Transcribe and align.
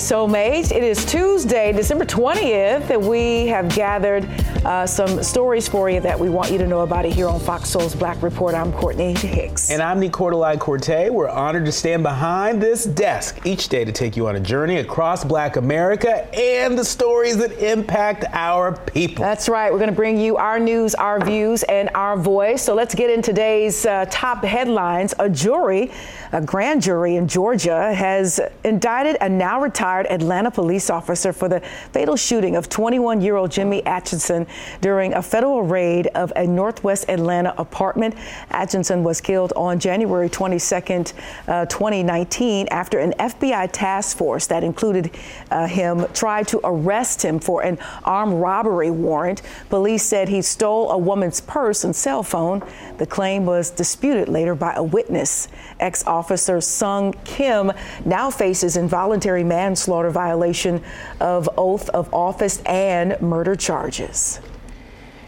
Soulmates. 0.00 0.72
It 0.72 0.82
is 0.82 1.04
Tuesday, 1.04 1.72
December 1.72 2.06
20th, 2.06 2.88
and 2.88 3.06
we 3.06 3.48
have 3.48 3.68
gathered 3.68 4.26
uh, 4.64 4.86
some 4.86 5.22
stories 5.22 5.66
for 5.66 5.88
you 5.88 6.00
that 6.00 6.18
we 6.18 6.28
want 6.28 6.50
you 6.50 6.58
to 6.58 6.66
know 6.66 6.80
about 6.80 7.06
it 7.06 7.12
here 7.12 7.28
on 7.28 7.40
Fox 7.40 7.70
Soul's 7.70 7.94
Black 7.94 8.22
Report. 8.22 8.54
I'm 8.54 8.72
Courtney 8.72 9.14
Hicks. 9.14 9.70
And 9.70 9.80
I'm 9.80 10.00
Nicordelai 10.00 10.58
Corte. 10.58 11.10
We're 11.10 11.28
honored 11.30 11.64
to 11.64 11.72
stand 11.72 12.02
behind 12.02 12.62
this 12.62 12.84
desk 12.84 13.46
each 13.46 13.68
day 13.70 13.84
to 13.84 13.92
take 13.92 14.16
you 14.16 14.28
on 14.28 14.36
a 14.36 14.40
journey 14.40 14.76
across 14.76 15.24
Black 15.24 15.56
America 15.56 16.28
and 16.38 16.78
the 16.78 16.84
stories 16.84 17.38
that 17.38 17.52
impact 17.52 18.24
our 18.32 18.76
people. 18.76 19.24
That's 19.24 19.48
right. 19.48 19.72
We're 19.72 19.78
going 19.78 19.90
to 19.90 19.96
bring 19.96 20.18
you 20.18 20.36
our 20.36 20.60
news, 20.60 20.94
our 20.94 21.24
views, 21.24 21.62
and 21.62 21.88
our 21.94 22.16
voice. 22.18 22.62
So 22.62 22.74
let's 22.74 22.94
get 22.94 23.08
in 23.08 23.22
today's 23.22 23.86
uh, 23.86 24.04
top 24.10 24.44
headlines. 24.44 25.14
A 25.18 25.30
jury, 25.30 25.90
a 26.32 26.42
grand 26.42 26.82
jury 26.82 27.16
in 27.16 27.28
Georgia, 27.28 27.94
has 27.94 28.40
indicted 28.64 29.16
a 29.22 29.28
now 29.28 29.62
retired 29.62 30.06
Atlanta 30.10 30.50
police 30.50 30.90
officer 30.90 31.32
for 31.32 31.48
the 31.48 31.60
fatal 31.92 32.16
shooting 32.16 32.56
of 32.56 32.68
21 32.68 33.22
year 33.22 33.36
old 33.36 33.50
Jimmy 33.50 33.84
Atchison 33.86 34.46
during 34.80 35.14
a 35.14 35.22
federal 35.22 35.62
raid 35.62 36.06
of 36.08 36.32
a 36.36 36.46
Northwest 36.46 37.08
Atlanta 37.08 37.54
apartment. 37.58 38.14
Atchison 38.50 39.04
was 39.04 39.20
killed 39.20 39.52
on 39.56 39.78
January 39.78 40.28
22nd, 40.28 41.12
uh, 41.48 41.66
2019, 41.66 42.68
after 42.70 42.98
an 42.98 43.12
FBI 43.18 43.70
task 43.72 44.16
force 44.16 44.46
that 44.46 44.64
included 44.64 45.10
uh, 45.50 45.66
him 45.66 46.06
tried 46.14 46.48
to 46.48 46.60
arrest 46.64 47.22
him 47.22 47.38
for 47.38 47.62
an 47.62 47.78
armed 48.04 48.34
robbery 48.34 48.90
warrant. 48.90 49.42
Police 49.68 50.02
said 50.02 50.28
he 50.28 50.42
stole 50.42 50.90
a 50.90 50.98
woman's 50.98 51.40
purse 51.40 51.84
and 51.84 51.94
cell 51.94 52.22
phone. 52.22 52.62
The 52.98 53.06
claim 53.06 53.46
was 53.46 53.70
disputed 53.70 54.28
later 54.28 54.54
by 54.54 54.74
a 54.74 54.82
witness. 54.82 55.48
Ex 55.78 56.06
officer 56.06 56.60
Sung 56.60 57.12
Kim 57.24 57.72
now 58.04 58.30
faces 58.30 58.76
involuntary 58.76 59.44
manslaughter 59.44 60.10
violation 60.10 60.82
of 61.20 61.48
oath 61.56 61.88
of 61.90 62.12
office 62.12 62.60
and 62.62 63.20
murder 63.20 63.54
charges. 63.54 64.39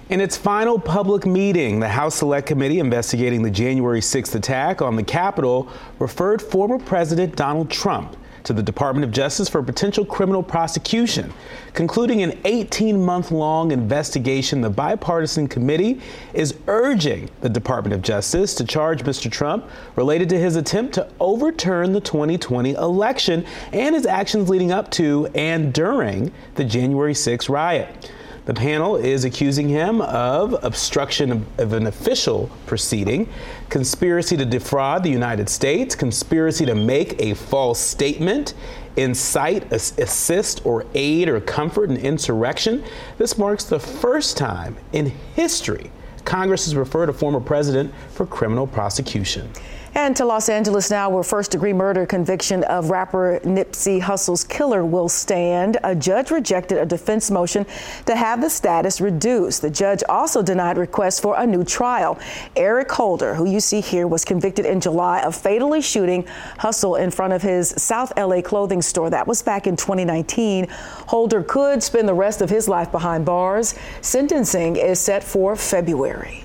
In 0.09 0.21
its 0.21 0.37
final 0.37 0.81
public 0.81 1.27
meeting, 1.27 1.79
the 1.79 1.89
House 1.89 2.17
Select 2.17 2.49
Committee 2.49 2.81
investigating 2.81 3.43
the 3.43 3.51
January 3.51 4.01
6th 4.01 4.35
attack 4.35 4.83
on 4.83 4.97
the 4.97 5.03
Capitol 5.03 5.69
referred 6.01 6.43
former 6.43 6.77
President 6.79 7.37
Donald 7.37 7.71
Trump 7.71 8.17
to 8.43 8.53
the 8.53 8.65
Department 8.65 9.05
of 9.05 9.13
Justice 9.13 9.49
for 9.49 9.63
potential 9.63 10.05
criminal 10.05 10.43
prosecution. 10.43 11.33
Concluding 11.73 12.21
an 12.21 12.37
18 12.45 13.01
month 13.01 13.31
long 13.31 13.71
investigation, 13.71 14.61
the 14.61 14.69
bipartisan 14.69 15.47
committee 15.47 16.01
is 16.35 16.57
urging 16.67 17.31
the 17.41 17.49
Department 17.49 17.95
of 17.95 18.03
Justice 18.03 18.57
to 18.57 18.65
charge 18.65 19.05
Mr. 19.05 19.31
Trump 19.31 19.71
related 19.95 20.29
to 20.31 20.39
his 20.39 20.57
attempt 20.57 20.95
to 20.95 21.09
overturn 21.21 21.93
the 21.93 22.01
2020 22.01 22.73
election 22.73 23.47
and 23.73 23.95
his 23.95 24.05
actions 24.05 24.51
leading 24.51 24.73
up 24.73 24.91
to 24.91 25.29
and 25.37 25.73
during 25.73 26.33
the 26.57 26.65
January 26.65 27.15
6 27.15 27.49
riot. 27.49 28.11
The 28.45 28.55
panel 28.55 28.97
is 28.97 29.25
accusing 29.25 29.69
him 29.69 30.01
of 30.01 30.57
obstruction 30.65 31.47
of 31.59 31.73
an 31.73 31.87
official 31.87 32.51
proceeding, 32.67 33.29
conspiracy 33.69 34.37
to 34.37 34.45
defraud 34.45 35.05
the 35.05 35.11
United 35.11 35.49
States, 35.49 35.95
conspiracy 35.95 36.67
to 36.67 36.75
make 36.75 37.21
a 37.23 37.35
false 37.35 37.79
statement, 37.79 38.55
incite, 38.97 39.73
assist, 39.73 40.67
or 40.67 40.85
aid 40.95 41.29
or 41.29 41.41
comfort 41.41 41.91
an 41.91 41.97
insurrection. 41.99 42.83
This 43.17 43.39
marks 43.39 43.65
the 43.65 43.79
first 43.79 44.37
time 44.37 44.77
in 44.93 45.07
history 45.35 45.93
Congress 46.25 46.65
has 46.65 46.77
referred 46.77 47.09
a 47.09 47.13
former 47.13 47.41
president 47.41 47.93
for 48.11 48.27
criminal 48.27 48.67
prosecution. 48.67 49.51
And 49.95 50.17
to 50.17 50.25
Los 50.25 50.49
Angeles 50.49 50.91
now, 50.91 51.11
where 51.11 51.23
first 51.23 51.51
degree 51.51 51.75
murder 51.75 52.07
conviction 52.07 52.65
of 52.65 52.89
rapper 52.89 53.41
Nipsey 53.45 54.01
Hussle's 54.01 54.43
killer 54.43 54.87
will 54.87 55.11
stand. 55.11 55.77
A 55.85 55.95
judge 55.95 56.31
rejected 56.31 56.79
a 56.79 56.87
defense 56.87 57.31
motion 57.31 57.67
to 58.07 58.17
have 58.17 58.41
the 58.41 58.49
status 58.49 59.03
reduced. 59.03 59.61
The 59.61 59.69
judge 59.69 60.03
also 60.09 60.43
denied 60.43 60.79
requests 60.79 61.21
for 61.21 61.39
a 61.39 61.47
new 61.47 61.63
trial. 61.63 62.19
Eric 62.57 62.91
Holder, 62.91 63.35
who 63.35 63.45
you 63.45 63.61
see 63.61 63.83
here, 63.83 64.07
was 64.07 64.25
convicted 64.25 64.65
in 64.65 64.81
July 64.81 65.21
of 65.21 65.35
fatally 65.35 65.83
shooting 65.83 66.25
Hussle 66.59 66.99
in 66.99 67.11
front 67.11 67.35
of 67.35 67.43
his 67.43 67.75
South 67.77 68.15
LA 68.17 68.41
clothing 68.41 68.81
store. 68.81 69.11
That 69.11 69.27
was 69.27 69.43
back 69.43 69.67
in 69.67 69.77
2019. 69.77 70.69
Holder 71.09 71.43
could 71.43 71.83
spend 71.83 72.09
the 72.09 72.15
rest 72.15 72.41
of 72.41 72.49
his 72.49 72.67
life 72.67 72.91
behind 72.91 73.27
bars. 73.27 73.75
Sentencing 74.01 74.77
is 74.77 75.01
set 75.01 75.23
for 75.23 75.55
February. 75.55 76.45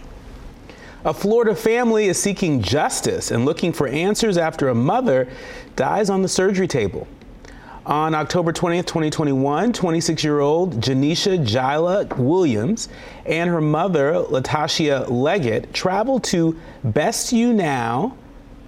A 1.07 1.13
Florida 1.13 1.55
family 1.55 2.07
is 2.07 2.21
seeking 2.21 2.61
justice 2.61 3.31
and 3.31 3.45
looking 3.45 3.71
for 3.71 3.87
answers 3.87 4.37
after 4.37 4.67
a 4.67 4.75
mother 4.75 5.29
dies 5.77 6.09
on 6.09 6.21
the 6.21 6.27
surgery 6.27 6.67
table. 6.67 7.07
On 7.85 8.13
October 8.13 8.51
20th, 8.51 8.87
2021, 8.87 9.71
26 9.71 10.21
year 10.25 10.41
old 10.41 10.81
Janisha 10.81 11.41
Jila 11.45 12.07
Williams 12.17 12.89
and 13.25 13.49
her 13.49 13.61
mother, 13.61 14.15
Latasha 14.15 15.09
Leggett, 15.09 15.73
traveled 15.73 16.25
to 16.25 16.59
Best 16.83 17.31
You 17.31 17.53
Now 17.53 18.17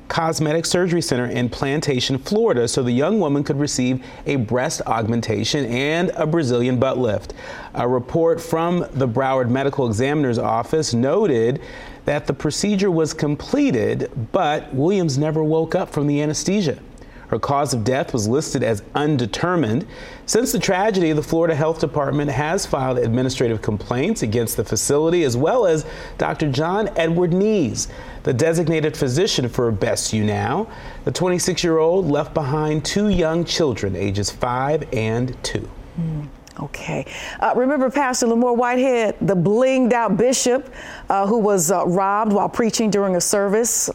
Cosmetic 0.08 0.66
Surgery 0.66 1.02
Center 1.02 1.26
in 1.26 1.50
Plantation, 1.50 2.18
Florida, 2.18 2.70
so 2.70 2.82
the 2.82 2.92
young 2.92 3.20
woman 3.20 3.44
could 3.44 3.60
receive 3.60 4.04
a 4.26 4.38
breast 4.38 4.82
augmentation 4.88 5.66
and 5.66 6.10
a 6.16 6.26
Brazilian 6.26 6.80
butt 6.80 6.98
lift. 6.98 7.34
A 7.76 7.88
report 7.88 8.42
from 8.42 8.86
the 8.94 9.08
Broward 9.08 9.50
Medical 9.50 9.88
Examiner's 9.88 10.40
Office 10.40 10.94
noted 10.94 11.62
that 12.10 12.26
the 12.26 12.34
procedure 12.34 12.90
was 12.90 13.14
completed, 13.14 14.10
but 14.32 14.74
Williams 14.74 15.16
never 15.16 15.44
woke 15.44 15.76
up 15.76 15.92
from 15.92 16.08
the 16.08 16.24
anesthesia. 16.24 16.80
Her 17.28 17.38
cause 17.38 17.72
of 17.72 17.84
death 17.84 18.14
was 18.14 18.28
listed 18.28 18.64
as 18.64 18.82
undetermined. 18.96 19.86
Since 20.26 20.52
the 20.52 20.58
tragedy, 20.58 21.14
the 21.14 21.22
Florida 21.22 21.54
Health 21.54 21.80
Department 21.80 22.32
has 22.32 22.66
filed 22.66 22.98
administrative 22.98 23.62
complaints 23.62 24.24
against 24.24 24.58
the 24.58 24.66
facility 24.66 25.24
as 25.24 25.38
well 25.38 25.68
as 25.68 25.86
Dr. 26.18 26.52
John 26.52 26.90
Edward 26.98 27.32
Nees, 27.32 27.90
the 28.24 28.34
designated 28.34 28.98
physician 28.98 29.48
for 29.48 29.70
Best 29.70 30.12
You 30.12 30.24
Now. 30.24 30.68
The 31.06 31.12
26 31.12 31.64
year 31.64 31.78
old 31.78 32.08
left 32.08 32.34
behind 32.34 32.86
two 32.86 33.10
young 33.10 33.46
children, 33.46 33.96
ages 33.96 34.32
five 34.32 34.92
and 34.96 35.38
two. 35.44 35.70
Mm. 36.02 36.28
Okay. 36.62 37.06
Uh, 37.40 37.54
remember 37.56 37.90
Pastor 37.90 38.28
Lamor 38.28 38.56
Whitehead, 38.56 39.16
the 39.22 39.36
blinged 39.36 39.94
out 39.94 40.18
bishop 40.18 40.74
uh, 41.10 41.26
who 41.26 41.38
was 41.38 41.72
uh, 41.72 41.86
robbed 41.86 42.34
while 42.34 42.50
preaching 42.50 42.90
during 42.90 43.16
a 43.16 43.22
service 43.22 43.90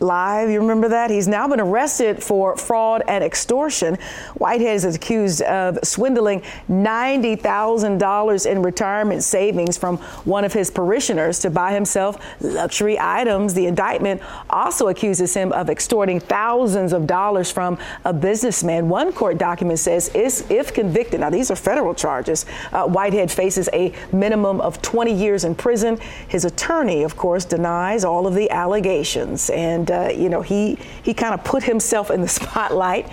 live. 0.00 0.50
You 0.50 0.60
remember 0.60 0.88
that? 0.88 1.10
He's 1.10 1.28
now 1.28 1.46
been 1.48 1.60
arrested 1.60 2.22
for 2.22 2.56
fraud 2.56 3.02
and 3.06 3.22
extortion. 3.22 3.96
Whitehead 4.34 4.74
is 4.76 4.84
accused 4.84 5.42
of 5.42 5.78
swindling 5.82 6.42
$90,000 6.68 8.50
in 8.50 8.62
retirement 8.62 9.22
savings 9.22 9.76
from 9.76 9.98
one 10.24 10.44
of 10.44 10.52
his 10.52 10.70
parishioners 10.70 11.38
to 11.40 11.50
buy 11.50 11.72
himself 11.72 12.16
luxury 12.40 12.98
items. 12.98 13.54
The 13.54 13.66
indictment 13.66 14.22
also 14.48 14.88
accuses 14.88 15.34
him 15.34 15.52
of 15.52 15.68
extorting 15.68 16.20
thousands 16.20 16.92
of 16.92 17.06
dollars 17.06 17.50
from 17.50 17.78
a 18.04 18.12
businessman. 18.12 18.88
One 18.88 19.12
court 19.12 19.38
document 19.38 19.78
says 19.78 20.10
if 20.14 20.74
convicted, 20.74 21.20
now 21.20 21.30
these 21.30 21.50
are 21.50 21.56
federal 21.56 21.94
charges, 21.94 22.46
uh, 22.72 22.86
Whitehead 22.86 23.30
faces 23.30 23.68
a 23.72 23.92
minimum 24.12 24.60
of 24.60 24.80
20 24.82 25.12
years 25.12 25.44
in 25.44 25.54
prison. 25.54 25.98
His 26.28 26.44
attorney, 26.44 27.02
of 27.02 27.16
course, 27.16 27.44
denies 27.44 28.04
all 28.04 28.26
of 28.26 28.34
the 28.34 28.50
allegations. 28.50 29.50
And 29.50 29.89
uh, 29.90 30.10
you 30.14 30.28
know, 30.28 30.42
he 30.42 30.78
he 31.02 31.14
kind 31.14 31.34
of 31.34 31.44
put 31.44 31.62
himself 31.62 32.10
in 32.10 32.20
the 32.20 32.28
spotlight 32.40 33.08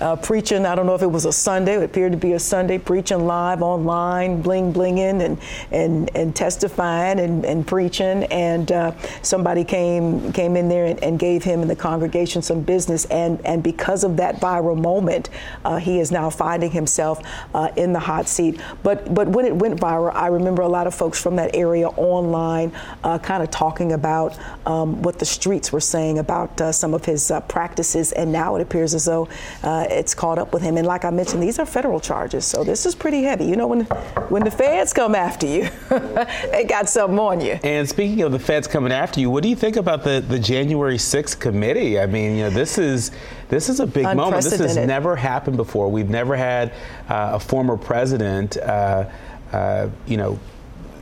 uh, 0.00 0.16
preaching. 0.16 0.64
I 0.64 0.74
don't 0.74 0.86
know 0.86 0.94
if 0.94 1.02
it 1.02 1.10
was 1.10 1.26
a 1.26 1.32
Sunday. 1.32 1.76
It 1.76 1.82
appeared 1.82 2.12
to 2.12 2.18
be 2.18 2.32
a 2.32 2.38
Sunday 2.38 2.78
preaching 2.78 3.26
live 3.26 3.62
online, 3.62 4.40
bling 4.42 4.72
blinging 4.72 5.24
and 5.24 5.38
and 5.70 6.10
and 6.16 6.34
testifying 6.34 7.20
and, 7.20 7.44
and 7.44 7.66
preaching. 7.66 8.24
And 8.24 8.72
uh, 8.72 8.92
somebody 9.22 9.64
came 9.64 10.32
came 10.32 10.56
in 10.56 10.68
there 10.68 10.86
and, 10.86 11.02
and, 11.04 11.18
gave 11.20 11.44
him 11.44 11.60
and 11.60 11.70
the 11.70 11.76
congregation 11.76 12.40
some 12.40 12.62
business. 12.62 13.04
And 13.06 13.44
and 13.44 13.62
because 13.62 14.04
of 14.04 14.16
that 14.16 14.36
viral 14.36 14.80
moment, 14.80 15.28
uh, 15.64 15.76
he 15.76 16.00
is 16.00 16.10
now 16.10 16.30
finding 16.30 16.70
himself 16.70 17.20
uh, 17.54 17.68
in 17.76 17.92
the 17.92 17.98
hot 17.98 18.28
seat. 18.28 18.60
But 18.82 19.12
but 19.12 19.28
when 19.28 19.44
it 19.44 19.54
went 19.54 19.78
viral, 19.78 20.14
I 20.14 20.28
remember 20.28 20.62
a 20.62 20.68
lot 20.68 20.86
of 20.86 20.94
folks 20.94 21.20
from 21.20 21.36
that 21.36 21.54
area 21.54 21.88
online 21.88 22.72
uh, 23.04 23.18
kind 23.18 23.42
of 23.42 23.50
talking 23.50 23.92
about 23.92 24.38
um, 24.64 25.02
what 25.02 25.18
the 25.18 25.26
streets 25.26 25.72
were 25.72 25.80
saying 25.80 26.18
about 26.18 26.58
uh, 26.60 26.72
some 26.72 26.94
of 26.94 27.04
his 27.04 27.30
practices. 27.48 28.12
And 28.12 28.32
now 28.32 28.56
it 28.56 28.62
appears 28.62 28.94
as 28.94 29.04
though 29.04 29.28
it's 29.90 30.14
caught 30.14 30.38
up 30.38 30.52
with 30.52 30.62
him. 30.62 30.76
And 30.76 30.86
like 30.86 31.04
I 31.04 31.10
mentioned, 31.10 31.42
these 31.42 31.58
are 31.58 31.66
federal 31.66 32.00
charges, 32.00 32.44
so 32.44 32.64
this 32.64 32.86
is 32.86 32.94
pretty 32.94 33.22
heavy. 33.22 33.44
You 33.44 33.56
know, 33.56 33.66
when 33.66 33.84
when 34.28 34.44
the 34.44 34.50
feds 34.50 34.92
come 34.92 35.14
after 35.14 35.46
you, 35.46 35.68
they 36.50 36.64
got 36.64 36.88
something 36.88 37.18
on 37.18 37.40
you. 37.40 37.58
And 37.62 37.88
speaking 37.88 38.22
of 38.22 38.32
the 38.32 38.38
feds 38.38 38.66
coming 38.66 38.92
after 38.92 39.20
you, 39.20 39.30
what 39.30 39.42
do 39.42 39.48
you 39.48 39.56
think 39.56 39.76
about 39.76 40.04
the 40.04 40.24
the 40.26 40.38
January 40.38 40.96
6th 40.96 41.38
committee? 41.38 41.98
I 41.98 42.06
mean, 42.06 42.36
you 42.36 42.44
know, 42.44 42.50
this 42.50 42.78
is 42.78 43.10
this 43.48 43.68
is 43.68 43.80
a 43.80 43.86
big 43.86 44.04
moment. 44.04 44.44
This 44.44 44.58
has 44.58 44.76
never 44.76 45.16
happened 45.16 45.56
before. 45.56 45.90
We've 45.90 46.10
never 46.10 46.36
had 46.36 46.72
uh, 47.08 47.32
a 47.34 47.40
former 47.40 47.76
president, 47.76 48.56
uh, 48.56 49.08
uh, 49.52 49.88
you 50.06 50.16
know 50.16 50.38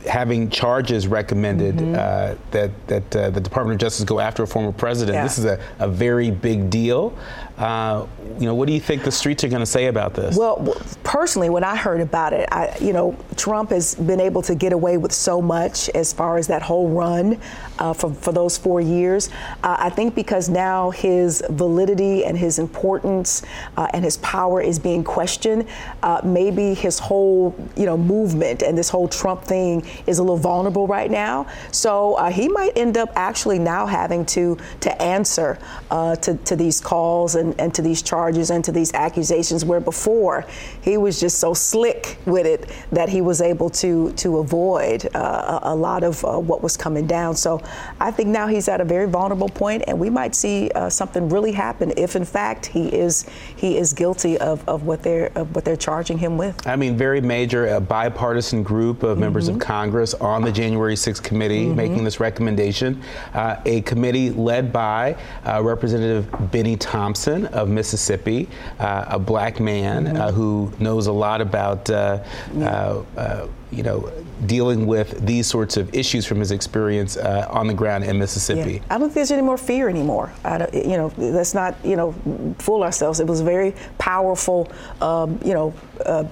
having 0.07 0.49
charges 0.49 1.07
recommended 1.07 1.75
mm-hmm. 1.75 1.95
uh, 1.95 2.35
that 2.51 2.87
that 2.87 3.15
uh, 3.15 3.29
the 3.29 3.41
Department 3.41 3.75
of 3.75 3.85
Justice 3.85 4.05
go 4.05 4.19
after 4.19 4.43
a 4.43 4.47
former 4.47 4.71
president. 4.71 5.15
Yeah. 5.15 5.23
This 5.23 5.37
is 5.37 5.45
a, 5.45 5.59
a 5.79 5.87
very 5.87 6.31
big 6.31 6.69
deal. 6.69 7.17
Uh, 7.59 8.07
you 8.39 8.45
know, 8.45 8.55
what 8.55 8.67
do 8.67 8.73
you 8.73 8.79
think 8.79 9.03
the 9.03 9.11
streets 9.11 9.43
are 9.43 9.49
going 9.49 9.59
to 9.59 9.65
say 9.65 9.87
about 9.87 10.13
this? 10.13 10.37
Well, 10.37 10.77
personally, 11.03 11.49
when 11.49 11.65
I 11.65 11.75
heard 11.75 11.99
about 11.99 12.31
it, 12.31 12.47
I, 12.53 12.73
you 12.79 12.93
know, 12.93 13.17
Trump 13.35 13.71
has 13.71 13.95
been 13.95 14.21
able 14.21 14.41
to 14.43 14.55
get 14.55 14.71
away 14.71 14.95
with 14.95 15.11
so 15.11 15.41
much 15.41 15.89
as 15.89 16.13
far 16.13 16.37
as 16.37 16.47
that 16.47 16.61
whole 16.61 16.87
run 16.89 17.37
uh, 17.77 17.91
for, 17.91 18.13
for 18.13 18.31
those 18.31 18.57
four 18.57 18.79
years. 18.79 19.29
Uh, 19.61 19.75
I 19.77 19.89
think 19.89 20.15
because 20.15 20.47
now 20.47 20.91
his 20.91 21.43
validity 21.49 22.23
and 22.23 22.37
his 22.37 22.59
importance 22.59 23.43
uh, 23.75 23.87
and 23.93 24.05
his 24.05 24.15
power 24.17 24.61
is 24.61 24.79
being 24.79 25.03
questioned, 25.03 25.67
uh, 26.01 26.21
maybe 26.23 26.73
his 26.73 26.97
whole, 26.97 27.53
you 27.75 27.85
know, 27.85 27.97
movement 27.97 28.61
and 28.61 28.77
this 28.77 28.87
whole 28.87 29.09
Trump 29.09 29.43
thing 29.43 29.85
is 30.07 30.19
a 30.19 30.23
little 30.23 30.37
vulnerable 30.37 30.87
right 30.87 31.11
now. 31.11 31.45
So 31.71 32.15
he 32.31 32.47
might 32.47 32.77
end 32.77 32.97
up 32.97 33.11
actually 33.15 33.59
now 33.59 33.85
having 33.85 34.25
to 34.27 34.57
to 34.81 35.01
answer 35.01 35.59
to, 35.89 36.37
to 36.45 36.55
these 36.55 36.79
calls 36.79 37.35
and 37.35 37.48
and, 37.49 37.59
and 37.61 37.73
to 37.73 37.81
these 37.81 38.01
charges 38.01 38.51
and 38.51 38.63
to 38.63 38.71
these 38.71 38.93
accusations 38.93 39.65
where 39.65 39.79
before 39.79 40.45
he 40.81 40.97
was 40.97 41.19
just 41.19 41.39
so 41.39 41.53
slick 41.53 42.17
with 42.25 42.45
it 42.45 42.69
that 42.91 43.09
he 43.09 43.21
was 43.21 43.41
able 43.41 43.69
to 43.69 44.11
to 44.13 44.37
avoid 44.37 45.09
uh, 45.15 45.59
a, 45.63 45.75
lot 45.75 46.03
of 46.03 46.23
uh, 46.25 46.37
what 46.37 46.61
was 46.61 46.75
coming 46.75 47.07
down. 47.07 47.35
So 47.35 47.61
I 47.99 48.11
think 48.11 48.29
now 48.29 48.47
he's 48.47 48.67
at 48.67 48.81
a 48.81 48.85
very 48.85 49.07
vulnerable 49.07 49.49
point, 49.49 49.83
and 49.87 49.99
we 49.99 50.09
might 50.09 50.35
see 50.35 50.69
uh, 50.71 50.89
something 50.89 51.29
really 51.29 51.51
happen 51.51 51.93
if, 51.97 52.15
in 52.15 52.25
fact, 52.25 52.65
he 52.65 52.87
is 52.89 53.25
he 53.55 53.77
is 53.77 53.93
guilty 53.93 54.37
of, 54.37 54.67
of 54.67 54.83
what 54.83 55.03
they're 55.03 55.31
of 55.35 55.55
what 55.55 55.65
they're 55.65 55.77
charging 55.77 56.17
him 56.17 56.37
with. 56.37 56.67
I 56.67 56.75
mean, 56.75 56.97
very 56.97 57.21
major, 57.21 57.67
a 57.67 57.79
bipartisan 57.79 58.63
group 58.63 59.03
of 59.03 59.11
mm-hmm. 59.11 59.21
members 59.21 59.47
of 59.47 59.59
Congress 59.59 60.13
on 60.15 60.41
the 60.41 60.51
January 60.51 60.95
6th 60.95 61.23
committee 61.23 61.65
mm-hmm. 61.65 61.75
making 61.75 62.03
this 62.03 62.19
recommendation. 62.19 63.01
Uh, 63.33 63.61
a 63.65 63.81
committee 63.81 64.29
led 64.31 64.71
by 64.73 65.15
uh, 65.45 65.61
Representative 65.63 66.27
Bennie 66.51 66.75
Thompson 66.75 67.38
of 67.47 67.69
Mississippi, 67.69 68.47
uh, 68.79 69.05
a 69.07 69.19
black 69.19 69.59
man 69.59 70.07
uh, 70.07 70.27
mm-hmm. 70.27 70.35
who 70.35 70.71
knows 70.79 71.07
a 71.07 71.11
lot 71.11 71.41
about, 71.41 71.89
uh, 71.89 72.23
uh, 72.61 73.47
you 73.71 73.83
know, 73.83 74.11
dealing 74.45 74.87
with 74.87 75.25
these 75.25 75.45
sorts 75.47 75.77
of 75.77 75.93
issues 75.93 76.25
from 76.25 76.39
his 76.39 76.51
experience 76.51 77.17
on 77.17 77.67
the 77.67 77.73
ground 77.73 78.03
in 78.03 78.17
Mississippi. 78.17 78.73
Yeah. 78.73 78.79
I 78.89 78.97
don't 78.97 79.09
think 79.09 79.15
there's 79.15 79.31
any 79.31 79.41
more 79.41 79.57
fear 79.57 79.89
anymore. 79.89 80.31
you 80.73 80.97
know, 80.97 81.11
let's 81.17 81.53
not, 81.53 81.75
you 81.83 81.95
know, 81.95 82.13
fool 82.57 82.83
ourselves. 82.83 83.19
It 83.19 83.27
was 83.27 83.41
a 83.41 83.43
very 83.43 83.75
powerful, 83.97 84.71
um, 85.01 85.39
you 85.43 85.53
know, 85.53 85.73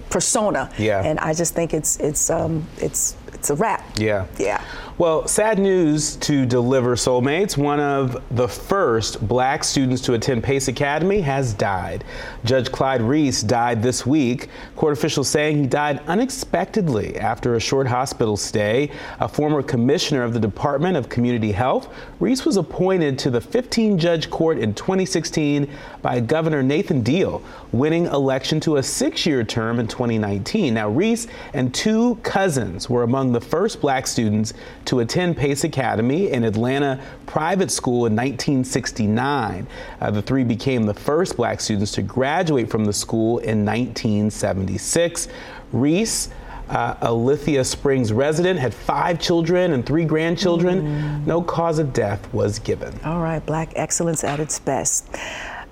persona. 0.09 0.71
Yeah. 0.77 1.04
And 1.04 1.19
I 1.19 1.33
just 1.33 1.54
think 1.54 1.74
it's 1.74 1.98
it's 1.98 2.30
um, 2.30 2.65
it's 2.77 3.15
it's 3.33 3.50
a 3.51 3.56
wrap. 3.56 3.83
Yeah. 3.98 4.25
Yeah. 4.39 4.63
Well, 4.99 5.27
sad 5.27 5.59
news 5.59 6.15
to 6.15 6.47
deliver 6.47 6.95
soulmates. 6.95 7.55
One 7.55 7.79
of 7.79 8.19
the 8.35 8.47
first 8.47 9.27
black 9.27 9.63
students 9.63 10.01
to 10.03 10.13
attend 10.15 10.44
Pace 10.44 10.69
Academy 10.69 11.21
has 11.21 11.53
died. 11.53 12.03
Judge 12.44 12.71
Clyde 12.71 13.03
Reese 13.03 13.44
died 13.44 13.83
this 13.83 14.07
week. 14.07 14.49
Court 14.75 14.94
officials 14.94 15.29
saying 15.29 15.57
he 15.59 15.67
died 15.67 16.01
unexpectedly 16.07 17.15
after 17.19 17.53
a 17.53 17.59
short 17.59 17.85
hospital 17.85 18.35
stay. 18.35 18.89
A 19.19 19.27
former 19.27 19.61
commissioner 19.61 20.23
of 20.23 20.33
the 20.33 20.39
Department 20.39 20.97
of 20.97 21.09
Community 21.09 21.51
Health, 21.51 21.94
Reese 22.19 22.44
was 22.44 22.57
appointed 22.57 23.19
to 23.19 23.29
the 23.29 23.39
15 23.39 23.99
judge 23.99 24.31
court 24.31 24.57
in 24.57 24.73
2016 24.73 25.69
by 26.01 26.19
Governor 26.19 26.63
Nathan 26.63 27.01
Deal, 27.01 27.44
winning 27.71 28.07
election 28.07 28.59
to 28.61 28.77
a 28.77 28.83
six 28.83 29.27
year 29.27 29.44
term 29.44 29.79
in 29.79 29.88
2019. 29.88 30.73
Now, 30.73 30.89
Reese 30.89 31.27
and 31.53 31.71
two 31.71 32.15
cousins 32.23 32.89
were 32.89 33.03
among 33.03 33.31
the 33.31 33.41
first 33.41 33.79
black 33.79 34.07
students 34.07 34.55
to 34.88 35.01
attend 35.01 35.38
Pace 35.38 35.63
Academy, 35.63 36.31
an 36.31 36.44
Atlanta 36.44 37.00
private 37.25 37.69
school, 37.69 38.06
in 38.06 38.16
1969. 38.16 39.68
Uh, 40.00 40.12
the 40.12 40.22
three 40.22 40.44
became 40.44 40.84
the 40.84 40.94
first 40.94 41.38
black 41.38 41.60
students 41.62 41.92
to 41.94 42.01
graduate 42.01 42.69
from 42.69 42.86
the 42.86 42.94
school 42.94 43.39
in 43.39 43.66
1976. 43.66 45.28
Reese, 45.74 46.30
uh, 46.69 46.95
a 47.01 47.13
Lithia 47.13 47.63
Springs 47.63 48.13
resident, 48.13 48.60
had 48.60 48.74
five 48.74 49.19
children 49.19 49.74
and 49.74 49.86
three 49.86 50.06
grandchildren. 50.06 50.81
Mm. 50.81 51.28
No 51.28 51.42
cause 51.42 51.80
of 51.80 51.92
death 51.92 52.33
was 52.33 52.60
given. 52.60 52.98
All 53.04 53.22
right, 53.22 53.45
black 53.45 53.74
excellence 53.75 54.24
at 54.24 54.40
its 54.40 54.57
best. 54.60 55.06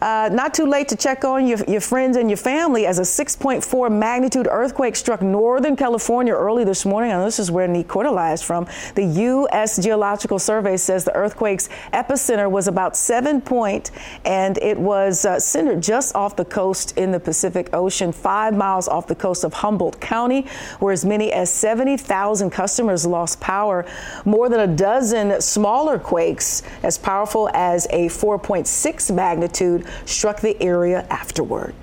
Uh, 0.05 0.29
not 0.31 0.53
too 0.53 0.67
late 0.67 0.87
to 0.87 0.95
check 0.95 1.25
on 1.25 1.47
your, 1.47 1.57
your 1.67 1.81
friends 1.81 2.15
and 2.15 2.29
your 2.29 2.37
family 2.37 2.85
as 2.85 2.99
a 2.99 3.01
6.4 3.01 3.91
magnitude 3.91 4.47
earthquake 4.51 4.95
struck 4.95 5.19
Northern 5.23 5.75
California 5.75 6.31
early 6.31 6.63
this 6.63 6.85
morning. 6.85 7.09
And 7.09 7.25
this 7.25 7.39
is 7.39 7.49
where 7.49 7.67
Nick 7.67 7.87
Cordeli 7.87 8.31
is 8.31 8.43
from. 8.43 8.67
The 8.93 9.03
U.S. 9.03 9.83
Geological 9.83 10.37
Survey 10.37 10.77
says 10.77 11.05
the 11.05 11.15
earthquake's 11.15 11.69
epicenter 11.91 12.51
was 12.51 12.67
about 12.67 12.95
seven 12.95 13.41
point, 13.41 13.89
and 14.25 14.59
it 14.59 14.77
was 14.77 15.25
uh, 15.25 15.39
centered 15.39 15.81
just 15.81 16.13
off 16.13 16.35
the 16.35 16.45
coast 16.45 16.95
in 16.99 17.11
the 17.11 17.19
Pacific 17.19 17.73
Ocean, 17.73 18.11
five 18.11 18.55
miles 18.55 18.87
off 18.87 19.07
the 19.07 19.15
coast 19.15 19.43
of 19.43 19.53
Humboldt 19.53 19.99
County, 19.99 20.45
where 20.77 20.93
as 20.93 21.03
many 21.03 21.33
as 21.33 21.51
70,000 21.51 22.51
customers 22.51 23.07
lost 23.07 23.39
power. 23.39 23.87
More 24.23 24.49
than 24.49 24.59
a 24.59 24.67
dozen 24.67 25.41
smaller 25.41 25.97
quakes, 25.97 26.61
as 26.83 26.95
powerful 26.95 27.49
as 27.55 27.87
a 27.89 28.05
4.6 28.05 29.11
magnitude, 29.11 29.87
struck 30.05 30.41
the 30.41 30.61
area 30.61 31.05
afterward. 31.09 31.73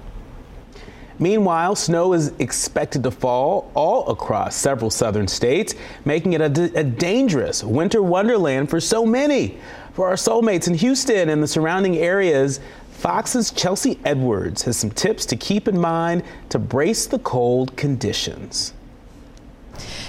Meanwhile, 1.18 1.76
snow 1.76 2.14
is 2.14 2.32
expected 2.38 3.04
to 3.04 3.10
fall 3.10 3.70
all 3.74 4.08
across 4.08 4.56
several 4.56 4.90
southern 4.90 5.28
states, 5.28 5.74
making 6.04 6.32
it 6.32 6.40
a, 6.40 6.78
a, 6.78 6.82
dangerous 6.82 7.62
winter 7.62 8.02
wonderland 8.02 8.68
for 8.68 8.80
so 8.80 9.06
many. 9.06 9.58
For 9.92 10.08
our 10.08 10.14
soulmates 10.14 10.66
in 10.66 10.74
Houston 10.74 11.28
and 11.28 11.42
the 11.42 11.46
surrounding 11.46 11.96
areas, 11.98 12.60
Fox's 12.90 13.50
Chelsea 13.50 13.98
Edwards 14.04 14.62
has 14.62 14.76
some 14.76 14.90
tips 14.90 15.26
to 15.26 15.36
keep 15.36 15.68
in 15.68 15.78
mind 15.78 16.22
to 16.48 16.58
brace 16.58 17.06
the 17.06 17.18
cold 17.18 17.76
conditions. 17.76 18.74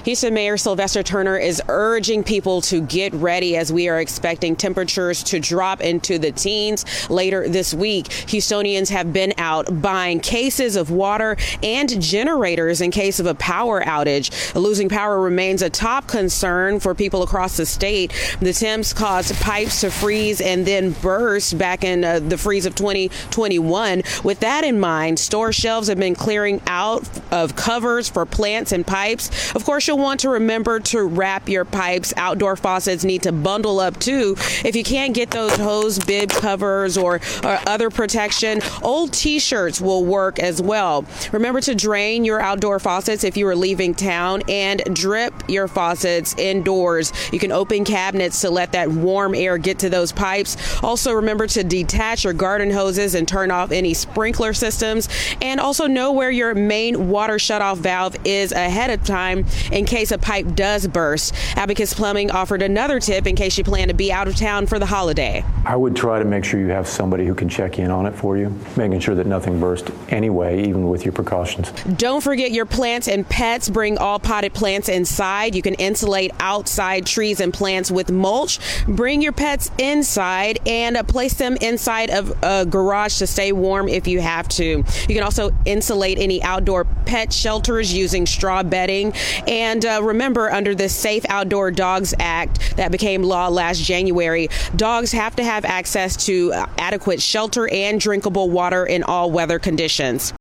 Houston 0.06 0.34
Mayor 0.34 0.58
Sylvester 0.58 1.02
Turner 1.02 1.38
is 1.38 1.62
urging 1.70 2.26
people 2.26 2.60
to 2.64 2.82
get 2.82 3.14
ready 3.14 3.56
as 3.56 3.72
we 3.72 3.88
are 3.88 4.02
expecting 4.02 4.54
temperatures 4.54 5.24
to 5.24 5.40
drop 5.40 5.80
into 5.80 6.20
the 6.20 6.34
teens 6.34 7.10
later 7.10 7.48
this 7.48 7.74
week. 7.74 8.10
Houstonians 8.10 8.90
have 8.90 9.14
been 9.14 9.34
out 9.38 9.82
buying 9.82 10.20
cases 10.20 10.76
of 10.76 10.92
water 10.92 11.38
and 11.64 12.02
generators 12.02 12.82
in 12.82 12.92
case 12.92 13.22
of 13.22 13.28
a 13.28 13.36
power 13.36 13.82
outage. 13.82 14.54
Losing 14.56 14.90
power 14.90 15.22
remains 15.22 15.62
a 15.62 15.70
top 15.70 16.06
concern 16.08 16.82
for 16.82 16.94
people 16.94 17.24
across 17.24 17.56
the 17.56 17.66
state. 17.66 18.12
The 18.42 18.52
temps 18.52 18.92
caused 18.92 19.34
pipes 19.36 19.80
to 19.82 19.90
freeze 19.90 20.42
and 20.42 20.66
then 20.66 20.92
burst 20.92 21.58
back 21.58 21.86
in 21.86 22.04
uh, 22.04 22.20
the 22.20 22.38
freeze 22.38 22.66
of 22.66 22.76
2021. 22.76 24.04
With 24.26 24.42
that 24.42 24.66
in 24.66 24.82
mind, 24.82 25.18
store 25.18 25.54
shelves 25.54 25.88
have 25.88 25.98
been 25.98 26.16
clearing 26.16 26.62
out 26.68 27.08
of 27.32 27.56
covers 27.56 28.10
for 28.10 28.26
plants 28.26 28.74
and 28.74 28.86
pipes. 28.86 29.56
Of 29.56 29.64
course, 29.64 29.88
you'll 29.94 30.02
want 30.02 30.22
to 30.22 30.30
remember 30.30 30.80
to 30.80 31.04
wrap 31.04 31.48
your 31.48 31.66
pipes. 31.66 32.16
Outdoor 32.18 32.56
faucets 32.56 33.04
need 33.04 33.22
to 33.24 33.32
bundle 33.32 33.80
up 33.80 34.00
too. 34.00 34.36
If 34.66 34.76
you 34.76 34.84
can't 34.84 35.14
get 35.14 35.30
those 35.30 35.56
hose 35.56 36.00
bib 36.00 36.32
covers 36.32 36.98
or, 36.98 37.20
or 37.44 37.60
other 37.68 37.92
protection, 37.92 38.60
old 38.82 39.14
t-shirts 39.14 39.80
will 39.80 40.04
work 40.04 40.40
as 40.40 40.60
well. 40.60 41.06
Remember 41.32 41.62
to 41.62 41.76
drain 41.76 42.26
your 42.26 42.40
outdoor 42.40 42.80
faucets 42.80 43.24
if 43.24 43.38
you 43.38 43.48
are 43.48 43.56
leaving 43.56 43.94
town 43.94 44.42
and 44.50 44.82
drip 44.96 45.32
your 45.48 45.68
faucets 45.68 46.34
indoors. 46.40 47.14
You 47.32 47.38
can 47.38 47.52
open 47.52 47.86
cabinets 47.86 48.42
to 48.42 48.50
let 48.50 48.72
that 48.72 48.90
warm 48.90 49.36
air 49.36 49.60
get 49.60 49.78
to 49.80 49.92
those 49.92 50.12
pipes. 50.12 50.58
Also 50.82 51.14
remember 51.14 51.46
to 51.46 51.64
detach 51.64 52.24
your 52.24 52.34
garden 52.34 52.72
hoses 52.72 53.14
and 53.14 53.28
turn 53.28 53.52
off 53.52 53.72
any 53.72 53.94
sprinkler 53.94 54.54
systems 54.54 55.08
and 55.40 55.60
also 55.60 55.86
know 55.86 56.12
where 56.12 56.32
your 56.32 56.56
main 56.56 57.10
water 57.10 57.36
shutoff 57.36 57.78
valve 57.78 58.16
is 58.26 58.52
ahead 58.52 58.90
of 58.90 59.06
time 59.06 59.46
in 59.84 59.88
case 59.88 60.12
a 60.14 60.18
pipe 60.18 60.56
does 60.56 60.88
burst. 60.88 61.34
Abacus 61.58 61.94
Plumbing 61.94 62.32
offered 62.32 62.62
another 62.62 63.02
tip 63.02 63.28
in 63.28 63.36
case 63.36 63.58
you 63.58 63.66
plan 63.66 63.90
to 63.90 63.94
be 63.94 64.14
out 64.14 64.30
of 64.30 64.36
town 64.38 64.66
for 64.66 64.80
the 64.80 64.86
holiday. 64.86 65.44
I 65.66 65.76
would 65.76 65.94
try 65.94 66.20
to 66.20 66.26
make 66.26 66.46
sure 66.46 66.60
you 66.62 66.70
have 66.70 66.88
somebody 66.88 67.26
who 67.26 67.36
can 67.36 67.50
check 67.50 67.80
in 67.80 67.92
on 67.92 68.06
it 68.06 68.16
for 68.16 68.38
you, 68.38 68.58
making 68.78 69.02
sure 69.02 69.14
that 69.16 69.28
nothing 69.28 69.60
burst 69.60 69.92
anyway, 70.08 70.64
even 70.64 70.88
with 70.88 71.04
your 71.04 71.12
precautions. 71.12 71.72
Don't 71.98 72.22
forget 72.24 72.52
your 72.52 72.66
plants 72.66 73.10
and 73.10 73.28
pets. 73.28 73.68
Bring 73.68 73.98
all 73.98 74.20
potted 74.20 74.54
plants 74.54 74.88
inside. 74.88 75.54
You 75.54 75.62
can 75.62 75.74
insulate 75.74 76.32
outside 76.40 77.06
trees 77.06 77.42
and 77.42 77.54
plants 77.54 77.92
with 77.92 78.10
mulch. 78.10 78.60
Bring 78.88 79.22
your 79.22 79.34
pets 79.34 79.70
inside 79.78 80.60
and 80.66 80.96
uh, 80.96 81.04
place 81.04 81.34
them 81.34 81.58
inside 81.58 82.10
of 82.10 82.34
a 82.42 82.66
garage 82.66 83.18
to 83.18 83.28
stay 83.28 83.52
warm 83.52 83.90
if 83.90 84.08
you 84.08 84.22
have 84.22 84.48
to. 84.50 84.64
You 84.64 85.16
can 85.16 85.24
also 85.24 85.52
insulate 85.66 86.20
any 86.20 86.42
outdoor 86.42 86.86
pet 86.86 87.34
shelters 87.34 87.94
using 87.94 88.26
straw 88.26 88.64
bedding. 88.64 89.14
And 89.48 89.73
uh, 89.86 90.02
remember, 90.04 90.52
under 90.52 90.76
the 90.76 90.90
Safe 90.90 91.26
Outdoor 91.30 91.72
Dogs 91.72 92.14
Act 92.20 92.76
that 92.78 92.92
became 92.92 93.24
law 93.24 93.48
last 93.48 93.82
January, 93.82 94.50
dogs 94.76 95.12
have 95.12 95.36
to 95.38 95.44
have 95.44 95.64
access 95.66 96.26
to 96.26 96.52
uh, 96.54 96.66
adequate 96.78 97.22
shelter 97.22 97.70
and 97.72 98.00
drinkable 98.00 98.50
water 98.50 98.86
in 98.86 99.04
all 99.04 99.32
weather 99.32 99.60
conditions. 99.60 100.34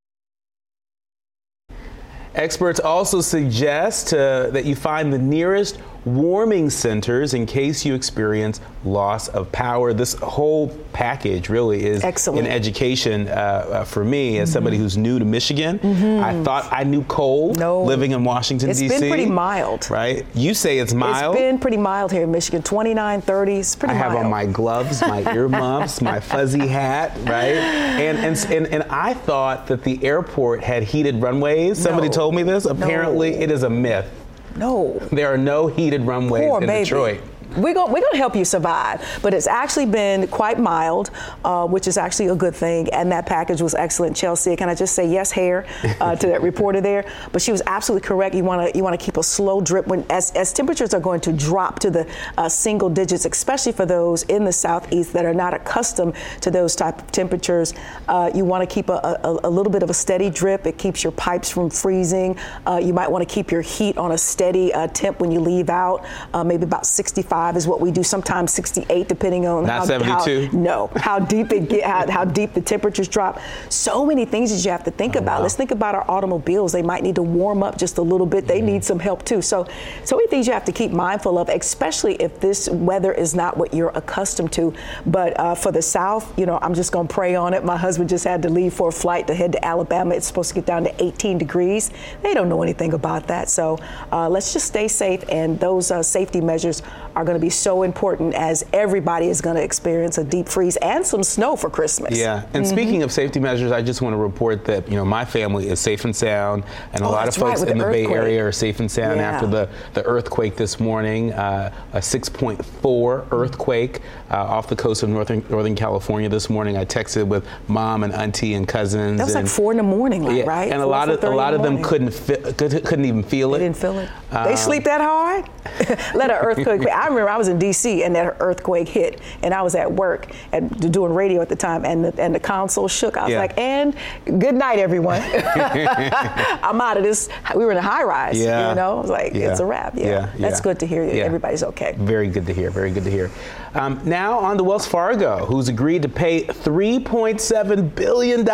Experts 2.35 2.79
also 2.79 3.21
suggest 3.21 4.13
uh, 4.13 4.49
that 4.49 4.65
you 4.65 4.75
find 4.75 5.13
the 5.13 5.19
nearest 5.19 5.79
warming 6.05 6.69
centers 6.69 7.33
in 7.33 7.45
case 7.45 7.85
you 7.85 7.93
experience 7.93 8.59
loss 8.83 9.27
of 9.29 9.51
power. 9.51 9.93
This 9.93 10.13
whole 10.15 10.67
package 10.91 11.49
really 11.49 11.85
is 11.85 12.03
Excellent. 12.03 12.45
an 12.45 12.51
education 12.51 13.27
uh, 13.27 13.31
uh, 13.31 13.83
for 13.83 14.03
me 14.03 14.37
as 14.37 14.49
mm-hmm. 14.49 14.53
somebody 14.53 14.77
who's 14.77 14.97
new 14.97 15.19
to 15.19 15.25
Michigan. 15.25 15.79
Mm-hmm. 15.79 16.23
I 16.23 16.43
thought 16.43 16.67
I 16.71 16.83
knew 16.83 17.03
cold 17.05 17.57
no. 17.57 17.83
living 17.83 18.11
in 18.11 18.23
Washington, 18.23 18.69
D.C. 18.69 18.85
It's 18.85 18.99
been 18.99 19.09
pretty 19.09 19.25
mild. 19.25 19.89
Right? 19.89 20.25
You 20.33 20.53
say 20.53 20.79
it's 20.79 20.93
mild. 20.93 21.35
It's 21.35 21.41
been 21.41 21.59
pretty 21.59 21.77
mild 21.77 22.11
here 22.11 22.23
in 22.23 22.31
Michigan, 22.31 22.61
29, 22.61 23.21
30. 23.21 23.55
It's 23.55 23.75
pretty 23.75 23.93
I 23.93 23.97
mild. 23.97 24.11
I 24.11 24.15
have 24.15 24.25
on 24.25 24.31
my 24.31 24.45
gloves, 24.45 25.01
my 25.01 25.21
earmuffs, 25.33 26.01
my 26.01 26.19
fuzzy 26.19 26.67
hat, 26.67 27.17
right? 27.23 27.55
And, 27.55 28.17
and, 28.17 28.45
and, 28.51 28.67
and, 28.67 28.83
I 28.93 29.13
thought 29.13 29.67
that 29.67 29.83
the 29.83 30.03
airport 30.03 30.61
had 30.61 30.83
heated 30.83 31.21
runways. 31.21 31.81
Somebody 31.81 32.09
no. 32.09 32.13
told 32.13 32.35
me 32.35 32.43
this. 32.43 32.65
Apparently, 32.65 33.31
no. 33.31 33.37
it 33.39 33.51
is 33.51 33.63
a 33.63 33.69
myth. 33.69 34.22
No. 34.55 34.99
There 35.11 35.33
are 35.33 35.37
no 35.37 35.67
heated 35.67 36.01
runways 36.01 36.43
Poor 36.49 36.61
in 36.61 36.67
baby. 36.67 36.83
Detroit 36.85 37.21
we're 37.55 37.73
going 37.73 37.91
we're 37.91 38.01
to 38.13 38.17
help 38.17 38.35
you 38.35 38.45
survive. 38.45 39.01
But 39.21 39.33
it's 39.33 39.47
actually 39.47 39.85
been 39.85 40.27
quite 40.27 40.59
mild, 40.59 41.11
uh, 41.43 41.67
which 41.67 41.87
is 41.87 41.97
actually 41.97 42.27
a 42.27 42.35
good 42.35 42.55
thing. 42.55 42.89
And 42.89 43.11
that 43.11 43.25
package 43.25 43.61
was 43.61 43.75
excellent. 43.75 44.15
Chelsea, 44.15 44.55
can 44.55 44.69
I 44.69 44.75
just 44.75 44.95
say 44.95 45.09
yes, 45.09 45.31
hair 45.31 45.65
uh, 45.99 46.15
to 46.15 46.27
that 46.27 46.41
reporter 46.41 46.81
there? 46.81 47.05
But 47.31 47.41
she 47.41 47.51
was 47.51 47.61
absolutely 47.65 48.07
correct. 48.07 48.35
You 48.35 48.43
want 48.43 48.71
to 48.71 48.77
you 48.77 48.83
want 48.83 48.99
to 48.99 49.03
keep 49.03 49.17
a 49.17 49.23
slow 49.23 49.61
drip 49.61 49.87
when 49.87 50.05
as, 50.09 50.31
as 50.31 50.53
temperatures 50.53 50.93
are 50.93 50.99
going 50.99 51.21
to 51.21 51.33
drop 51.33 51.79
to 51.79 51.89
the 51.89 52.09
uh, 52.37 52.49
single 52.49 52.89
digits, 52.89 53.25
especially 53.25 53.71
for 53.71 53.85
those 53.85 54.23
in 54.23 54.43
the 54.45 54.53
southeast 54.53 55.13
that 55.13 55.25
are 55.25 55.33
not 55.33 55.53
accustomed 55.53 56.13
to 56.41 56.51
those 56.51 56.75
type 56.75 56.99
of 56.99 57.11
temperatures. 57.11 57.73
Uh, 58.07 58.31
you 58.33 58.45
want 58.45 58.67
to 58.67 58.73
keep 58.73 58.89
a, 58.89 59.19
a, 59.23 59.39
a, 59.43 59.49
little 59.49 59.71
bit 59.71 59.83
of 59.83 59.89
a 59.89 59.93
steady 59.93 60.29
drip. 60.29 60.65
It 60.65 60.77
keeps 60.77 61.03
your 61.03 61.11
pipes 61.11 61.49
from 61.49 61.69
freezing. 61.69 62.37
Uh, 62.65 62.77
you 62.77 62.93
might 62.93 63.09
want 63.09 63.27
to 63.27 63.33
keep 63.33 63.51
your 63.51 63.61
heat 63.61 63.97
on 63.97 64.11
a 64.11 64.17
steady 64.17 64.73
uh, 64.73 64.87
temp 64.87 65.19
when 65.19 65.31
you 65.31 65.39
leave 65.39 65.69
out, 65.69 66.05
maybe 66.45 66.63
about 66.63 66.85
65 66.85 67.42
is 67.51 67.67
what 67.67 67.81
we 67.81 67.91
do. 67.91 68.03
Sometimes 68.03 68.53
68, 68.53 69.07
depending 69.07 69.45
on 69.45 69.65
Not 69.65 69.79
how, 69.79 69.85
72. 69.85 70.47
How, 70.47 70.57
no, 70.57 70.91
how 70.95 71.19
deep 71.19 71.51
it 71.51 71.69
get, 71.69 71.83
how, 71.83 72.09
how, 72.09 72.25
deep 72.25 72.53
the 72.53 72.61
temperatures 72.61 73.07
drop. 73.07 73.39
So 73.69 74.05
many 74.05 74.25
things 74.25 74.51
that 74.51 74.63
you 74.65 74.71
have 74.71 74.83
to 74.85 74.91
think 74.91 75.15
oh, 75.15 75.19
about. 75.19 75.37
Wow. 75.39 75.43
Let's 75.43 75.55
think 75.55 75.71
about 75.71 75.95
our 75.95 76.09
automobiles. 76.09 76.71
They 76.71 76.81
might 76.81 77.03
need 77.03 77.15
to 77.15 77.23
warm 77.23 77.63
up 77.63 77.77
just 77.77 77.97
a 77.97 78.01
little 78.01 78.25
bit. 78.25 78.47
They 78.47 78.57
mm-hmm. 78.57 78.67
need 78.67 78.83
some 78.83 78.99
help 78.99 79.23
too. 79.25 79.41
So, 79.41 79.67
so 80.03 80.15
many 80.15 80.27
things 80.27 80.47
you 80.47 80.53
have 80.53 80.65
to 80.65 80.71
keep 80.71 80.91
mindful 80.91 81.37
of, 81.37 81.49
especially 81.49 82.15
if 82.15 82.39
this 82.39 82.69
weather 82.69 83.11
is 83.11 83.35
not 83.35 83.57
what 83.57 83.73
you're 83.73 83.91
accustomed 83.95 84.51
to. 84.53 84.73
But 85.05 85.39
uh, 85.39 85.55
for 85.55 85.71
the 85.71 85.81
South, 85.81 86.37
you 86.37 86.45
know, 86.45 86.59
I'm 86.61 86.73
just 86.73 86.91
going 86.91 87.07
to 87.07 87.13
pray 87.13 87.35
on 87.35 87.53
it. 87.53 87.63
My 87.63 87.77
husband 87.77 88.09
just 88.09 88.23
had 88.23 88.41
to 88.43 88.49
leave 88.49 88.73
for 88.73 88.89
a 88.89 88.91
flight 88.91 89.27
to 89.27 89.33
head 89.33 89.51
to 89.53 89.65
Alabama. 89.65 90.15
It's 90.15 90.27
supposed 90.27 90.49
to 90.49 90.55
get 90.55 90.65
down 90.65 90.83
to 90.83 91.03
18 91.03 91.37
degrees. 91.37 91.91
They 92.21 92.33
don't 92.33 92.49
know 92.49 92.63
anything 92.63 92.93
about 92.93 93.27
that. 93.27 93.49
So 93.49 93.77
uh, 94.11 94.29
let's 94.29 94.53
just 94.53 94.67
stay 94.67 94.87
safe, 94.87 95.23
and 95.29 95.59
those 95.59 95.91
uh, 95.91 96.03
safety 96.03 96.41
measures 96.41 96.81
are 97.15 97.23
going 97.23 97.32
to 97.35 97.41
be 97.41 97.49
so 97.49 97.83
important 97.83 98.33
as 98.33 98.65
everybody 98.73 99.27
is 99.27 99.41
going 99.41 99.55
to 99.55 99.63
experience 99.63 100.17
a 100.17 100.23
deep 100.23 100.47
freeze 100.47 100.77
and 100.77 101.05
some 101.05 101.23
snow 101.23 101.55
for 101.55 101.69
Christmas. 101.69 102.17
Yeah. 102.17 102.43
And 102.53 102.65
mm-hmm. 102.65 102.73
speaking 102.73 103.03
of 103.03 103.11
safety 103.11 103.39
measures, 103.39 103.71
I 103.71 103.81
just 103.81 104.01
want 104.01 104.13
to 104.13 104.17
report 104.17 104.65
that, 104.65 104.87
you 104.89 104.95
know, 104.95 105.05
my 105.05 105.25
family 105.25 105.67
is 105.67 105.79
safe 105.79 106.05
and 106.05 106.15
sound, 106.15 106.63
and 106.93 107.01
a 107.01 107.05
oh, 107.05 107.11
lot 107.11 107.27
of 107.27 107.35
folks 107.35 107.61
right, 107.61 107.69
in 107.69 107.77
the, 107.77 107.85
the 107.85 107.91
Bay 107.91 108.05
Area 108.05 108.45
are 108.45 108.51
safe 108.51 108.79
and 108.79 108.89
sound 108.89 109.19
yeah. 109.19 109.31
after 109.31 109.47
the, 109.47 109.69
the 109.93 110.03
earthquake 110.05 110.55
this 110.55 110.79
morning, 110.79 111.33
uh, 111.33 111.73
a 111.93 111.97
6.4 111.97 113.27
earthquake 113.31 114.01
uh, 114.31 114.37
off 114.37 114.67
the 114.67 114.75
coast 114.75 115.03
of 115.03 115.09
Northern, 115.09 115.45
Northern 115.49 115.75
California 115.75 116.29
this 116.29 116.49
morning. 116.49 116.77
I 116.77 116.85
texted 116.85 117.27
with 117.27 117.47
mom 117.67 118.03
and 118.03 118.13
auntie 118.13 118.55
and 118.55 118.67
cousins. 118.67 119.17
That 119.17 119.25
was 119.25 119.35
and, 119.35 119.45
like 119.45 119.53
four 119.53 119.71
in 119.71 119.77
the 119.77 119.83
morning, 119.83 120.23
like, 120.23 120.37
yeah, 120.37 120.43
right? 120.43 120.71
And 120.71 120.81
four, 120.81 120.83
a 120.83 120.87
lot 120.87 121.09
of 121.09 121.23
a 121.23 121.29
lot 121.29 121.53
of 121.53 121.61
them 121.63 121.81
couldn't 121.81 122.11
fi- 122.11 122.51
couldn't 122.53 123.05
even 123.05 123.23
feel 123.23 123.53
it. 123.55 123.59
They 123.59 123.65
didn't 123.65 123.77
feel 123.77 123.99
it. 123.99 124.09
Um, 124.31 124.45
they 124.45 124.55
sleep 124.55 124.83
that 124.85 125.01
hard. 125.01 125.49
Let 126.15 126.31
an 126.31 126.37
earthquake. 126.37 126.87
I 126.89 127.07
remember 127.07 127.22
I 127.29 127.37
was 127.37 127.47
in 127.47 127.59
D.C. 127.59 128.03
and 128.03 128.15
that 128.15 128.37
earthquake 128.39 128.87
hit, 128.87 129.21
and 129.41 129.53
I 129.53 129.61
was 129.61 129.75
at 129.75 129.91
work 129.91 130.31
and 130.51 130.91
doing 130.91 131.13
radio 131.13 131.41
at 131.41 131.49
the 131.49 131.55
time, 131.55 131.85
and 131.85 132.05
the, 132.05 132.21
and 132.21 132.33
the 132.33 132.39
console 132.39 132.87
shook. 132.87 133.17
I 133.17 133.23
was 133.23 133.31
yeah. 133.31 133.39
like, 133.39 133.57
"And 133.57 133.95
good 134.25 134.55
night, 134.55 134.79
everyone. 134.79 135.21
I'm 135.33 136.79
out 136.81 136.97
of 136.97 137.03
this." 137.03 137.29
We 137.55 137.65
were 137.65 137.71
in 137.71 137.77
a 137.77 137.81
high 137.81 138.03
rise. 138.03 138.39
Yeah. 138.39 138.69
You 138.69 138.75
know, 138.75 138.97
I 138.97 139.01
was 139.01 139.09
like, 139.09 139.33
yeah. 139.33 139.51
"It's 139.51 139.59
a 139.59 139.65
wrap." 139.65 139.95
Yeah. 139.95 140.05
yeah. 140.05 140.29
That's 140.37 140.61
good 140.61 140.79
to 140.79 140.87
hear. 140.87 141.03
Everybody's 141.03 141.63
okay. 141.63 141.95
Very 141.97 142.27
good 142.27 142.45
to 142.47 142.53
hear. 142.53 142.69
Very 142.69 142.91
good 142.91 143.03
to 143.03 143.11
hear. 143.11 143.31
Um, 143.75 143.99
now 144.05 144.37
on 144.37 144.57
to 144.57 144.63
Wells 144.63 144.85
Fargo, 144.85 145.45
who's 145.45 145.67
agreed 145.67 146.03
to 146.03 146.09
pay 146.09 146.43
$3.7 146.43 147.95
billion 147.95 148.45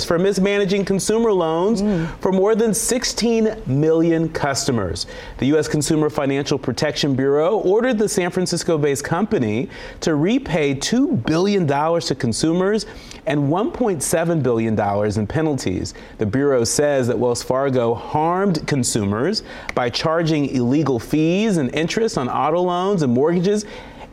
for 0.00 0.18
mismanaging 0.18 0.84
consumer 0.84 1.32
loans 1.32 1.80
mm. 1.80 2.06
for 2.20 2.32
more 2.32 2.54
than 2.54 2.74
16 2.74 3.62
million 3.66 4.28
customers. 4.28 5.06
The 5.38 5.46
U.S. 5.46 5.68
Consumer 5.68 6.10
Financial 6.10 6.58
Protection 6.58 7.14
Bureau 7.14 7.60
ordered 7.60 7.96
the 7.98 8.08
San 8.08 8.30
Francisco 8.30 8.76
based 8.76 9.04
company 9.04 9.70
to 10.00 10.16
repay 10.16 10.74
$2 10.74 11.24
billion 11.24 11.66
to 11.66 12.14
consumers 12.14 12.84
and 13.26 13.40
$1.7 13.40 14.42
billion 14.42 15.18
in 15.18 15.26
penalties. 15.26 15.94
The 16.18 16.26
Bureau 16.26 16.64
says 16.64 17.06
that 17.06 17.18
Wells 17.18 17.42
Fargo 17.42 17.94
harmed 17.94 18.66
consumers 18.66 19.42
by 19.74 19.88
charging 19.88 20.46
illegal 20.46 20.98
fees 20.98 21.56
and 21.56 21.74
interest 21.74 22.18
on 22.18 22.28
auto 22.28 22.60
loans 22.60 23.02
and 23.02 23.12
mortgages 23.12 23.64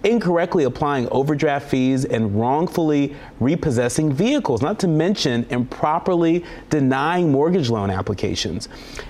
incorrectly 0.05 0.63
applying 0.63 1.09
overdraft 1.09 1.67
fees 1.67 2.05
and 2.05 2.39
wrongfully 2.39 3.15
repossessing 3.39 4.13
vehicles, 4.13 4.61
not 4.61 4.79
to 4.79 4.87
mention 4.87 5.45
improperly 5.49 6.45
denying 6.69 7.31
mortgage 7.31 7.69
loan 7.69 7.89
applications. 7.89 8.69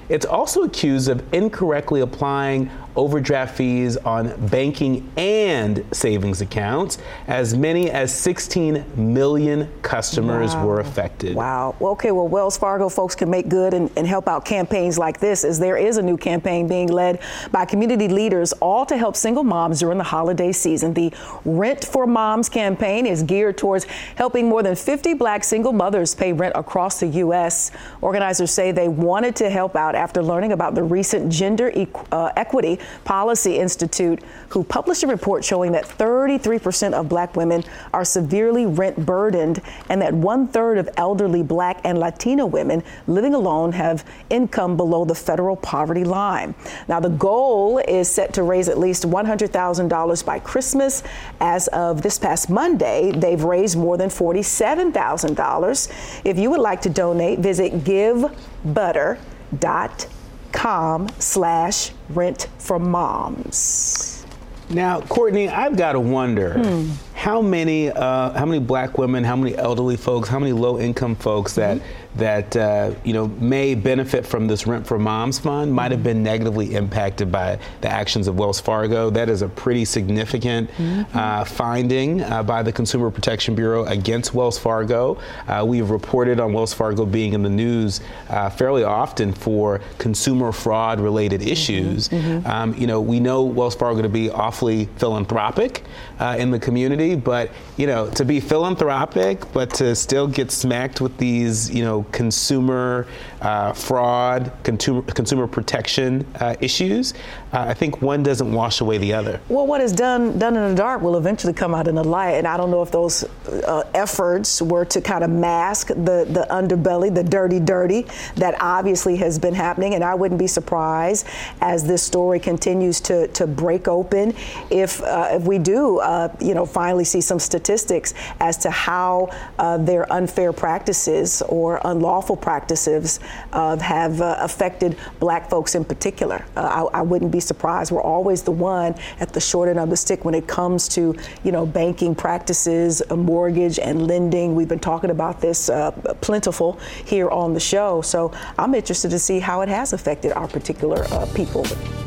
It's 0.10 0.25
also 0.25 0.64
accused 0.64 1.10
of 1.10 1.22
incorrectly 1.34 2.02
applying 2.02 2.72
overdraft 2.96 3.56
fees 3.56 3.98
on 3.98 4.34
banking 4.48 5.10
and 5.18 5.86
savings 5.92 6.42
accounts. 6.42 6.98
As 7.28 7.56
many 7.56 7.92
as 7.92 8.14
16 8.14 8.86
million 8.96 9.72
customers 9.82 10.54
wow. 10.54 10.66
were 10.66 10.80
affected. 10.80 11.36
Wow. 11.36 11.75
Well, 11.80 11.92
okay, 11.94 12.12
well, 12.12 12.28
Wells 12.28 12.58
Fargo 12.58 12.90
folks 12.90 13.16
can 13.16 13.30
make 13.30 13.50
good 13.50 13.74
and, 13.74 13.92
and 13.96 14.08
help 14.08 14.28
out 14.28 14.46
campaigns 14.46 14.98
like 14.98 15.20
this, 15.20 15.44
as 15.44 15.60
there 15.60 15.78
is 15.78 15.98
a 15.98 16.02
new 16.02 16.18
campaign 16.18 16.68
being 16.68 16.88
led 16.88 17.20
by 17.52 17.66
community 17.66 18.08
leaders, 18.08 18.54
all 18.54 18.86
to 18.86 18.98
help 18.98 19.16
single 19.16 19.44
moms 19.44 19.80
during 19.80 19.98
the 19.98 20.04
holiday 20.04 20.52
season. 20.52 20.94
The 20.94 21.14
Rent 21.44 21.84
for 21.86 22.08
Moms 22.08 22.50
campaign 22.50 23.06
is 23.06 23.24
geared 23.24 23.58
towards 23.58 23.86
helping 24.16 24.48
more 24.48 24.64
than 24.64 24.75
50 24.75 25.14
black 25.16 25.44
single 25.44 25.74
mothers 25.74 26.16
pay 26.16 26.34
rent 26.34 26.56
across 26.56 27.00
the 27.00 27.08
U.S. 27.08 27.72
Organizers 28.02 28.52
say 28.52 28.72
they 28.72 28.88
wanted 28.88 29.36
to 29.38 29.50
help 29.50 29.75
out 29.75 29.96
after 29.96 30.22
learning 30.22 30.52
about 30.52 30.75
the 30.75 30.84
recent 30.84 31.32
gender 31.32 31.72
e- 31.75 31.88
uh, 32.12 32.32
equity 32.36 32.80
Policy 33.04 33.58
Institute, 33.58 34.22
who 34.50 34.63
published 34.63 35.04
a 35.04 35.08
report 35.08 35.44
showing 35.44 35.72
that 35.74 35.86
33% 35.86 36.94
of 36.94 37.10
black 37.10 37.36
women 37.36 37.63
are 37.94 38.06
severely 38.06 38.65
rent 38.65 39.06
burdened 39.06 39.62
and 39.89 40.01
that 40.01 40.13
one 40.13 40.48
third 40.48 40.77
of 40.77 40.89
elderly 40.98 41.44
black 41.44 41.80
and 41.84 42.00
Latino 42.00 42.46
women 42.46 42.84
living 43.08 43.34
alone 43.34 43.72
have 43.72 44.06
income 44.30 44.77
below 44.77 45.06
the 45.06 45.15
federal 45.15 45.56
poverty 45.56 46.04
line. 46.04 46.54
Now, 46.88 47.00
the 47.00 47.10
goal 47.10 47.80
is 47.80 48.10
set 48.10 48.34
to 48.34 48.44
raise 48.44 48.70
at 48.70 48.77
least 48.77 49.04
$100,000 49.04 50.25
by 50.25 50.39
Christmas. 50.39 51.04
As 51.39 51.68
of 51.70 52.01
this 52.01 52.20
past 52.20 52.50
Monday, 52.50 53.12
they've 53.12 53.44
raised 53.44 53.77
more 53.77 53.98
than 53.98 54.10
$47,000. 54.10 56.22
If 56.24 56.39
you 56.39 56.50
would 56.50 56.62
like 56.62 56.82
to 56.82 56.89
donate, 56.89 57.39
visit 57.39 57.84
givebutter.com 57.84 60.14
com 60.55 61.07
slash 61.19 61.91
rent 62.09 62.47
for 62.57 62.79
moms. 62.79 64.25
Now, 64.69 65.01
Courtney, 65.01 65.47
I've 65.47 65.77
got 65.77 65.93
to 65.93 66.00
wonder 66.00 66.53
hmm. 66.53 66.91
How 67.15 67.41
many 67.41 67.89
uh, 67.89 68.31
how 68.31 68.45
many 68.45 68.60
black 68.60 68.98
women, 68.98 69.24
how 69.24 69.36
many 69.36 69.57
elderly 69.57 69.98
folks, 69.98 70.29
how 70.29 70.38
many 70.38 70.53
low 70.53 70.79
income 70.79 71.15
folks 71.15 71.53
that 71.53 71.77
mm-hmm 71.77 72.05
that 72.15 72.55
uh, 72.55 72.93
you 73.03 73.13
know 73.13 73.27
may 73.27 73.75
benefit 73.75 74.25
from 74.25 74.48
this 74.48 74.65
Rent 74.65 74.88
for 74.88 74.98
Moms 74.98 75.39
fund 75.39 75.72
might 75.72 75.91
have 75.91 76.03
been 76.03 76.24
negatively 76.24 76.74
impacted 76.75 77.31
by 77.31 77.60
the 77.81 77.89
actions 77.89 78.27
of 78.27 78.38
Wells 78.38 78.60
Fargo. 78.60 79.10
That 79.10 79.29
is 79.29 79.41
a 79.41 79.50
pretty 79.50 79.86
significant 79.86 80.72
mm-hmm. 80.72 81.17
uh, 81.17 81.43
finding 81.45 82.22
uh, 82.22 82.43
by 82.43 82.63
the 82.63 82.72
Consumer 82.72 83.12
Protection 83.12 83.53
Bureau 83.53 83.86
against 83.86 84.34
Wells 84.34 84.57
Fargo. 84.57 85.17
Uh, 85.48 85.65
we've 85.67 85.89
reported 85.89 86.39
on 86.39 86.53
Wells 86.53 86.74
Fargo 86.74 87.05
being 87.05 87.34
in 87.34 87.43
the 87.43 87.50
news 87.50 88.01
uh, 88.29 88.50
fairly 88.50 88.84
often 88.84 89.34
for 89.34 89.81
consumer 89.98 90.51
fraud 90.51 91.00
related 91.00 91.41
mm-hmm. 91.41 91.50
issues. 91.50 92.10
Mm-hmm. 92.10 92.48
Um, 92.48 92.74
you 92.75 92.88
know, 92.88 93.01
we 93.01 93.19
know 93.19 93.43
Wells 93.43 93.75
Fargo 93.75 94.01
to 94.01 94.10
be 94.10 94.29
awfully 94.29 94.86
philanthropic 94.98 95.84
uh, 96.19 96.38
in 96.39 96.51
the 96.51 96.60
community, 96.60 97.04
but 97.13 97.51
you 97.77 97.85
know, 97.85 98.09
to 98.12 98.25
be 98.25 98.39
philanthropic 98.39 99.51
but 99.53 99.69
to 99.75 99.95
still 99.95 100.27
get 100.27 100.50
smacked 100.50 101.01
with 101.01 101.17
these 101.17 101.69
you 101.69 101.83
know 101.83 102.03
consumer 102.12 103.05
uh, 103.41 103.74
fraud, 103.74 104.51
consumer, 104.63 105.01
consumer 105.03 105.45
protection 105.45 106.25
uh, 106.39 106.55
issues, 106.62 107.13
uh, 107.53 107.65
I 107.67 107.74
think 107.74 108.01
one 108.01 108.24
doesn't 108.24 108.51
wash 108.51 108.81
away 108.81 108.97
the 108.97 109.13
other. 109.13 109.39
Well, 109.50 109.67
what 109.67 109.81
is 109.81 109.91
done 109.91 110.39
done 110.39 110.55
in 110.55 110.69
the 110.69 110.75
dark 110.75 111.01
will 111.01 111.17
eventually 111.17 111.53
come 111.53 111.75
out 111.75 111.88
in 111.88 111.95
the 111.95 112.03
light, 112.03 112.35
and 112.35 112.47
I 112.47 112.55
don't 112.55 112.71
know 112.71 112.81
if 112.81 112.91
those 112.91 113.25
uh, 113.47 113.83
efforts 113.93 114.62
were 114.62 114.85
to 114.85 115.01
kind 115.01 115.24
of 115.24 115.29
mask 115.29 115.88
the 115.88 116.25
the 116.29 116.47
underbelly, 116.50 117.13
the 117.13 117.24
dirty, 117.24 117.59
dirty 117.59 118.05
that 118.35 118.55
obviously 118.62 119.17
has 119.17 119.38
been 119.38 119.53
happening, 119.53 119.95
and 119.95 120.03
I 120.03 120.15
wouldn't 120.15 120.39
be 120.39 120.47
surprised 120.47 121.27
as 121.59 121.83
this 121.85 122.01
story 122.01 122.39
continues 122.39 123.01
to 123.01 123.27
to 123.29 123.45
break 123.45 123.88
open 123.88 124.33
if 124.69 125.01
uh, 125.01 125.29
if 125.31 125.43
we 125.43 125.57
do, 125.57 126.00
uh, 126.00 126.33
you 126.39 126.53
know, 126.53 126.65
finally 126.65 126.95
see 127.04 127.22
some 127.22 127.40
statistics 127.40 128.14
as 128.40 128.58
to 128.58 128.70
how 128.70 129.30
uh, 129.60 129.78
their 129.78 130.12
unfair 130.12 130.54
practices 130.54 131.42
or 131.50 131.82
unlawful 131.86 132.36
practices 132.36 133.20
uh, 133.54 133.78
have 133.78 134.22
uh, 134.22 134.38
affected 134.40 134.98
black 135.20 135.50
folks 135.50 135.75
in 135.75 135.84
particular. 135.84 136.46
Uh, 136.56 136.88
I, 136.94 137.00
I, 137.00 137.02
wouldn't 137.02 137.32
be 137.32 137.40
surprised. 137.40 137.92
We're 137.92 138.02
always 138.02 138.44
the 138.44 138.52
one 138.52 138.96
at 139.20 139.34
the 139.34 139.40
short 139.40 139.70
end 139.70 139.80
of 139.80 139.90
the 139.90 139.98
stick 139.98 140.25
when 140.25 140.34
it 140.34 140.48
comes 140.48 140.88
to, 140.90 141.16
you 141.44 141.52
know, 141.52 141.66
banking 141.66 142.16
practices, 142.16 143.02
mortgage 143.10 143.80
and 143.80 144.08
lending. 144.08 144.56
We've 144.56 144.68
been 144.68 144.80
talking 144.80 145.10
about 145.10 145.42
this 145.42 145.70
uh, 145.70 145.92
plentiful 146.22 146.80
here 147.06 147.30
on 147.30 147.54
the 147.54 147.60
show. 147.60 148.02
So 148.02 148.32
I'm 148.58 148.74
interested 148.75 149.12
to 149.12 149.20
see 149.20 149.40
how 149.40 149.62
it 149.62 149.70
has 149.70 149.94
affected 149.94 150.34
our 150.34 150.48
particular 150.48 151.06
uh, 151.12 151.25
people, 151.34 151.66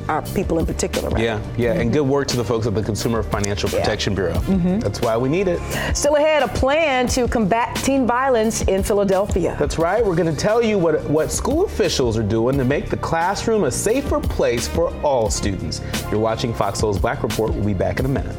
our 0.09 0.23
people 0.35 0.59
in 0.59 0.66
particular. 0.66 1.11
Right? 1.11 1.25
Yeah, 1.25 1.40
yeah, 1.57 1.73
mm-hmm. 1.73 1.80
and 1.80 1.92
good 1.92 2.07
work 2.07 2.28
to 2.28 2.37
the 2.37 2.45
folks 2.45 2.66
at 2.66 2.75
the 2.75 2.83
Consumer 2.83 3.23
Financial 3.23 3.68
Protection 3.68 4.12
yeah. 4.12 4.16
Bureau. 4.16 4.35
Mm-hmm. 4.35 4.77
Mm-hmm. 4.78 4.85
That's 4.85 5.00
why 5.00 5.16
we 5.16 5.28
need 5.28 5.49
it. 5.49 5.61
Still 5.97 6.16
ahead, 6.16 6.42
a 6.42 6.49
plan 6.49 7.06
to 7.08 7.28
combat 7.28 7.76
teen 7.76 8.06
violence 8.06 8.62
in 8.62 8.82
Philadelphia. 8.82 9.56
That's 9.58 9.78
right. 9.78 10.04
We're 10.04 10.16
going 10.16 10.32
to 10.32 10.40
tell 10.40 10.62
you 10.62 10.78
what, 10.78 11.02
what 11.11 11.32
school 11.32 11.64
officials 11.64 12.16
are 12.16 12.23
doing 12.23 12.56
to 12.58 12.64
make 12.64 12.88
the 12.90 12.97
classroom 12.97 13.64
a 13.64 13.70
safer 13.70 14.20
place 14.20 14.68
for 14.68 14.94
all 15.02 15.30
students. 15.30 15.80
You're 16.11 16.20
watching 16.20 16.54
Fox 16.54 16.80
Soul's 16.80 16.99
Black 16.99 17.23
Report. 17.23 17.52
We'll 17.52 17.64
be 17.64 17.75
back 17.75 18.00
in 18.00 18.06
a 18.06 18.08
minute. 18.08 18.37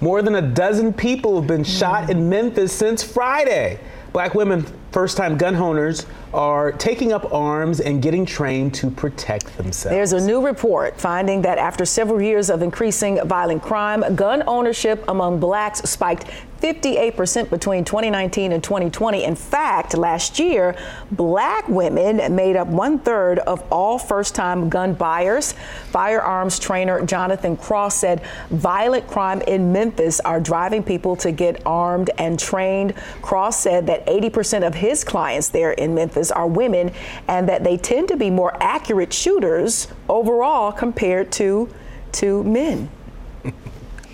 More 0.00 0.22
than 0.22 0.36
a 0.36 0.42
dozen 0.42 0.92
people 0.92 1.40
have 1.40 1.48
been 1.48 1.64
shot 1.64 2.08
in 2.08 2.28
Memphis 2.28 2.72
since 2.72 3.02
Friday. 3.02 3.80
Black 4.12 4.34
women, 4.34 4.64
first 4.92 5.16
time 5.16 5.36
gun 5.36 5.56
owners, 5.56 6.06
are 6.34 6.72
taking 6.72 7.12
up 7.12 7.32
arms 7.32 7.80
and 7.80 8.02
getting 8.02 8.26
trained 8.26 8.74
to 8.74 8.90
protect 8.90 9.56
themselves. 9.56 9.94
There's 9.94 10.12
a 10.12 10.26
new 10.26 10.44
report 10.44 11.00
finding 11.00 11.42
that 11.42 11.58
after 11.58 11.84
several 11.84 12.20
years 12.20 12.50
of 12.50 12.62
increasing 12.62 13.20
violent 13.26 13.62
crime, 13.62 14.14
gun 14.14 14.42
ownership 14.46 15.04
among 15.08 15.40
blacks 15.40 15.80
spiked 15.88 16.26
58% 16.60 17.50
between 17.50 17.84
2019 17.84 18.52
and 18.52 18.62
2020. 18.62 19.24
In 19.24 19.36
fact, 19.36 19.96
last 19.96 20.38
year, 20.38 20.74
black 21.12 21.68
women 21.68 22.34
made 22.34 22.56
up 22.56 22.66
one 22.66 22.98
third 22.98 23.38
of 23.40 23.62
all 23.70 23.98
first 23.98 24.34
time 24.34 24.68
gun 24.68 24.94
buyers. 24.94 25.54
Firearms 25.90 26.58
trainer 26.58 27.04
Jonathan 27.06 27.56
Cross 27.56 27.98
said 27.98 28.22
violent 28.50 29.06
crime 29.06 29.40
in 29.42 29.72
Memphis 29.72 30.18
are 30.20 30.40
driving 30.40 30.82
people 30.82 31.14
to 31.16 31.30
get 31.30 31.62
armed 31.64 32.10
and 32.18 32.38
trained. 32.38 32.94
Cross 33.22 33.60
said 33.60 33.86
that 33.86 34.04
80% 34.06 34.66
of 34.66 34.74
his 34.74 35.04
clients 35.04 35.48
there 35.48 35.72
in 35.72 35.94
Memphis 35.94 36.17
are 36.30 36.46
women 36.46 36.92
and 37.28 37.48
that 37.48 37.64
they 37.64 37.76
tend 37.76 38.08
to 38.08 38.16
be 38.16 38.30
more 38.30 38.56
accurate 38.60 39.12
shooters 39.12 39.88
overall 40.08 40.72
compared 40.72 41.30
to, 41.32 41.68
to 42.12 42.42
men. 42.44 42.90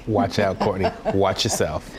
Watch 0.07 0.39
out, 0.39 0.59
Courtney. 0.59 0.91
Watch 1.15 1.45
yourself. 1.45 1.91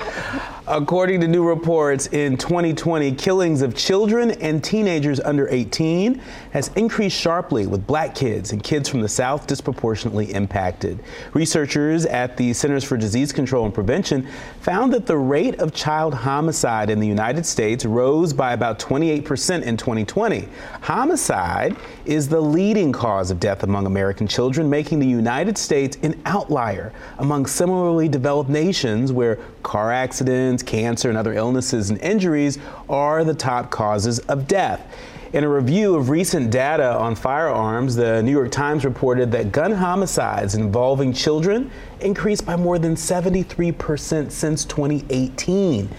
According 0.68 1.22
to 1.22 1.28
new 1.28 1.48
reports, 1.48 2.08
in 2.08 2.38
2020, 2.38 3.12
killings 3.12 3.62
of 3.62 3.76
children 3.76 4.32
and 4.32 4.64
teenagers 4.64 5.20
under 5.20 5.48
18 5.48 6.20
has 6.54 6.70
increased 6.70 7.16
sharply, 7.16 7.68
with 7.68 7.86
black 7.86 8.16
kids 8.16 8.52
and 8.52 8.64
kids 8.64 8.90
from 8.90 9.02
the 9.02 9.08
South 9.08 9.46
disproportionately 9.46 10.34
impacted. 10.34 11.04
Researchers 11.34 12.08
at 12.08 12.36
the 12.36 12.52
Centers 12.52 12.84
for 12.84 12.98
Disease 12.98 13.32
Control 13.32 13.66
and 13.66 13.76
Prevention 13.76 14.28
found 14.62 14.92
that 14.94 15.06
the 15.06 15.16
rate 15.16 15.54
of 15.60 15.72
child 15.72 16.16
homicide 16.16 16.90
in 16.90 17.00
the 17.00 17.08
United 17.08 17.46
States 17.46 17.86
rose 17.86 18.34
by 18.34 18.54
about 18.54 18.80
28% 18.80 19.62
in 19.62 19.78
2020. 19.78 20.50
Homicide 20.82 21.76
is 22.06 22.28
the 22.28 22.42
leading 22.42 22.92
cause 22.92 23.30
of 23.30 23.40
death 23.40 23.62
among 23.62 23.86
American 23.86 24.28
children, 24.28 24.68
making 24.68 24.98
the 24.98 25.06
United 25.06 25.60
States 25.60 25.96
an 26.02 26.20
outlier 26.26 26.92
among 27.20 27.46
similarly 27.46 28.10
developed 28.10 28.50
nations 28.50 29.12
where 29.12 29.38
car 29.66 29.92
accidents, 29.92 30.62
cancer, 30.64 31.10
and 31.10 31.18
other 31.18 31.34
illnesses 31.34 31.90
and 31.90 32.00
injuries 32.00 32.60
are 32.88 33.24
the 33.24 33.34
top 33.34 33.72
causes 33.72 34.20
of 34.20 34.48
death. 34.48 34.96
In 35.34 35.44
a 35.44 35.50
review 35.50 35.96
of 35.96 36.10
recent 36.10 36.52
data 36.52 36.96
on 36.96 37.16
firearms, 37.16 37.96
the 37.96 38.22
New 38.22 38.32
York 38.32 38.52
Times 38.52 38.86
reported 38.86 39.32
that 39.32 39.52
gun 39.52 39.72
homicides 39.72 40.54
involving 40.54 41.12
children 41.12 41.72
increased 42.00 42.46
by 42.46 42.56
more 42.56 42.78
than 42.78 42.96
73% 42.96 44.32
since 44.32 44.64
2018 44.66 45.90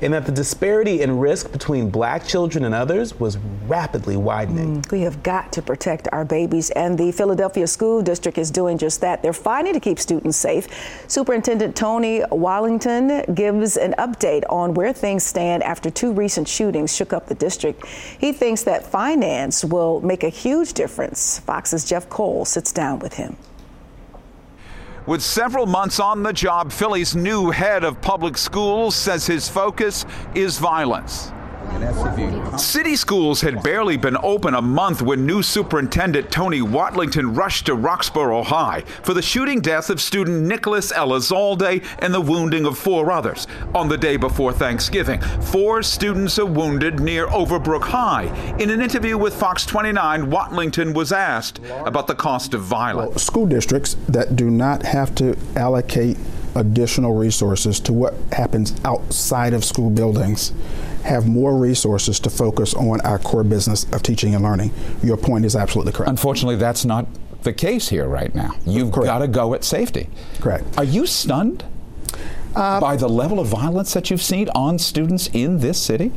and 0.00 0.12
that 0.12 0.26
the 0.26 0.32
disparity 0.32 1.02
in 1.02 1.18
risk 1.18 1.52
between 1.52 1.90
black 1.90 2.26
children 2.26 2.64
and 2.64 2.74
others 2.74 3.18
was 3.18 3.38
rapidly 3.66 4.16
widening. 4.16 4.82
Mm, 4.82 4.92
we 4.92 5.00
have 5.02 5.22
got 5.22 5.52
to 5.52 5.62
protect 5.62 6.08
our 6.12 6.24
babies, 6.24 6.70
and 6.70 6.98
the 6.98 7.12
Philadelphia 7.12 7.66
School 7.66 8.02
District 8.02 8.38
is 8.38 8.50
doing 8.50 8.78
just 8.78 9.00
that. 9.00 9.22
They're 9.22 9.32
fighting 9.32 9.72
to 9.72 9.80
keep 9.80 9.98
students 9.98 10.36
safe. 10.36 10.68
Superintendent 11.08 11.74
Tony 11.76 12.20
Watlington 12.20 13.34
gives 13.34 13.76
an 13.76 13.94
update 13.98 14.44
on 14.48 14.74
where 14.74 14.92
things 14.92 15.24
stand 15.24 15.62
after 15.62 15.90
two 15.90 16.12
recent 16.12 16.46
shootings 16.46 16.94
shook 16.94 17.12
up 17.12 17.26
the 17.26 17.34
district. 17.34 17.86
He 17.86 18.32
thinks 18.32 18.62
that 18.64 18.86
finance 18.86 19.64
will 19.64 20.00
make 20.00 20.22
a 20.22 20.28
huge 20.28 20.72
difference. 20.72 21.40
Fox's 21.40 21.84
Jeff 21.84 22.08
Cole 22.08 22.44
sits 22.44 22.72
down 22.72 22.98
with 22.98 23.14
him. 23.14 23.36
With 25.06 25.22
several 25.22 25.66
months 25.66 26.00
on 26.00 26.24
the 26.24 26.32
job, 26.32 26.72
Philly's 26.72 27.14
new 27.14 27.50
head 27.50 27.84
of 27.84 28.00
public 28.00 28.36
schools 28.36 28.96
says 28.96 29.24
his 29.24 29.48
focus 29.48 30.04
is 30.34 30.58
violence. 30.58 31.30
City 32.58 32.96
schools 32.96 33.40
had 33.40 33.62
barely 33.62 33.96
been 33.96 34.16
open 34.22 34.54
a 34.54 34.62
month 34.62 35.02
when 35.02 35.26
new 35.26 35.42
superintendent 35.42 36.30
Tony 36.30 36.60
Watlington 36.60 37.36
rushed 37.36 37.66
to 37.66 37.74
Roxborough 37.74 38.44
High 38.44 38.82
for 39.02 39.14
the 39.14 39.22
shooting 39.22 39.60
death 39.60 39.90
of 39.90 40.00
student 40.00 40.42
Nicholas 40.42 40.92
Elizalde 40.92 41.82
and 41.98 42.14
the 42.14 42.20
wounding 42.20 42.64
of 42.64 42.78
four 42.78 43.10
others 43.10 43.46
on 43.74 43.88
the 43.88 43.98
day 43.98 44.16
before 44.16 44.52
Thanksgiving. 44.52 45.20
Four 45.20 45.82
students 45.82 46.38
are 46.38 46.46
wounded 46.46 47.00
near 47.00 47.26
Overbrook 47.26 47.84
High. 47.84 48.24
In 48.58 48.70
an 48.70 48.80
interview 48.80 49.18
with 49.18 49.34
Fox 49.34 49.66
29, 49.66 50.30
Watlington 50.30 50.94
was 50.94 51.12
asked 51.12 51.60
about 51.84 52.06
the 52.06 52.14
cost 52.14 52.54
of 52.54 52.62
violence. 52.62 53.10
Well, 53.10 53.18
school 53.18 53.46
districts 53.46 53.96
that 54.08 54.36
do 54.36 54.50
not 54.50 54.82
have 54.82 55.14
to 55.16 55.36
allocate 55.56 56.16
additional 56.56 57.14
resources 57.14 57.78
to 57.80 57.92
what 57.92 58.14
happens 58.32 58.74
outside 58.84 59.52
of 59.54 59.64
school 59.64 59.90
buildings 59.90 60.52
have 61.04 61.26
more 61.26 61.56
resources 61.56 62.18
to 62.20 62.30
focus 62.30 62.74
on 62.74 63.00
our 63.02 63.18
core 63.18 63.44
business 63.44 63.84
of 63.92 64.02
teaching 64.02 64.34
and 64.34 64.42
learning. 64.42 64.72
Your 65.02 65.16
point 65.16 65.44
is 65.44 65.54
absolutely 65.54 65.92
correct. 65.92 66.10
Unfortunately, 66.10 66.56
that's 66.56 66.84
not 66.84 67.06
the 67.42 67.52
case 67.52 67.88
here 67.88 68.06
right 68.08 68.34
now. 68.34 68.54
You've 68.66 68.90
got 68.90 69.18
to 69.18 69.28
go 69.28 69.54
at 69.54 69.62
safety. 69.62 70.08
Correct. 70.40 70.64
Are 70.76 70.84
you 70.84 71.06
stunned 71.06 71.64
uh, 72.56 72.80
by 72.80 72.96
the 72.96 73.08
level 73.08 73.38
of 73.38 73.46
violence 73.46 73.94
that 73.94 74.10
you've 74.10 74.22
seen 74.22 74.48
on 74.50 74.78
students 74.78 75.28
in 75.32 75.60
this 75.60 75.80
city? 75.80 76.12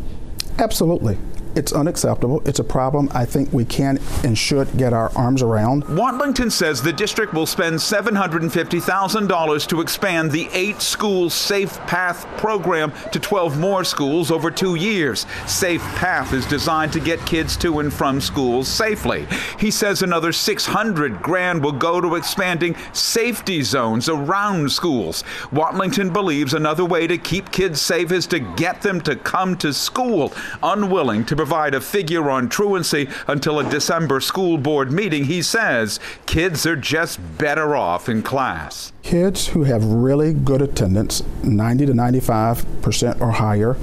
Absolutely. 0.58 1.17
It's 1.56 1.74
unacceptable. 1.74 2.42
It's 2.46 2.60
a 2.60 2.64
problem 2.64 3.10
I 3.14 3.26
think 3.26 3.52
we 3.52 3.66
can 3.66 4.00
and 4.24 4.38
should 4.38 4.78
get 4.78 4.94
our 4.94 5.12
arms 5.16 5.42
around. 5.42 5.84
Watlington 5.86 6.52
says 6.52 6.82
the 6.82 6.94
district 6.94 7.34
will 7.34 7.46
spend 7.46 7.76
$750,000 7.76 9.68
to 9.68 9.82
expand 9.82 10.32
the 10.32 10.48
eight 10.54 10.82
school 10.82 11.30
Safe 11.30 11.78
Path 11.88 12.26
program 12.38 12.94
to 13.12 13.20
12 13.20 13.60
more 13.60 13.84
schools 13.84 14.32
over 14.32 14.52
two 14.52 14.76
years. 14.76 15.26
Safe 15.48 15.82
Path 15.96 16.34
is 16.34 16.46
designed 16.46 16.94
to 16.94 17.00
get 17.00 17.20
kids 17.26 17.58
to 17.58 17.80
and 17.80 17.92
from 17.92 18.22
schools 18.22 18.68
safely. 18.68 19.28
He 19.58 19.72
says 19.72 20.02
another 20.02 20.32
600 20.32 21.22
grand 21.22 21.64
will 21.64 21.72
go 21.72 22.00
to 22.00 22.16
expanding 22.16 22.76
safety 22.94 23.64
zones 23.64 24.08
around 24.08 24.72
schools. 24.72 25.24
Watlington 25.52 26.14
believes 26.14 26.54
another 26.54 26.86
way 26.86 27.08
to 27.08 27.18
keep 27.18 27.52
kids 27.52 27.82
safe 27.82 28.12
is 28.12 28.28
to 28.28 28.40
get 28.40 28.82
them 28.82 29.02
to 29.02 29.16
come 29.16 29.58
to 29.58 29.74
school, 29.74 30.32
unwilling 30.62 31.26
to 31.26 31.38
provide 31.39 31.73
a 31.73 31.80
figure 31.80 32.30
on 32.30 32.49
truancy 32.49 33.08
until 33.25 33.60
a 33.60 33.69
December 33.69 34.19
school 34.19 34.58
board 34.58 34.91
meeting, 34.91 35.23
he 35.23 35.41
says 35.41 35.97
kids 36.25 36.65
are 36.65 36.75
just 36.75 37.17
better 37.38 37.78
off 37.78 38.10
in 38.10 38.21
class. 38.21 38.91
Kids 39.04 39.47
who 39.47 39.63
have 39.63 39.86
really 39.86 40.34
good 40.34 40.62
attendance, 40.62 41.23
90 41.41 41.86
to 41.86 41.93
95 41.93 42.82
percent 42.82 43.21
or 43.21 43.32
higher, 43.32 43.78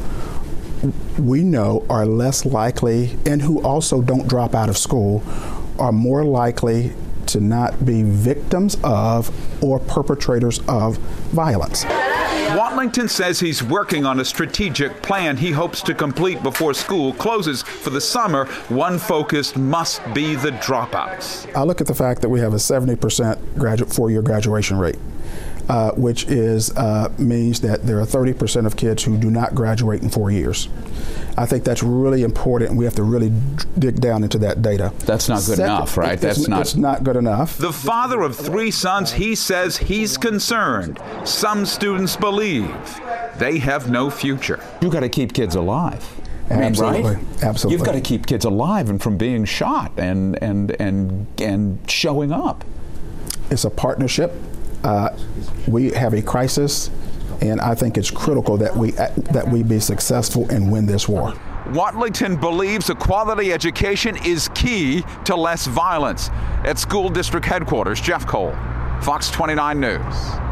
we 1.18 1.42
know 1.42 1.86
are 1.88 2.04
less 2.04 2.44
likely, 2.44 3.16
and 3.24 3.40
who 3.40 3.62
also 3.62 4.02
don't 4.02 4.28
drop 4.28 4.54
out 4.54 4.68
of 4.68 4.76
school, 4.76 5.24
are 5.78 5.92
more 5.92 6.26
likely 6.26 6.92
to 7.24 7.40
not 7.40 7.86
be 7.86 8.02
victims 8.02 8.76
of 8.84 9.30
or 9.64 9.80
perpetrators 9.80 10.60
of 10.68 10.98
violence. 11.32 11.86
Watlington 12.54 13.10
says 13.10 13.40
he's 13.40 13.62
working 13.62 14.06
on 14.06 14.20
a 14.20 14.24
strategic 14.24 15.02
plan 15.02 15.36
he 15.36 15.50
hopes 15.50 15.82
to 15.82 15.92
complete 15.94 16.42
before 16.44 16.74
school 16.74 17.12
closes 17.14 17.62
for 17.62 17.90
the 17.90 18.00
summer. 18.00 18.46
One 18.68 18.98
focus 18.98 19.56
must 19.56 20.00
be 20.14 20.36
the 20.36 20.52
dropouts. 20.52 21.52
I 21.56 21.64
look 21.64 21.80
at 21.80 21.88
the 21.88 21.94
fact 21.94 22.22
that 22.22 22.28
we 22.28 22.38
have 22.40 22.54
a 22.54 22.58
70% 22.58 23.58
graduate 23.58 23.92
four-year 23.92 24.22
graduation 24.22 24.78
rate. 24.78 24.96
Uh, 25.68 25.90
which 25.92 26.22
is 26.26 26.70
uh, 26.76 27.12
means 27.18 27.60
that 27.60 27.82
there 27.82 27.98
are 27.98 28.06
30% 28.06 28.66
of 28.66 28.76
kids 28.76 29.02
who 29.02 29.16
do 29.16 29.28
not 29.28 29.52
graduate 29.52 30.00
in 30.00 30.08
four 30.08 30.30
years. 30.30 30.68
I 31.36 31.44
think 31.44 31.64
that's 31.64 31.82
really 31.82 32.22
important. 32.22 32.76
We 32.76 32.84
have 32.84 32.94
to 32.94 33.02
really 33.02 33.32
dig 33.76 34.00
down 34.00 34.22
into 34.22 34.38
that 34.38 34.62
data. 34.62 34.92
That's 35.00 35.28
not 35.28 35.38
good 35.38 35.56
Second, 35.56 35.64
enough, 35.64 35.96
right? 35.96 36.20
That's 36.20 36.46
not. 36.46 36.60
It's 36.60 36.76
not 36.76 37.02
good 37.02 37.16
enough. 37.16 37.58
The 37.58 37.72
father 37.72 38.22
of 38.22 38.36
three 38.36 38.70
sons, 38.70 39.12
he 39.12 39.34
says 39.34 39.76
he's 39.76 40.16
concerned. 40.16 41.00
Some 41.24 41.66
students 41.66 42.14
believe 42.14 42.72
they 43.38 43.58
have 43.58 43.90
no 43.90 44.08
future. 44.08 44.60
You 44.80 44.88
got 44.88 45.00
to 45.00 45.08
keep 45.08 45.34
kids 45.34 45.56
alive. 45.56 46.08
I 46.48 46.54
mean, 46.54 46.62
Absolutely. 46.62 47.02
Right? 47.02 47.42
Absolutely. 47.42 47.76
You've 47.76 47.86
got 47.86 47.92
to 47.96 48.00
keep 48.00 48.26
kids 48.26 48.44
alive 48.44 48.88
and 48.88 49.02
from 49.02 49.18
being 49.18 49.44
shot 49.44 49.92
and 49.96 50.40
and 50.42 50.70
and 50.80 51.26
and 51.40 51.90
showing 51.90 52.30
up. 52.30 52.64
It's 53.50 53.64
a 53.64 53.70
partnership 53.70 54.32
uh, 54.86 55.16
we 55.66 55.90
have 55.90 56.14
a 56.14 56.22
crisis, 56.22 56.90
and 57.40 57.60
I 57.60 57.74
think 57.74 57.98
it's 57.98 58.10
critical 58.10 58.56
that 58.58 58.74
we 58.74 58.92
that 58.92 59.48
we 59.48 59.62
be 59.62 59.80
successful 59.80 60.48
and 60.50 60.70
win 60.70 60.86
this 60.86 61.08
war. 61.08 61.32
Watlington 61.70 62.40
believes 62.40 62.88
a 62.90 62.94
quality 62.94 63.52
education 63.52 64.16
is 64.24 64.48
key 64.54 65.02
to 65.24 65.34
less 65.34 65.66
violence. 65.66 66.30
At 66.64 66.78
school 66.78 67.08
district 67.08 67.44
headquarters, 67.44 68.00
Jeff 68.00 68.24
Cole, 68.26 68.52
Fox 69.02 69.28
29 69.30 69.80
News. 69.80 70.45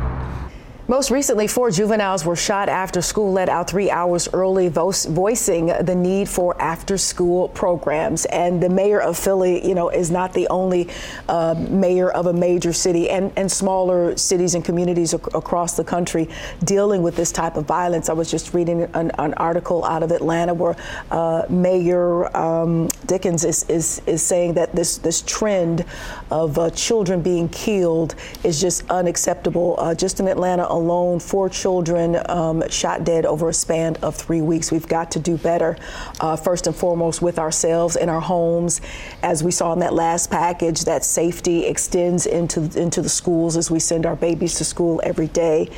Most 0.87 1.11
recently, 1.11 1.47
four 1.47 1.70
juveniles 1.70 2.27
were 2.27 2.37
shot 2.37 2.68
after 2.68 3.01
school 3.01 3.33
let 3.33 3.49
out 3.49 3.70
three 3.70 3.90
hours 3.90 4.29
early, 4.35 4.68
voicing 4.68 5.68
the 5.68 5.94
need 5.94 6.29
for 6.29 6.61
after-school 6.61 7.49
programs. 7.49 8.27
And 8.27 8.62
the 8.62 8.68
mayor 8.68 9.01
of 9.01 9.16
Philly, 9.16 9.66
you 9.66 9.75
know, 9.75 9.88
is 9.88 10.11
not 10.11 10.35
the 10.35 10.47
only 10.49 10.90
uh, 11.27 11.55
mayor 11.70 12.11
of 12.11 12.27
a 12.27 12.35
major 12.35 12.75
city 12.75 13.09
and, 13.09 13.33
and 13.35 13.51
smaller 13.51 14.14
cities 14.18 14.55
and 14.55 14.62
communities 14.62 15.14
ac- 15.14 15.25
across 15.33 15.75
the 15.75 15.85
country 15.85 16.29
dealing 16.64 17.03
with 17.03 17.16
this 17.16 17.33
type 17.33 17.57
of 17.57 17.64
violence. 17.64 18.11
I 18.11 18.12
was 18.12 18.31
just 18.31 18.53
reading 18.53 18.83
an, 18.92 19.11
an 19.18 19.33
article 19.35 19.87
out 19.87 20.03
of 20.03 20.11
Atlanta 20.11 20.53
where 20.53 20.77
uh, 21.11 21.47
Mayor 21.49 22.37
um, 22.37 22.88
Dickens 23.07 23.47
is, 23.47 23.62
is, 23.70 24.03
is 24.07 24.23
saying 24.23 24.53
that 24.55 24.77
this, 24.77 24.99
this 24.99 25.23
trend 25.23 25.87
of 26.31 26.59
uh, 26.59 26.68
children 26.73 27.23
being 27.23 27.49
killed 27.49 28.16
is 28.42 28.61
just 28.61 28.90
unacceptable. 28.90 29.77
Uh, 29.79 29.94
just 29.94 30.20
in 30.20 30.29
Atlanta 30.29 30.73
alone, 30.74 31.20
four 31.20 31.48
children 31.48 32.20
um, 32.28 32.68
shot 32.68 33.04
dead 33.04 33.24
over 33.24 33.48
a 33.48 33.54
span 33.54 33.96
of 34.02 34.16
three 34.16 34.42
weeks. 34.42 34.72
We've 34.72 34.88
got 34.88 35.10
to 35.12 35.18
do 35.18 35.37
better, 35.38 35.76
uh, 36.20 36.37
first 36.37 36.66
and 36.66 36.74
foremost, 36.74 37.22
with 37.22 37.38
ourselves 37.38 37.96
in 37.96 38.08
our 38.08 38.20
homes. 38.20 38.80
As 39.22 39.42
we 39.42 39.50
saw 39.50 39.72
in 39.72 39.78
that 39.78 39.94
last 39.94 40.30
package, 40.30 40.84
that 40.84 41.04
safety 41.04 41.64
extends 41.66 42.26
into, 42.26 42.60
into 42.78 43.00
the 43.02 43.08
schools 43.08 43.56
as 43.56 43.70
we 43.70 43.78
send 43.78 44.04
our 44.04 44.16
babies 44.16 44.56
to 44.56 44.64
school 44.64 45.00
every 45.04 45.28
day. 45.28 45.70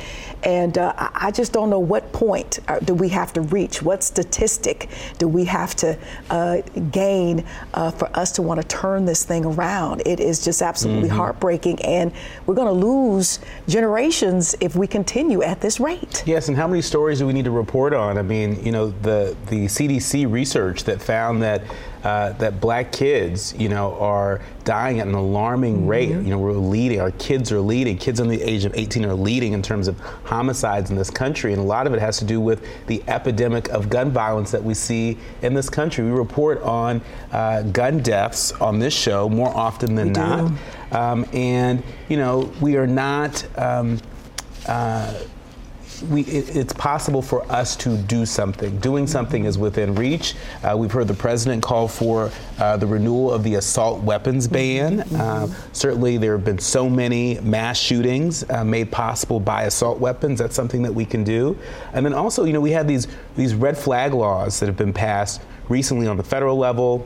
And 0.43 0.77
uh, 0.77 0.93
I 0.97 1.31
just 1.31 1.51
don't 1.51 1.69
know 1.69 1.79
what 1.79 2.11
point 2.13 2.59
uh, 2.67 2.79
do 2.79 2.93
we 2.93 3.09
have 3.09 3.33
to 3.33 3.41
reach? 3.41 3.81
What 3.81 4.03
statistic 4.03 4.89
do 5.17 5.27
we 5.27 5.45
have 5.45 5.75
to 5.77 5.97
uh, 6.29 6.61
gain 6.91 7.45
uh, 7.73 7.91
for 7.91 8.09
us 8.17 8.31
to 8.33 8.41
want 8.41 8.61
to 8.61 8.67
turn 8.67 9.05
this 9.05 9.23
thing 9.25 9.45
around? 9.45 10.03
It 10.05 10.19
is 10.19 10.43
just 10.43 10.61
absolutely 10.61 11.09
mm-hmm. 11.09 11.17
heartbreaking, 11.17 11.81
and 11.81 12.11
we're 12.45 12.55
going 12.55 12.67
to 12.67 12.87
lose 12.87 13.39
generations 13.67 14.55
if 14.61 14.75
we 14.75 14.86
continue 14.87 15.41
at 15.43 15.61
this 15.61 15.79
rate. 15.79 16.23
Yes, 16.25 16.47
and 16.47 16.57
how 16.57 16.67
many 16.67 16.81
stories 16.81 17.19
do 17.19 17.27
we 17.27 17.33
need 17.33 17.45
to 17.45 17.51
report 17.51 17.93
on? 17.93 18.17
I 18.17 18.21
mean, 18.21 18.63
you 18.63 18.71
know, 18.71 18.89
the 19.01 19.35
the 19.47 19.65
CDC 19.65 20.31
research 20.31 20.83
that 20.85 21.01
found 21.01 21.41
that 21.43 21.61
uh, 22.03 22.31
that 22.33 22.61
black 22.61 22.91
kids, 22.91 23.53
you 23.57 23.67
know, 23.67 23.93
are 23.95 24.39
dying 24.63 24.99
at 24.99 25.07
an 25.07 25.13
alarming 25.13 25.79
mm-hmm. 25.79 25.87
rate. 25.87 26.09
You 26.09 26.21
know, 26.21 26.37
we're 26.37 26.53
leading, 26.53 27.01
our 27.01 27.11
kids 27.11 27.51
are 27.51 27.59
leading, 27.59 27.97
kids 27.97 28.21
under 28.21 28.33
the 28.33 28.41
age 28.41 28.63
of 28.63 28.73
18 28.75 29.03
are 29.03 29.13
leading 29.13 29.53
in 29.53 29.61
terms 29.61 29.89
of 29.89 29.99
homicides 30.23 30.89
in 30.89 30.95
this 30.95 31.09
country. 31.09 31.51
And 31.51 31.61
a 31.61 31.65
lot 31.65 31.85
of 31.85 31.93
it 31.93 31.99
has 31.99 32.17
to 32.19 32.25
do 32.25 32.39
with 32.39 32.65
the 32.87 33.03
epidemic 33.09 33.67
of 33.69 33.89
gun 33.89 34.11
violence 34.11 34.51
that 34.51 34.63
we 34.63 34.73
see 34.73 35.17
in 35.41 35.53
this 35.53 35.69
country. 35.69 36.05
We 36.05 36.11
report 36.11 36.61
on 36.61 37.01
uh, 37.33 37.63
gun 37.63 37.99
deaths 37.99 38.53
on 38.53 38.79
this 38.79 38.93
show 38.93 39.27
more 39.27 39.49
often 39.49 39.95
than 39.95 40.07
we 40.07 40.13
not. 40.13 40.51
Um, 40.91 41.25
and, 41.33 41.83
you 42.07 42.15
know, 42.15 42.51
we 42.61 42.77
are 42.77 42.87
not. 42.87 43.45
Um, 43.57 43.99
uh, 44.67 45.13
we, 46.09 46.21
it, 46.21 46.55
it's 46.55 46.73
possible 46.73 47.21
for 47.21 47.49
us 47.51 47.75
to 47.77 47.97
do 47.97 48.25
something. 48.25 48.77
Doing 48.79 49.07
something 49.07 49.45
is 49.45 49.57
within 49.57 49.95
reach. 49.95 50.35
Uh, 50.63 50.75
we've 50.77 50.91
heard 50.91 51.07
the 51.07 51.13
president 51.13 51.63
call 51.63 51.87
for 51.87 52.31
uh, 52.59 52.77
the 52.77 52.85
renewal 52.85 53.31
of 53.31 53.43
the 53.43 53.55
assault 53.55 54.03
weapons 54.03 54.47
ban. 54.47 54.99
Mm-hmm. 54.99 55.15
Uh, 55.15 55.47
certainly, 55.73 56.17
there 56.17 56.33
have 56.33 56.45
been 56.45 56.59
so 56.59 56.89
many 56.89 57.39
mass 57.41 57.79
shootings 57.79 58.47
uh, 58.49 58.63
made 58.63 58.91
possible 58.91 59.39
by 59.39 59.63
assault 59.63 59.99
weapons. 59.99 60.39
That's 60.39 60.55
something 60.55 60.83
that 60.83 60.93
we 60.93 61.05
can 61.05 61.23
do. 61.23 61.57
And 61.93 62.05
then 62.05 62.13
also, 62.13 62.43
you 62.45 62.53
know, 62.53 62.61
we 62.61 62.71
have 62.71 62.87
these 62.87 63.07
these 63.35 63.55
red 63.55 63.77
flag 63.77 64.13
laws 64.13 64.59
that 64.59 64.67
have 64.67 64.77
been 64.77 64.93
passed 64.93 65.41
recently 65.69 66.07
on 66.07 66.17
the 66.17 66.23
federal 66.23 66.57
level 66.57 67.05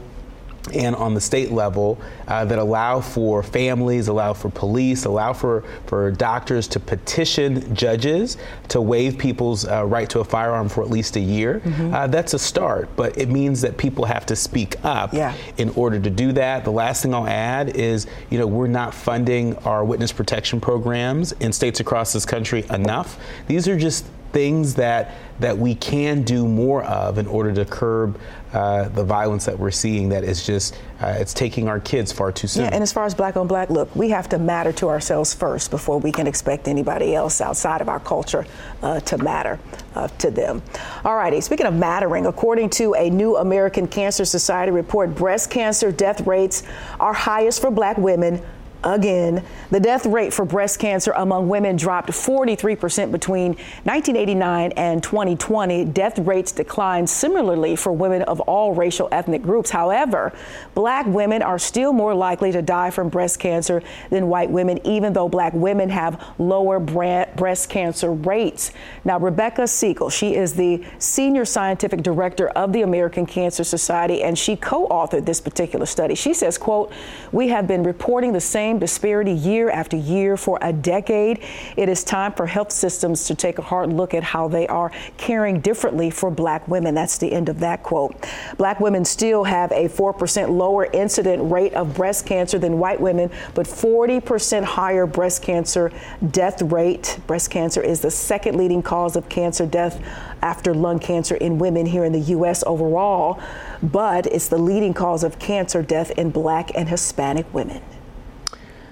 and 0.74 0.96
on 0.96 1.14
the 1.14 1.22
state 1.22 1.52
level 1.52 2.00
uh, 2.28 2.46
that 2.46 2.60
allow 2.60 3.02
for 3.02 3.42
families, 3.44 4.08
allow 4.08 4.34
for 4.34 4.50
police, 4.50 5.06
allow 5.06 5.34
for, 5.34 5.64
for 5.88 6.12
doctors 6.12 6.68
to 6.68 6.80
petition 6.80 7.74
judges 7.76 8.38
to 8.68 8.80
waive 8.80 9.18
people's 9.18 9.66
uh, 9.66 9.86
right 9.86 10.10
to 10.10 10.20
a 10.20 10.24
firearm 10.24 10.70
for 10.70 10.84
at 10.84 10.90
least 10.90 11.16
a 11.16 11.20
year. 11.20 11.62
Mm-hmm. 11.64 11.94
Uh, 11.94 12.08
that's 12.08 12.34
a 12.34 12.40
start, 12.40 12.90
but 12.96 13.18
it 13.18 13.30
means 13.30 13.62
that 13.62 13.78
people 13.78 14.06
have 14.06 14.26
to 14.28 14.36
speak 14.36 14.84
up 14.86 15.14
yeah. 15.14 15.36
in 15.58 15.70
order 15.70 16.00
to 16.00 16.10
do 16.10 16.32
that. 16.34 16.64
The 16.64 16.72
last 16.72 17.02
thing 17.02 17.14
I'll 17.14 17.28
add 17.28 17.76
is, 17.76 18.08
you 18.30 18.38
know, 18.38 18.48
we're 18.48 18.68
not 18.68 18.94
funding 18.94 19.56
our 19.58 19.84
witness 19.84 20.12
protection 20.12 20.62
programs 20.62 21.32
in 21.34 21.52
states 21.52 21.80
across 21.80 22.14
this 22.14 22.26
country 22.26 22.66
enough. 22.70 23.20
These 23.48 23.68
are 23.68 23.78
just 23.78 24.06
things 24.32 24.76
that 24.76 25.12
that 25.40 25.58
we 25.58 25.76
can 25.76 26.22
do 26.22 26.48
more 26.48 26.84
of 26.84 27.18
in 27.18 27.28
order 27.28 27.52
to 27.52 27.66
curb 27.66 28.20
uh, 28.54 28.90
the 28.90 29.04
violence 29.04 29.46
that 29.46 29.58
we're 29.58 29.72
seeing 29.72 30.10
that 30.10 30.24
is 30.24 30.46
just 30.46 30.76
uh, 31.02 31.16
it's 31.18 31.34
taking 31.34 31.68
our 31.68 31.80
kids 31.80 32.12
far 32.12 32.32
too 32.32 32.48
soon. 32.48 32.66
Yeah, 32.66 32.72
and 32.74 32.84
as 32.84 32.92
far 32.92 33.06
as 33.06 33.16
black 33.16 33.38
on 33.38 33.48
black, 33.48 33.70
look, 33.70 33.94
we 33.96 34.10
have 34.10 34.30
to 34.30 34.38
matter 34.38 34.72
to 34.74 34.90
ourselves 34.90 35.34
first 35.34 35.72
before 35.72 36.00
we 36.00 36.12
can 36.12 36.28
expect 36.28 36.68
anybody 36.68 37.16
else 37.16 37.42
outside 37.42 37.82
of 37.82 37.90
our 37.90 38.00
culture 38.00 38.46
uh, 38.84 39.00
to 39.02 39.18
matter 39.18 39.60
uh, 39.96 40.08
to 40.20 40.30
them. 40.30 40.62
All 41.06 41.16
righty, 41.16 41.42
speaking 41.42 41.66
of 41.66 41.74
mattering, 41.74 42.26
according 42.26 42.70
to 42.72 42.94
a 42.96 43.10
new 43.10 43.38
American 43.38 43.88
Cancer 43.88 44.26
Society 44.26 44.72
report, 44.72 45.16
breast 45.16 45.50
cancer 45.50 45.92
death 45.92 46.28
rates 46.28 46.64
are 47.00 47.14
highest 47.14 47.62
for 47.62 47.72
black 47.72 47.98
women 47.98 48.42
again. 48.84 49.44
The 49.70 49.80
death 49.80 50.06
rate 50.06 50.34
for 50.34 50.46
breast 50.46 50.80
cancer 50.80 51.12
among 51.16 51.50
women 51.50 51.76
dropped 51.76 52.10
43% 52.10 53.12
between 53.12 53.52
1989 53.84 54.72
and 54.74 55.02
2020. 55.04 55.86
Death 55.86 56.20
rates 56.20 56.52
declined 56.52 57.10
similarly 57.10 57.76
for 57.76 57.92
women 57.92 58.22
of 58.24 58.40
all 58.42 58.74
racial 58.74 59.08
ethnic 59.12 59.42
groups. 59.42 59.70
However, 59.70 60.34
black 60.74 61.06
women 61.06 61.42
are 61.42 61.60
still 61.60 61.94
more 61.94 62.14
likely 62.14 62.52
to 62.52 62.62
die 62.62 62.90
from 62.90 63.10
breast 63.10 63.40
cancer 63.40 63.84
than 64.10 64.28
white 64.28 64.50
women, 64.50 64.80
even 64.86 65.14
though 65.14 65.30
black 65.30 65.54
women 65.54 65.90
have 65.90 66.24
lower 66.38 66.80
breast 66.80 67.70
cancer 67.70 68.12
rates. 68.12 68.72
Now, 69.06 69.20
Rebecca 69.20 69.68
Siegel, 69.68 70.10
she 70.10 70.36
is 70.36 70.54
the 70.54 70.84
senior 71.00 71.46
scientific 71.46 72.02
director 72.04 72.50
of 72.50 72.74
the 72.74 72.82
American 72.82 73.26
Cancer 73.26 73.64
Society, 73.64 74.24
and 74.24 74.38
she 74.38 74.56
co-authored 74.56 75.26
this 75.26 75.42
particular 75.42 75.86
study. 75.86 76.16
She 76.16 76.34
says, 76.34 76.58
quote, 76.58 76.92
we 77.32 77.50
have 77.50 77.68
been 77.68 77.84
reporting 77.84 78.34
the 78.34 78.42
same 78.42 78.71
same 78.72 78.80
disparity 78.80 79.34
year 79.34 79.70
after 79.70 79.98
year 79.98 80.38
for 80.38 80.58
a 80.62 80.72
decade. 80.72 81.44
It 81.76 81.90
is 81.90 82.06
time 82.06 82.32
for 82.32 82.46
health 82.46 82.72
systems 82.72 83.26
to 83.26 83.36
take 83.36 83.60
a 83.60 83.62
hard 83.62 83.92
look 83.92 84.14
at 84.14 84.24
how 84.24 84.48
they 84.48 84.66
are 84.68 84.94
caring 85.18 85.60
differently 85.60 86.10
for 86.10 86.32
black 86.32 86.66
women. 86.70 86.96
That's 86.96 87.18
the 87.18 87.34
end 87.34 87.50
of 87.50 87.60
that 87.60 87.84
quote. 87.84 88.16
Black 88.58 88.80
women 88.80 89.04
still 89.04 89.44
have 89.44 89.74
a 89.74 89.90
4% 89.90 90.58
lower 90.58 90.86
incident 90.86 91.52
rate 91.52 91.74
of 91.74 91.94
breast 91.94 92.26
cancer 92.26 92.58
than 92.58 92.80
white 92.80 93.02
women, 93.02 93.30
but 93.56 93.66
40% 93.66 94.64
higher 94.64 95.06
breast 95.06 95.44
cancer 95.44 95.92
death 96.30 96.62
rate. 96.62 97.20
Breast 97.28 97.52
cancer 97.52 97.82
is 97.82 98.00
the 98.00 98.12
second 98.12 98.56
leading 98.56 98.82
cause 98.82 99.18
of 99.18 99.28
cancer 99.28 99.66
death 99.66 100.02
after 100.42 100.74
lung 100.74 101.00
cancer 101.00 101.36
in 101.36 101.58
women 101.58 101.86
here 101.86 102.06
in 102.06 102.14
the 102.14 102.20
U.S. 102.38 102.64
overall, 102.66 103.38
but 103.84 104.28
it's 104.28 104.48
the 104.48 104.58
leading 104.58 104.94
cause 104.94 105.26
of 105.26 105.40
cancer 105.40 105.84
death 105.84 106.12
in 106.12 106.32
black 106.32 106.72
and 106.74 106.88
Hispanic 106.88 107.54
women. 107.54 107.82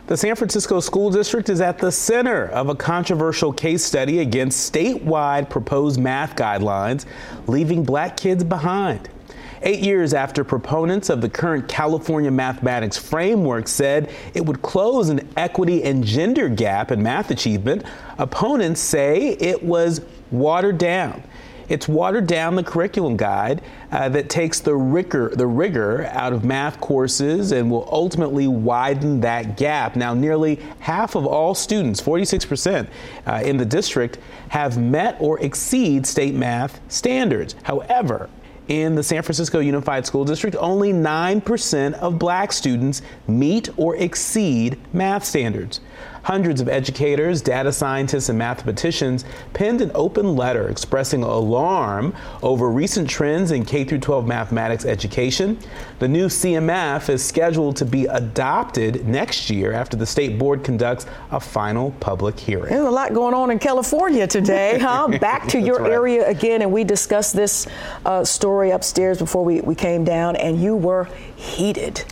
The 0.10 0.18
San 0.18 0.36
Francisco 0.36 0.80
School 0.80 1.12
District 1.12 1.50
is 1.50 1.62
at 1.62 1.78
the 1.78 1.92
center 1.92 2.48
of 2.48 2.70
a 2.70 2.74
controversial 2.74 3.54
case 3.54 3.86
study 3.86 4.22
against 4.22 4.74
statewide 4.74 5.52
proposed 5.52 6.00
math 6.00 6.36
guidelines, 6.36 7.06
leaving 7.46 7.84
black 7.84 8.18
kids 8.18 8.44
behind. 8.44 9.08
Eight 9.62 9.82
years 9.82 10.16
after 10.16 10.44
proponents 10.44 11.12
of 11.12 11.22
the 11.22 11.30
current 11.30 11.68
California 11.68 12.32
mathematics 12.32 12.98
framework 12.98 13.68
said 13.68 14.10
it 14.34 14.44
would 14.44 14.64
close 14.64 15.10
an 15.10 15.30
equity 15.38 15.84
and 15.84 16.04
gender 16.04 16.50
gap 16.50 16.90
in 16.90 17.04
math 17.04 17.30
achievement, 17.30 17.84
opponents 18.18 18.82
say 18.82 19.34
it 19.34 19.62
was 19.62 20.02
watered 20.32 20.80
down. 20.80 21.22
It's 21.70 21.88
watered 21.88 22.28
down 22.28 22.56
the 22.56 22.64
curriculum 22.64 23.16
guide 23.16 23.62
uh, 23.92 24.10
that 24.10 24.30
takes 24.30 24.60
the 24.60 24.76
rigor, 24.76 25.30
the 25.30 25.48
rigor 25.48 26.06
out 26.08 26.34
of 26.34 26.44
math 26.44 26.82
courses 26.82 27.52
and 27.52 27.70
will 27.70 27.88
ultimately 27.92 28.48
widen 28.48 29.22
that 29.22 29.56
gap. 29.56 29.96
Now, 29.96 30.14
nearly 30.14 30.56
half 30.80 31.16
of 31.16 31.26
all 31.26 31.54
students, 31.54 32.02
46% 32.02 32.88
uh, 33.28 33.42
in 33.46 33.58
the 33.58 33.66
district, 33.66 34.18
have 34.50 34.78
met 34.78 35.16
or 35.20 35.40
exceed 35.42 36.08
state 36.08 36.34
math 36.34 36.82
standards. 36.92 37.56
However, 37.64 38.30
in 38.68 38.94
the 38.94 39.04
San 39.04 39.24
Francisco 39.24 39.60
Unified 39.60 40.06
School 40.06 40.24
District, 40.24 40.56
only 40.60 40.94
9% 40.94 41.94
of 41.96 42.20
black 42.20 42.52
students 42.52 43.02
meet 43.28 43.70
or 43.78 43.96
exceed 43.96 44.78
math 44.94 45.26
standards. 45.26 45.82
Hundreds 46.24 46.62
of 46.62 46.70
educators, 46.70 47.42
data 47.42 47.72
scientists, 47.72 48.30
and 48.30 48.38
mathematicians 48.38 49.26
penned 49.54 49.82
an 49.82 49.92
open 49.96 50.36
letter 50.36 50.70
expressing 50.70 51.24
alarm 51.24 52.16
over 52.42 52.70
recent 52.70 53.10
trends 53.10 53.52
in 53.52 53.66
K 53.66 53.86
12 53.86 54.28
mathematics 54.28 54.86
education. 54.86 55.58
The 56.00 56.08
new 56.08 56.28
CMF 56.28 57.10
is 57.10 57.24
scheduled 57.26 57.76
to 57.78 57.86
be 57.86 58.06
adopted 58.06 59.08
next 59.08 59.50
year 59.50 59.74
after 59.74 59.98
the 59.98 60.06
state 60.06 60.38
board 60.38 60.64
conducts 60.64 61.06
a 61.32 61.40
final 61.40 61.92
public 62.00 62.40
hearing. 62.40 62.70
There's 62.70 62.88
a 62.88 62.92
lot 62.92 63.14
going 63.14 63.34
on 63.34 63.52
in 63.52 63.60
California 63.60 64.28
today, 64.28 64.80
huh? 64.82 65.08
Back 65.20 65.48
to 65.50 65.60
your 65.60 65.80
right. 65.80 65.92
area 65.92 66.28
again, 66.28 66.62
and 66.62 66.72
we 66.72 66.84
discussed 66.84 67.36
this 67.36 67.68
uh, 68.06 68.24
story 68.24 68.72
upstairs 68.72 69.18
before 69.18 69.44
we, 69.44 69.62
we 69.62 69.76
came 69.76 70.04
down, 70.04 70.36
and 70.36 70.62
you 70.62 70.76
were 70.76 71.10
heated. 71.36 72.04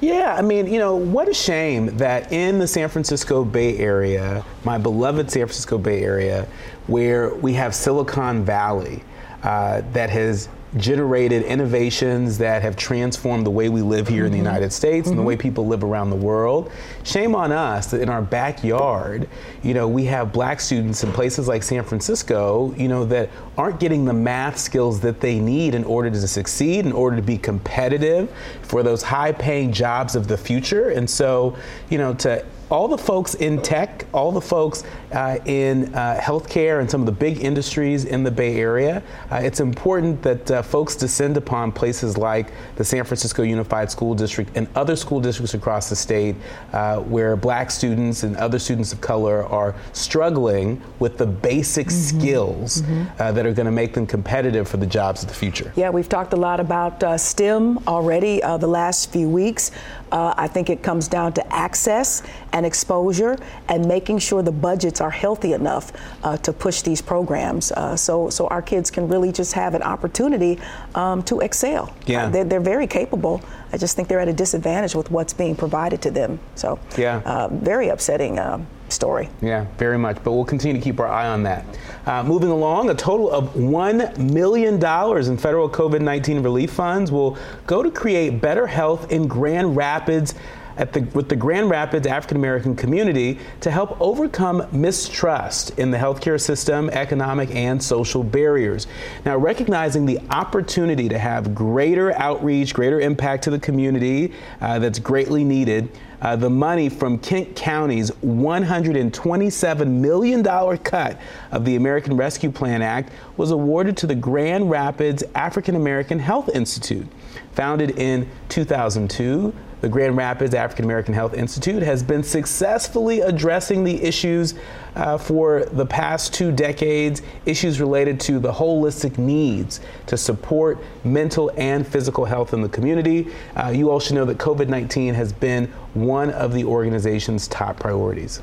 Yeah, 0.00 0.34
I 0.36 0.42
mean, 0.42 0.66
you 0.66 0.78
know, 0.78 0.94
what 0.94 1.26
a 1.26 1.32
shame 1.34 1.96
that 1.96 2.30
in 2.30 2.58
the 2.58 2.66
San 2.66 2.88
Francisco 2.90 3.44
Bay 3.44 3.78
Area, 3.78 4.44
my 4.62 4.76
beloved 4.76 5.30
San 5.30 5.46
Francisco 5.46 5.78
Bay 5.78 6.02
Area, 6.02 6.46
where 6.86 7.34
we 7.36 7.54
have 7.54 7.74
Silicon 7.74 8.44
Valley 8.44 9.02
uh, 9.42 9.80
that 9.92 10.10
has 10.10 10.48
generated 10.76 11.42
innovations 11.42 12.38
that 12.38 12.62
have 12.62 12.76
transformed 12.76 13.46
the 13.46 13.50
way 13.50 13.68
we 13.68 13.82
live 13.82 14.08
here 14.08 14.24
mm-hmm. 14.24 14.26
in 14.26 14.32
the 14.32 14.38
mm-hmm. 14.38 14.46
United 14.46 14.72
States 14.72 15.04
mm-hmm. 15.04 15.10
and 15.10 15.18
the 15.18 15.20
mm-hmm. 15.20 15.28
way 15.28 15.36
people 15.36 15.66
live 15.66 15.82
around 15.84 16.10
the 16.10 16.16
world. 16.16 16.70
Shame 17.04 17.34
on 17.34 17.52
us 17.52 17.86
that 17.88 18.00
in 18.00 18.08
our 18.08 18.22
backyard, 18.22 19.28
you 19.62 19.74
know, 19.74 19.88
we 19.88 20.04
have 20.04 20.32
black 20.32 20.60
students 20.60 21.02
in 21.02 21.12
places 21.12 21.48
like 21.48 21.62
San 21.62 21.84
Francisco, 21.84 22.74
you 22.76 22.88
know, 22.88 23.04
that 23.06 23.30
aren't 23.56 23.80
getting 23.80 24.04
the 24.04 24.12
math 24.12 24.58
skills 24.58 25.00
that 25.00 25.20
they 25.20 25.38
need 25.38 25.74
in 25.74 25.84
order 25.84 26.10
to 26.10 26.28
succeed, 26.28 26.84
in 26.84 26.92
order 26.92 27.16
to 27.16 27.22
be 27.22 27.38
competitive 27.38 28.30
for 28.62 28.82
those 28.82 29.02
high 29.02 29.32
paying 29.32 29.72
jobs 29.72 30.14
of 30.14 30.28
the 30.28 30.36
future. 30.36 30.90
And 30.90 31.08
so, 31.08 31.56
you 31.88 31.98
know, 31.98 32.14
to 32.14 32.44
all 32.70 32.88
the 32.88 32.98
folks 32.98 33.34
in 33.34 33.62
tech, 33.62 34.06
all 34.12 34.32
the 34.32 34.40
folks 34.40 34.82
uh, 35.12 35.38
in 35.44 35.94
uh, 35.94 36.18
healthcare 36.20 36.80
and 36.80 36.90
some 36.90 37.00
of 37.00 37.06
the 37.06 37.12
big 37.12 37.42
industries 37.44 38.04
in 38.04 38.24
the 38.24 38.30
Bay 38.30 38.56
Area, 38.56 39.02
uh, 39.30 39.36
it's 39.36 39.60
important 39.60 40.20
that 40.22 40.50
uh, 40.50 40.62
folks 40.62 40.96
descend 40.96 41.36
upon 41.36 41.70
places 41.70 42.18
like 42.18 42.52
the 42.76 42.84
San 42.84 43.04
Francisco 43.04 43.42
Unified 43.42 43.90
School 43.90 44.14
District 44.14 44.50
and 44.56 44.66
other 44.74 44.96
school 44.96 45.20
districts 45.20 45.54
across 45.54 45.88
the 45.88 45.96
state 45.96 46.34
uh, 46.72 46.98
where 47.00 47.36
black 47.36 47.70
students 47.70 48.24
and 48.24 48.36
other 48.36 48.58
students 48.58 48.92
of 48.92 49.00
color 49.00 49.44
are 49.46 49.74
struggling 49.92 50.82
with 50.98 51.18
the 51.18 51.26
basic 51.26 51.86
mm-hmm. 51.86 52.18
skills 52.18 52.82
mm-hmm. 52.82 52.96
Uh, 53.18 53.32
that 53.32 53.46
are 53.46 53.52
going 53.52 53.66
to 53.66 53.72
make 53.72 53.94
them 53.94 54.06
competitive 54.06 54.68
for 54.68 54.78
the 54.78 54.86
jobs 54.86 55.22
of 55.22 55.28
the 55.28 55.34
future. 55.34 55.72
Yeah, 55.76 55.90
we've 55.90 56.08
talked 56.08 56.32
a 56.32 56.36
lot 56.36 56.60
about 56.60 57.20
STEM 57.20 57.78
already 57.86 58.40
the 58.40 58.66
last 58.66 59.12
few 59.12 59.28
weeks. 59.28 59.70
I 60.12 60.48
think 60.48 60.70
it 60.70 60.82
comes 60.82 61.08
down 61.08 61.32
to 61.34 61.52
access 61.52 62.22
and 62.52 62.64
exposure 62.64 63.36
and 63.68 63.86
making 63.86 64.18
sure 64.18 64.42
the 64.42 64.52
budgets 64.52 65.00
are 65.00 65.10
healthy 65.10 65.52
enough 65.52 65.92
uh, 66.24 66.36
to 66.38 66.52
push 66.52 66.82
these 66.82 67.02
programs 67.02 67.72
uh, 67.72 67.96
so, 67.96 68.30
so 68.30 68.46
our 68.48 68.62
kids 68.62 68.90
can 68.90 69.08
really 69.08 69.32
just 69.32 69.52
have 69.52 69.74
an 69.74 69.82
opportunity 69.82 70.58
um, 70.94 71.22
to 71.24 71.40
excel. 71.40 71.94
Yeah. 72.06 72.26
Uh, 72.26 72.30
they're, 72.30 72.44
they're, 72.44 72.60
very 72.66 72.86
capable. 72.86 73.40
I 73.72 73.76
just 73.78 73.94
think 73.94 74.08
they're 74.08 74.20
at 74.20 74.28
a 74.28 74.32
disadvantage 74.32 74.94
with 74.94 75.10
what's 75.10 75.32
being 75.32 75.54
provided 75.54 76.02
to 76.02 76.10
them. 76.10 76.40
So, 76.54 76.78
yeah. 76.96 77.22
Uh, 77.24 77.48
very 77.48 77.88
upsetting 77.88 78.38
um, 78.38 78.66
story. 78.92 79.28
Yeah, 79.40 79.66
very 79.78 79.98
much. 79.98 80.16
But 80.22 80.32
we'll 80.32 80.44
continue 80.44 80.80
to 80.80 80.82
keep 80.82 81.00
our 81.00 81.08
eye 81.08 81.28
on 81.28 81.42
that. 81.44 81.64
Uh, 82.06 82.22
moving 82.22 82.50
along, 82.50 82.90
a 82.90 82.94
total 82.94 83.30
of 83.30 83.54
$1 83.54 84.18
million 84.18 84.74
in 84.74 85.36
federal 85.38 85.68
COVID 85.68 86.00
19 86.00 86.42
relief 86.42 86.70
funds 86.70 87.10
will 87.10 87.36
go 87.66 87.82
to 87.82 87.90
create 87.90 88.40
better 88.40 88.66
health 88.66 89.10
in 89.10 89.26
Grand 89.26 89.76
Rapids 89.76 90.34
the, 90.76 91.08
with 91.14 91.28
the 91.28 91.36
Grand 91.36 91.70
Rapids 91.70 92.06
African 92.06 92.36
American 92.36 92.76
community 92.76 93.38
to 93.60 93.70
help 93.70 93.98
overcome 94.00 94.66
mistrust 94.72 95.78
in 95.78 95.90
the 95.90 95.98
healthcare 95.98 96.40
system, 96.40 96.90
economic 96.90 97.54
and 97.54 97.82
social 97.82 98.22
barriers. 98.22 98.86
Now, 99.24 99.36
recognizing 99.38 100.06
the 100.06 100.20
opportunity 100.30 101.08
to 101.08 101.18
have 101.18 101.54
greater 101.54 102.12
outreach, 102.12 102.74
greater 102.74 103.00
impact 103.00 103.44
to 103.44 103.50
the 103.50 103.58
community 103.58 104.32
uh, 104.60 104.78
that's 104.78 104.98
greatly 104.98 105.44
needed, 105.44 105.88
uh, 106.20 106.36
the 106.36 106.50
money 106.50 106.88
from 106.88 107.18
Kent 107.18 107.56
County's 107.56 108.10
$127 108.10 109.86
million 109.88 110.44
cut 110.78 111.20
of 111.50 111.64
the 111.64 111.76
American 111.76 112.16
Rescue 112.16 112.50
Plan 112.50 112.82
Act 112.82 113.12
was 113.36 113.50
awarded 113.50 113.96
to 113.98 114.06
the 114.06 114.14
Grand 114.14 114.70
Rapids 114.70 115.22
African 115.34 115.76
American 115.76 116.18
Health 116.18 116.48
Institute. 116.54 117.06
Founded 117.52 117.98
in 117.98 118.28
2002, 118.48 119.54
the 119.80 119.88
Grand 119.88 120.16
Rapids 120.16 120.54
African 120.54 120.84
American 120.84 121.14
Health 121.14 121.34
Institute 121.34 121.82
has 121.82 122.02
been 122.02 122.22
successfully 122.22 123.20
addressing 123.20 123.84
the 123.84 124.02
issues 124.02 124.54
uh, 124.94 125.18
for 125.18 125.66
the 125.66 125.84
past 125.84 126.32
two 126.32 126.50
decades, 126.50 127.22
issues 127.44 127.80
related 127.80 128.18
to 128.20 128.38
the 128.38 128.52
holistic 128.52 129.18
needs 129.18 129.80
to 130.06 130.16
support 130.16 130.78
mental 131.04 131.52
and 131.56 131.86
physical 131.86 132.24
health 132.24 132.54
in 132.54 132.62
the 132.62 132.68
community. 132.68 133.28
Uh, 133.54 133.68
you 133.68 133.90
all 133.90 134.00
should 134.00 134.14
know 134.14 134.24
that 134.24 134.38
COVID 134.38 134.68
19 134.68 135.14
has 135.14 135.32
been 135.32 135.66
one 135.94 136.30
of 136.30 136.54
the 136.54 136.64
organization's 136.64 137.46
top 137.48 137.78
priorities. 137.78 138.40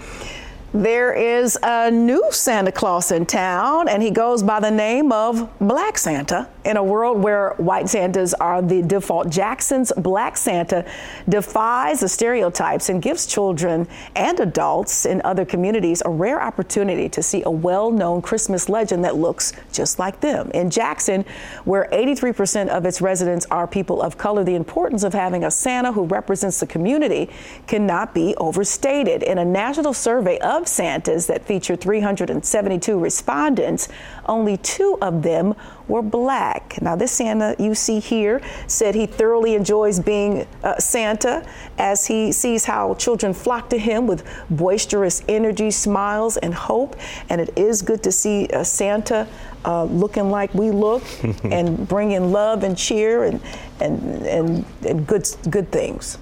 There 0.73 1.13
is 1.13 1.55
a 1.61 1.91
new 1.91 2.23
Santa 2.31 2.71
Claus 2.71 3.11
in 3.11 3.27
town, 3.27 3.87
and 3.87 4.01
he 4.01 4.09
goes 4.09 4.41
by 4.41 4.59
the 4.59 4.71
name 4.71 5.11
of 5.11 5.47
Black 5.59 5.99
Santa. 5.99 6.49
In 6.65 6.77
a 6.77 6.83
world 6.83 7.21
where 7.21 7.53
white 7.57 7.89
Santas 7.89 8.33
are 8.33 8.59
the 8.59 8.81
default, 8.81 9.29
Jackson's 9.29 9.91
Black 9.97 10.35
Santa 10.35 10.83
defies 11.29 11.99
the 11.99 12.09
stereotypes 12.09 12.89
and 12.89 13.03
gives 13.03 13.27
children 13.27 13.87
and 14.15 14.39
adults 14.39 15.05
in 15.05 15.21
other 15.23 15.45
communities 15.45 16.01
a 16.05 16.09
rare 16.09 16.41
opportunity 16.41 17.07
to 17.07 17.21
see 17.21 17.43
a 17.45 17.51
well 17.51 17.91
known 17.91 18.23
Christmas 18.23 18.67
legend 18.67 19.03
that 19.03 19.15
looks 19.15 19.53
just 19.71 19.99
like 19.99 20.21
them. 20.21 20.49
In 20.55 20.71
Jackson, 20.71 21.23
where 21.65 21.87
83% 21.91 22.69
of 22.69 22.87
its 22.87 22.99
residents 22.99 23.45
are 23.51 23.67
people 23.67 24.01
of 24.01 24.17
color, 24.17 24.43
the 24.43 24.55
importance 24.55 25.03
of 25.03 25.13
having 25.13 25.43
a 25.43 25.51
Santa 25.51 25.91
who 25.91 26.05
represents 26.05 26.59
the 26.59 26.65
community 26.65 27.29
cannot 27.67 28.15
be 28.15 28.33
overstated. 28.37 29.21
In 29.21 29.37
a 29.37 29.45
national 29.45 29.93
survey 29.93 30.39
of 30.39 30.62
Santas 30.67 31.27
that 31.27 31.45
featured 31.45 31.81
372 31.81 32.97
respondents, 32.97 33.89
only 34.25 34.57
two 34.57 34.97
of 35.01 35.23
them 35.23 35.55
were 35.87 36.01
black. 36.01 36.81
Now, 36.81 36.95
this 36.95 37.11
Santa 37.11 37.55
you 37.59 37.75
see 37.75 37.99
here 37.99 38.41
said 38.67 38.95
he 38.95 39.05
thoroughly 39.05 39.55
enjoys 39.55 39.99
being 39.99 40.47
uh, 40.63 40.77
Santa 40.79 41.45
as 41.77 42.07
he 42.07 42.31
sees 42.31 42.65
how 42.65 42.93
children 42.95 43.33
flock 43.33 43.69
to 43.69 43.77
him 43.77 44.07
with 44.07 44.23
boisterous 44.49 45.23
energy, 45.27 45.71
smiles, 45.71 46.37
and 46.37 46.53
hope. 46.53 46.95
And 47.29 47.41
it 47.41 47.57
is 47.57 47.81
good 47.81 48.01
to 48.03 48.11
see 48.11 48.47
uh, 48.47 48.63
Santa 48.63 49.27
uh, 49.65 49.83
looking 49.85 50.29
like 50.29 50.53
we 50.53 50.71
look 50.71 51.03
and 51.43 51.87
bringing 51.87 52.31
love 52.31 52.63
and 52.63 52.77
cheer 52.77 53.23
and 53.23 53.41
and 53.79 54.01
and, 54.25 54.65
and 54.85 55.07
good 55.07 55.27
good 55.49 55.71
things. 55.71 56.17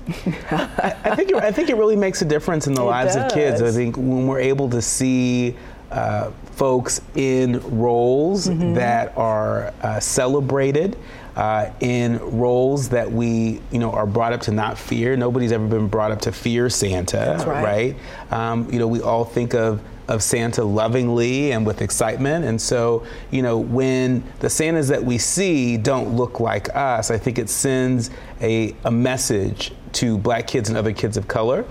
I 0.51 1.15
think 1.15 1.31
it, 1.31 1.35
I 1.35 1.51
think 1.51 1.69
it 1.69 1.75
really 1.75 1.95
makes 1.95 2.21
a 2.21 2.25
difference 2.25 2.67
in 2.67 2.73
the 2.73 2.81
it 2.81 2.85
lives 2.85 3.15
does. 3.15 3.25
of 3.25 3.33
kids. 3.33 3.61
I 3.61 3.71
think 3.71 3.97
when 3.97 4.27
we're 4.27 4.39
able 4.39 4.69
to 4.69 4.81
see. 4.81 5.55
Uh, 5.91 6.31
folks 6.51 7.01
in 7.15 7.59
roles 7.79 8.47
mm-hmm. 8.47 8.75
that 8.75 9.17
are 9.17 9.73
uh, 9.81 9.99
celebrated, 9.99 10.95
uh, 11.35 11.71
in 11.79 12.19
roles 12.19 12.89
that 12.89 13.11
we, 13.11 13.61
you 13.71 13.79
know, 13.79 13.91
are 13.91 14.05
brought 14.05 14.33
up 14.33 14.41
to 14.41 14.51
not 14.51 14.77
fear. 14.77 15.15
Nobody's 15.15 15.51
ever 15.51 15.67
been 15.67 15.87
brought 15.87 16.11
up 16.11 16.21
to 16.21 16.31
fear 16.31 16.69
Santa, 16.69 17.43
right? 17.47 17.63
right? 17.63 17.95
Um, 18.31 18.71
you 18.71 18.79
know, 18.79 18.87
we 18.87 19.01
all 19.01 19.25
think 19.25 19.53
of 19.53 19.81
of 20.11 20.21
Santa 20.21 20.63
lovingly 20.63 21.53
and 21.53 21.65
with 21.65 21.81
excitement. 21.81 22.43
And 22.43 22.61
so, 22.61 23.05
you 23.31 23.41
know, 23.41 23.57
when 23.57 24.23
the 24.39 24.49
Santas 24.49 24.89
that 24.89 25.01
we 25.03 25.17
see 25.17 25.77
don't 25.77 26.17
look 26.17 26.41
like 26.41 26.75
us, 26.75 27.09
I 27.11 27.17
think 27.17 27.39
it 27.39 27.49
sends 27.49 28.09
a, 28.41 28.75
a 28.83 28.91
message 28.91 29.71
to 29.93 30.17
black 30.17 30.47
kids 30.47 30.67
and 30.67 30.77
other 30.77 30.91
kids 30.91 31.15
of 31.15 31.29
color, 31.29 31.65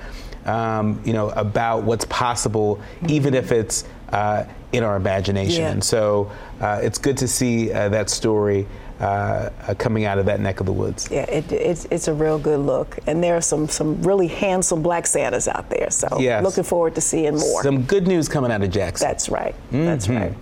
um, 0.46 1.03
you 1.05 1.12
know, 1.12 1.29
about 1.31 1.83
what's 1.85 2.07
possible, 2.07 2.81
even 3.09 3.35
if 3.35 3.53
it's 3.53 3.85
uh, 4.09 4.44
in 4.72 4.85
our 4.85 4.96
imagination. 4.96 5.62
Yeah. 5.62 5.72
And 5.72 5.85
so 5.85 6.33
uh, 6.61 6.81
it's 6.83 6.98
good 6.98 7.18
to 7.18 7.29
see 7.29 7.70
uh, 7.70 7.90
that 7.90 8.09
story 8.09 8.66
uh, 9.01 9.51
uh, 9.67 9.75
coming 9.79 10.05
out 10.05 10.19
of 10.19 10.27
that 10.27 10.41
neck 10.41 10.61
of 10.61 10.67
the 10.67 10.73
woods. 10.73 11.09
Yeah, 11.11 11.23
it, 11.23 11.51
it's, 11.51 11.87
it's 11.91 12.09
a 12.09 12.15
real 12.15 12.39
good 12.39 12.61
look. 12.61 12.99
And 13.07 13.23
there 13.23 13.37
are 13.37 13.41
some, 13.41 13.69
some 13.69 14.01
really 14.03 14.27
handsome 14.29 14.83
black 14.83 15.07
Santas 15.07 15.49
out 15.49 15.69
there. 15.71 15.91
So 15.91 16.09
Yes. 16.21 16.45
looking 16.45 16.65
forward 16.65 16.95
to 16.97 17.01
seeing 17.01 17.37
more. 17.37 17.63
Some 17.63 17.83
good 17.83 18.07
news 18.07 18.29
coming 18.29 18.53
out 18.53 18.63
of 18.63 18.71
Jackson. 18.71 19.09
That's 19.09 19.29
right. 19.29 19.55
That's 19.71 20.07
Mhm. 20.07 20.21
right. 20.21 20.35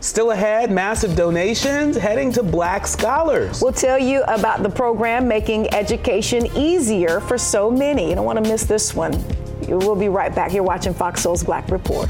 Still 0.00 0.30
ahead, 0.30 0.70
massive 0.70 1.16
donations 1.16 1.96
heading 1.96 2.30
to 2.32 2.42
black 2.42 2.86
scholars. 2.86 3.60
We'll 3.62 3.72
tell 3.72 3.98
you 3.98 4.22
about 4.24 4.62
the 4.62 4.68
program 4.70 5.26
making 5.26 5.72
education 5.74 6.46
easier 6.56 7.20
for 7.20 7.36
so 7.38 7.70
many. 7.70 8.10
You 8.10 8.14
don't 8.14 8.24
want 8.26 8.42
to 8.42 8.50
miss 8.50 8.64
this 8.64 8.94
one. 8.94 9.12
We'll 9.68 9.96
be 9.96 10.08
right 10.08 10.34
back. 10.34 10.52
You're 10.52 10.62
watching 10.62 10.94
Fox 10.94 11.22
Soul's 11.22 11.42
Black 11.42 11.70
Report. 11.70 12.08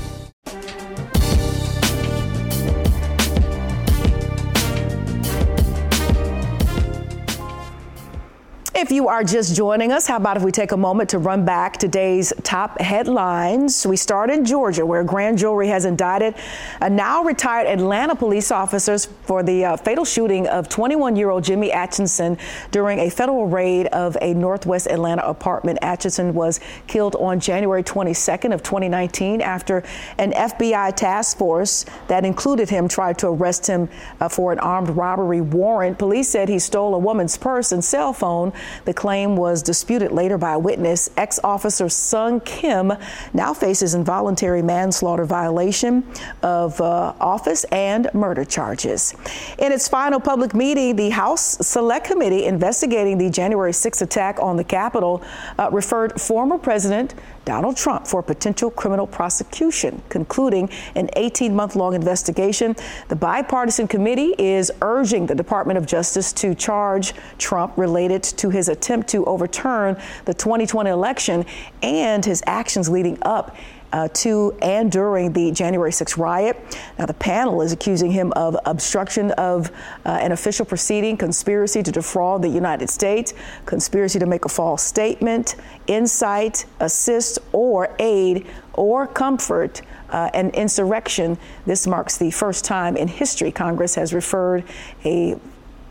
If 8.79 8.93
you 8.93 9.09
are 9.09 9.25
just 9.25 9.57
joining 9.57 9.91
us, 9.91 10.07
how 10.07 10.19
about 10.19 10.37
if 10.37 10.43
we 10.43 10.53
take 10.53 10.73
a 10.73 10.77
moment 10.77 11.09
to 11.09 11.19
run 11.19 11.47
back 11.47 11.79
today's 11.79 12.31
top 12.43 12.79
headlines? 12.79 13.87
We 13.87 13.97
start 13.97 14.29
in 14.29 14.45
Georgia, 14.45 14.85
where 14.85 15.03
grand 15.03 15.39
jury 15.39 15.69
has 15.69 15.87
indicted 15.87 16.35
a 16.83 16.91
now 16.91 17.25
retired 17.25 17.69
Atlanta 17.69 18.15
police 18.15 18.51
officers 18.51 19.07
for 19.23 19.43
the 19.43 19.65
uh, 19.65 19.77
fatal 19.79 20.05
shooting 20.05 20.47
of 20.49 20.69
21 20.69 21.17
year 21.17 21.31
old 21.31 21.43
Jimmy 21.43 21.73
Atchison 21.73 22.37
during 22.71 22.99
a 22.99 23.09
federal 23.09 23.47
raid 23.47 23.87
of 23.87 24.15
a 24.21 24.35
Northwest 24.35 24.89
Atlanta 24.89 25.27
apartment. 25.27 25.79
Atchison 25.81 26.35
was 26.35 26.61
killed 26.87 27.17
on 27.17 27.41
January 27.41 27.83
22nd 27.83 28.53
of 28.53 28.63
2019 28.63 29.41
after 29.41 29.85
an 30.19 30.33
FBI 30.33 30.95
task 30.95 31.39
force 31.39 31.87
that 32.09 32.27
included 32.27 32.69
him 32.69 32.89
tried 32.89 33.17
to 33.17 33.29
arrest 33.29 33.67
him 33.67 33.89
uh, 34.21 34.29
for 34.29 34.53
an 34.53 34.59
armed 34.59 34.91
robbery 34.91 35.41
warrant. 35.41 35.99
Police 35.99 36.29
said 36.29 36.51
he 36.51 36.59
stole 36.59 36.95
a 36.95 36.99
woman's 36.99 37.39
purse 37.39 37.73
and 37.73 37.83
cell 37.83 38.13
phone. 38.13 38.53
The 38.85 38.95
claim 38.95 39.37
was 39.37 39.63
disputed 39.63 40.13
later 40.13 40.39
by 40.39 40.53
a 40.53 40.59
witness. 40.59 41.11
Ex 41.17 41.39
officer 41.43 41.89
Sung 41.89 42.41
Kim 42.41 42.93
now 43.33 43.55
faces 43.55 43.95
involuntary 43.95 44.63
manslaughter 44.63 45.25
violation 45.25 46.05
of 46.43 46.81
uh, 46.81 47.15
office 47.21 47.65
and 47.65 48.09
murder 48.15 48.45
charges. 48.45 49.15
In 49.59 49.73
its 49.73 49.89
final 49.89 50.21
public 50.21 50.55
meeting, 50.55 50.97
the 50.97 51.11
House 51.11 51.59
Select 51.67 52.07
Committee 52.07 52.45
investigating 52.45 53.19
the 53.19 53.31
January 53.31 53.73
6th 53.73 54.03
attack 54.03 54.39
on 54.41 54.57
the 54.57 54.65
Capitol 54.65 55.23
uh, 55.59 55.69
referred 55.73 56.21
former 56.21 56.59
President 56.59 57.15
Donald 57.47 57.77
Trump 57.77 58.07
for 58.07 58.23
potential 58.23 58.71
criminal 58.71 59.07
prosecution, 59.07 60.03
concluding 60.09 60.69
an 60.97 61.09
18 61.15 61.55
month 61.55 61.77
long 61.77 61.95
investigation. 61.95 62.75
The 63.09 63.17
bipartisan 63.17 63.87
committee 63.87 64.35
is 64.37 64.71
urging 64.83 65.27
the 65.27 65.35
Department 65.35 65.79
of 65.79 65.87
Justice 65.87 66.33
to 66.35 66.55
charge 66.55 67.15
Trump 67.39 67.79
related 67.79 68.23
to 68.25 68.51
his 68.57 68.69
attempt 68.69 69.09
to 69.11 69.25
overturn 69.27 69.97
the 70.25 70.35
2020 70.35 70.91
election 70.91 71.45
and 71.83 72.25
his 72.25 72.43
actions 72.47 72.89
leading 72.89 73.19
up 73.23 73.55
uh, 73.93 74.09
to 74.09 74.57
and 74.63 74.91
during 74.91 75.33
the 75.33 75.51
January 75.53 75.91
6th 75.91 76.19
riot. 76.19 76.79
Now, 76.99 77.07
the 77.07 77.15
panel 77.15 77.63
is 77.63 77.73
accusing 77.73 78.11
him 78.11 78.33
of 78.35 78.57
obstruction 78.65 79.31
of 79.33 79.71
uh, 80.05 80.19
an 80.21 80.33
official 80.33 80.67
proceeding, 80.67 81.17
conspiracy 81.17 81.83
to 81.83 81.93
defraud 81.93 82.43
the 82.43 82.49
United 82.49 82.91
States, 82.91 83.33
conspiracy 83.65 84.19
to 84.19 84.27
make 84.27 84.45
a 84.45 84.49
false 84.49 84.83
statement, 84.83 85.57
incite, 85.87 86.67
assist, 86.81 87.39
or 87.53 87.95
aid 87.99 88.47
or 88.75 89.07
comfort. 89.07 89.83
Uh, 90.09 90.31
an 90.35 90.51
insurrection. 90.51 91.37
This 91.67 91.85
marks 91.85 92.17
the 92.17 92.31
first 92.31 92.65
time 92.65 92.97
in 92.97 93.09
history 93.09 93.51
Congress 93.51 93.97
has 93.97 94.15
referred 94.15 94.63
a 95.05 95.37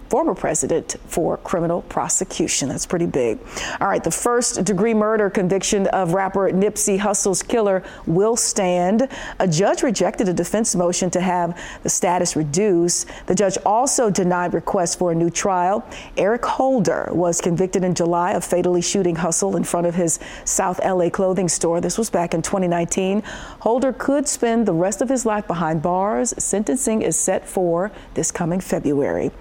former 0.09 0.35
president 0.35 0.95
for 1.07 1.37
criminal 1.37 1.81
prosecution. 1.83 2.69
That's 2.69 2.85
pretty 2.85 3.05
big. 3.05 3.39
All 3.81 3.87
right, 3.87 4.03
the 4.03 4.11
first 4.11 4.63
degree 4.63 4.93
murder 4.93 5.29
conviction 5.29 5.87
of 5.87 6.13
rapper 6.13 6.51
Nipsey 6.51 6.99
Hussle's 6.99 7.41
killer 7.41 7.83
will 8.05 8.35
stand. 8.35 9.09
A 9.39 9.47
judge 9.47 9.83
rejected 9.83 10.29
a 10.29 10.33
defense 10.33 10.75
motion 10.75 11.09
to 11.11 11.21
have 11.21 11.59
the 11.83 11.89
status 11.89 12.35
reduced. 12.35 13.07
The 13.25 13.35
judge 13.35 13.57
also 13.65 14.09
denied 14.09 14.53
requests 14.53 14.95
for 14.95 15.11
a 15.11 15.15
new 15.15 15.29
trial. 15.29 15.85
Eric 16.17 16.45
Holder 16.45 17.09
was 17.11 17.41
convicted 17.41 17.83
in 17.83 17.95
July 17.95 18.31
of 18.33 18.43
fatally 18.43 18.81
shooting 18.81 19.15
Hussle 19.15 19.55
in 19.55 19.63
front 19.63 19.87
of 19.87 19.95
his 19.95 20.19
South 20.45 20.79
LA 20.83 21.09
clothing 21.09 21.49
store. 21.49 21.81
This 21.81 21.97
was 21.97 22.09
back 22.09 22.33
in 22.33 22.41
2019. 22.41 23.23
Holder 23.59 23.93
could 23.93 24.27
spend 24.27 24.65
the 24.65 24.73
rest 24.73 25.01
of 25.01 25.09
his 25.09 25.25
life 25.25 25.47
behind 25.47 25.81
bars. 25.81 26.33
Sentencing 26.37 27.01
is 27.01 27.17
set 27.17 27.47
for 27.47 27.91
this 28.13 28.31
coming 28.31 28.59
February. 28.59 29.31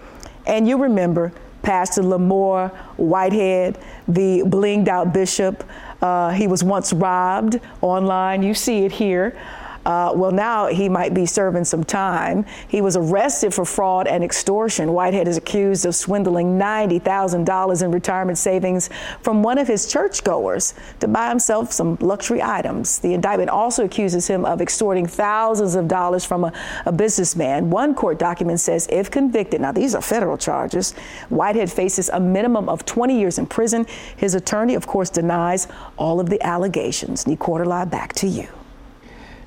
And 0.47 0.69
you 0.69 0.77
remember 0.77 1.33
Pastor 1.63 2.03
Lamor 2.03 2.69
Whitehead, 2.97 3.79
the 4.07 4.43
blinged 4.43 4.89
out 4.89 5.13
bishop. 5.13 5.65
Uh, 6.03 6.31
he 6.31 6.47
was 6.47 6.63
once 6.63 6.93
robbed 6.93 7.61
online. 7.81 8.43
You 8.43 8.55
see 8.55 8.85
it 8.85 8.93
here. 8.93 9.37
Uh, 9.85 10.13
well, 10.15 10.31
now 10.31 10.67
he 10.67 10.89
might 10.89 11.13
be 11.13 11.27
serving 11.27 11.65
some 11.65 11.85
time. 11.85 12.45
He 12.69 12.81
was 12.81 12.97
arrested 12.97 13.53
for 13.53 13.65
fraud 13.65 14.07
and 14.07 14.25
extortion. 14.25 14.93
Whitehead 14.93 15.29
is 15.29 15.37
accused 15.37 15.85
of 15.87 15.95
swindling 15.95 16.59
$90,000 16.59 17.83
in 17.83 17.91
retirement 17.91 18.39
savings 18.39 18.91
from 19.21 19.43
one 19.43 19.59
of 19.59 19.69
his 19.69 19.87
churchgoers 19.87 20.75
to 21.01 21.09
buy 21.09 21.29
himself 21.29 21.73
some 21.73 21.97
luxury 22.01 22.43
items. 22.43 22.99
The 22.99 23.15
indictment 23.15 23.51
also 23.51 23.85
accuses 23.85 24.27
him 24.27 24.45
of 24.45 24.61
extorting 24.61 25.07
thousands 25.07 25.75
of 25.75 25.89
dollars 25.89 26.25
from 26.25 26.45
a, 26.45 26.53
a 26.87 26.93
businessman. 26.93 27.71
One 27.71 27.95
court 27.95 28.19
document 28.19 28.61
says 28.61 28.89
if 28.91 29.11
convicted, 29.11 29.61
now 29.61 29.73
these 29.73 29.95
are 29.95 30.03
federal 30.03 30.39
charges, 30.39 30.93
Whitehead 31.29 31.71
faces 31.71 32.09
a 32.09 32.21
minimum 32.21 32.69
of 32.69 32.85
20 32.87 33.19
years 33.19 33.39
in 33.39 33.47
prison. 33.47 33.87
His 34.17 34.35
attorney, 34.35 34.75
of 34.75 34.87
course, 34.87 35.11
denies 35.11 35.69
all 35.97 36.21
of 36.21 36.31
the 36.31 36.43
allegations. 36.43 37.27
Nee 37.27 37.37
Quarterly, 37.37 37.85
back 37.87 38.15
to 38.15 38.27
you. 38.27 38.64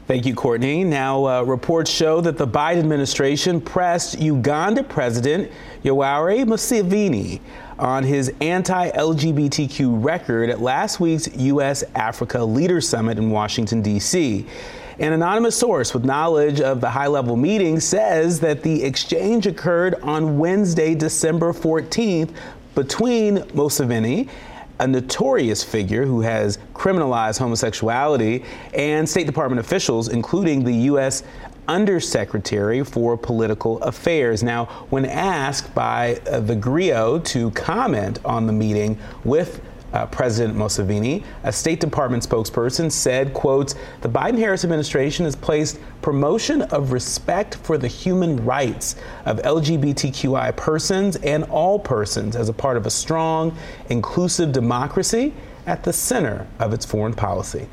Thank 0.07 0.25
you, 0.25 0.35
Courtney. 0.35 0.85
Now, 0.85 1.25
uh, 1.25 1.41
reports 1.41 1.91
show 1.91 2.21
that 2.21 2.37
the 2.37 2.47
Biden 2.47 2.79
administration 2.79 3.59
pressed 3.59 4.17
Uganda 4.17 4.81
President 4.81 5.51
Yoweri 5.83 6.45
Museveni 6.45 7.41
on 7.77 8.05
his 8.05 8.31
anti 8.39 8.89
LGBTQ 8.91 10.01
record 10.01 10.49
at 10.49 10.61
last 10.61 11.01
week's 11.01 11.27
U.S. 11.35 11.83
Africa 11.93 12.41
Leaders 12.41 12.87
Summit 12.87 13.17
in 13.17 13.31
Washington, 13.31 13.81
D.C. 13.81 14.45
An 14.97 15.11
anonymous 15.11 15.57
source 15.57 15.93
with 15.93 16.05
knowledge 16.05 16.61
of 16.61 16.79
the 16.79 16.89
high 16.89 17.07
level 17.07 17.35
meeting 17.35 17.81
says 17.81 18.39
that 18.39 18.63
the 18.63 18.85
exchange 18.85 19.45
occurred 19.45 19.95
on 19.95 20.39
Wednesday, 20.39 20.95
December 20.95 21.51
14th, 21.51 22.33
between 22.75 23.39
Museveni 23.39 24.29
a 24.79 24.87
notorious 24.87 25.63
figure 25.63 26.05
who 26.05 26.21
has 26.21 26.57
criminalized 26.73 27.39
homosexuality, 27.39 28.43
and 28.73 29.07
State 29.07 29.25
Department 29.25 29.59
officials, 29.59 30.09
including 30.09 30.63
the 30.63 30.73
U.S. 30.73 31.23
Undersecretary 31.67 32.83
for 32.83 33.17
Political 33.17 33.81
Affairs. 33.83 34.43
Now, 34.43 34.65
when 34.89 35.05
asked 35.05 35.73
by 35.75 36.21
uh, 36.29 36.39
the 36.39 36.55
GRIO 36.55 37.19
to 37.19 37.51
comment 37.51 38.19
on 38.23 38.47
the 38.47 38.53
meeting 38.53 38.97
with 39.23 39.61
uh, 39.93 40.05
President 40.07 40.57
Museveni, 40.57 41.23
a 41.43 41.51
State 41.51 41.79
Department 41.79 42.27
spokesperson 42.27 42.91
said, 42.91 43.33
quote, 43.33 43.73
the 44.01 44.09
Biden-Harris 44.09 44.63
administration 44.63 45.25
has 45.25 45.35
placed 45.35 45.79
promotion 46.01 46.61
of 46.63 46.91
respect 46.91 47.55
for 47.55 47.77
the 47.77 47.87
human 47.87 48.43
rights 48.45 48.95
of 49.25 49.37
LGBTQI 49.39 50.55
persons 50.55 51.15
and 51.17 51.43
all 51.45 51.79
persons 51.79 52.35
as 52.35 52.49
a 52.49 52.53
part 52.53 52.77
of 52.77 52.85
a 52.85 52.89
strong, 52.89 53.57
inclusive 53.89 54.51
democracy 54.51 55.33
at 55.65 55.83
the 55.83 55.93
center 55.93 56.47
of 56.59 56.73
its 56.73 56.85
foreign 56.85 57.13
policy. 57.13 57.67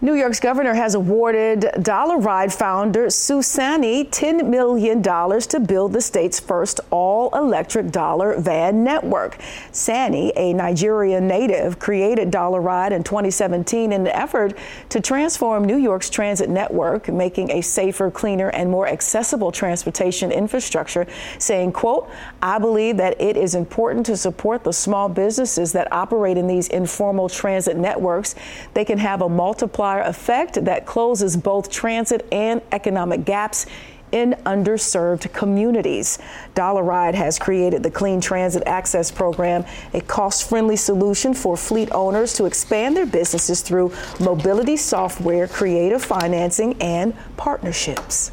New 0.00 0.14
York's 0.14 0.38
governor 0.38 0.74
has 0.74 0.94
awarded 0.94 1.62
Dollaride 1.82 2.54
founder 2.54 3.10
Su 3.10 3.42
Sanni 3.42 4.04
$10 4.04 4.48
million 4.48 5.02
to 5.02 5.58
build 5.58 5.92
the 5.92 6.00
state's 6.00 6.38
first 6.38 6.78
all 6.92 7.36
electric 7.36 7.90
dollar 7.90 8.38
van 8.38 8.84
network. 8.84 9.38
Sanni, 9.72 10.32
a 10.36 10.52
Nigerian 10.52 11.26
native, 11.26 11.80
created 11.80 12.30
Dollaride 12.30 12.92
in 12.92 13.02
2017 13.02 13.90
in 13.90 14.02
an 14.02 14.06
effort 14.06 14.56
to 14.90 15.00
transform 15.00 15.64
New 15.64 15.78
York's 15.78 16.08
transit 16.08 16.48
network, 16.48 17.08
making 17.08 17.50
a 17.50 17.60
safer, 17.60 18.08
cleaner, 18.08 18.50
and 18.50 18.70
more 18.70 18.86
accessible 18.86 19.50
transportation 19.50 20.30
infrastructure, 20.30 21.08
saying, 21.40 21.72
quote, 21.72 22.08
I 22.40 22.60
believe 22.60 22.98
that 22.98 23.20
it 23.20 23.36
is 23.36 23.56
important 23.56 24.06
to 24.06 24.16
support 24.16 24.62
the 24.62 24.72
small 24.72 25.08
businesses 25.08 25.72
that 25.72 25.90
operate 25.92 26.36
in 26.36 26.46
these 26.46 26.68
informal 26.68 27.28
transit 27.28 27.76
networks. 27.76 28.36
They 28.74 28.84
can 28.84 28.98
have 28.98 29.22
a 29.22 29.28
multiplier 29.28 29.87
effect 29.96 30.64
that 30.64 30.86
closes 30.86 31.36
both 31.36 31.70
transit 31.70 32.26
and 32.30 32.62
economic 32.72 33.24
gaps 33.24 33.66
in 34.12 34.32
underserved 34.46 35.32
communities. 35.32 36.18
Dollaride 36.54 37.14
has 37.14 37.38
created 37.38 37.82
the 37.82 37.90
Clean 37.90 38.20
Transit 38.20 38.62
Access 38.66 39.10
Program, 39.10 39.64
a 39.92 40.00
cost 40.00 40.48
friendly 40.48 40.76
solution 40.76 41.34
for 41.34 41.56
fleet 41.56 41.90
owners 41.92 42.32
to 42.34 42.46
expand 42.46 42.96
their 42.96 43.06
businesses 43.06 43.60
through 43.60 43.92
mobility 44.20 44.76
software, 44.76 45.46
creative 45.46 46.02
financing, 46.02 46.80
and 46.80 47.14
partnerships. 47.36 48.32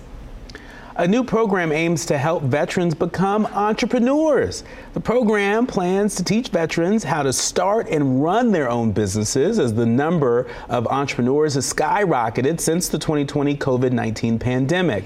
A 0.98 1.06
new 1.06 1.26
program 1.26 1.74
aims 1.74 2.06
to 2.06 2.18
help 2.18 2.44
veterans 2.44 2.96
become 2.96 3.48
entrepreneurs. 3.48 4.64
The 4.94 5.02
program 5.02 5.68
plans 5.68 6.16
to 6.16 6.24
teach 6.24 6.48
veterans 6.48 7.04
how 7.04 7.22
to 7.22 7.34
start 7.34 7.90
and 7.90 8.24
run 8.24 8.54
their 8.54 8.70
own 8.70 8.94
businesses 8.94 9.60
as 9.60 9.74
the 9.74 9.86
number 9.86 10.48
of 10.70 10.88
entrepreneurs 10.88 11.56
has 11.56 11.74
skyrocketed 11.74 12.62
since 12.62 12.88
the 12.88 12.98
2020 12.98 13.58
COVID 13.58 13.92
19 13.92 14.40
pandemic. 14.40 15.04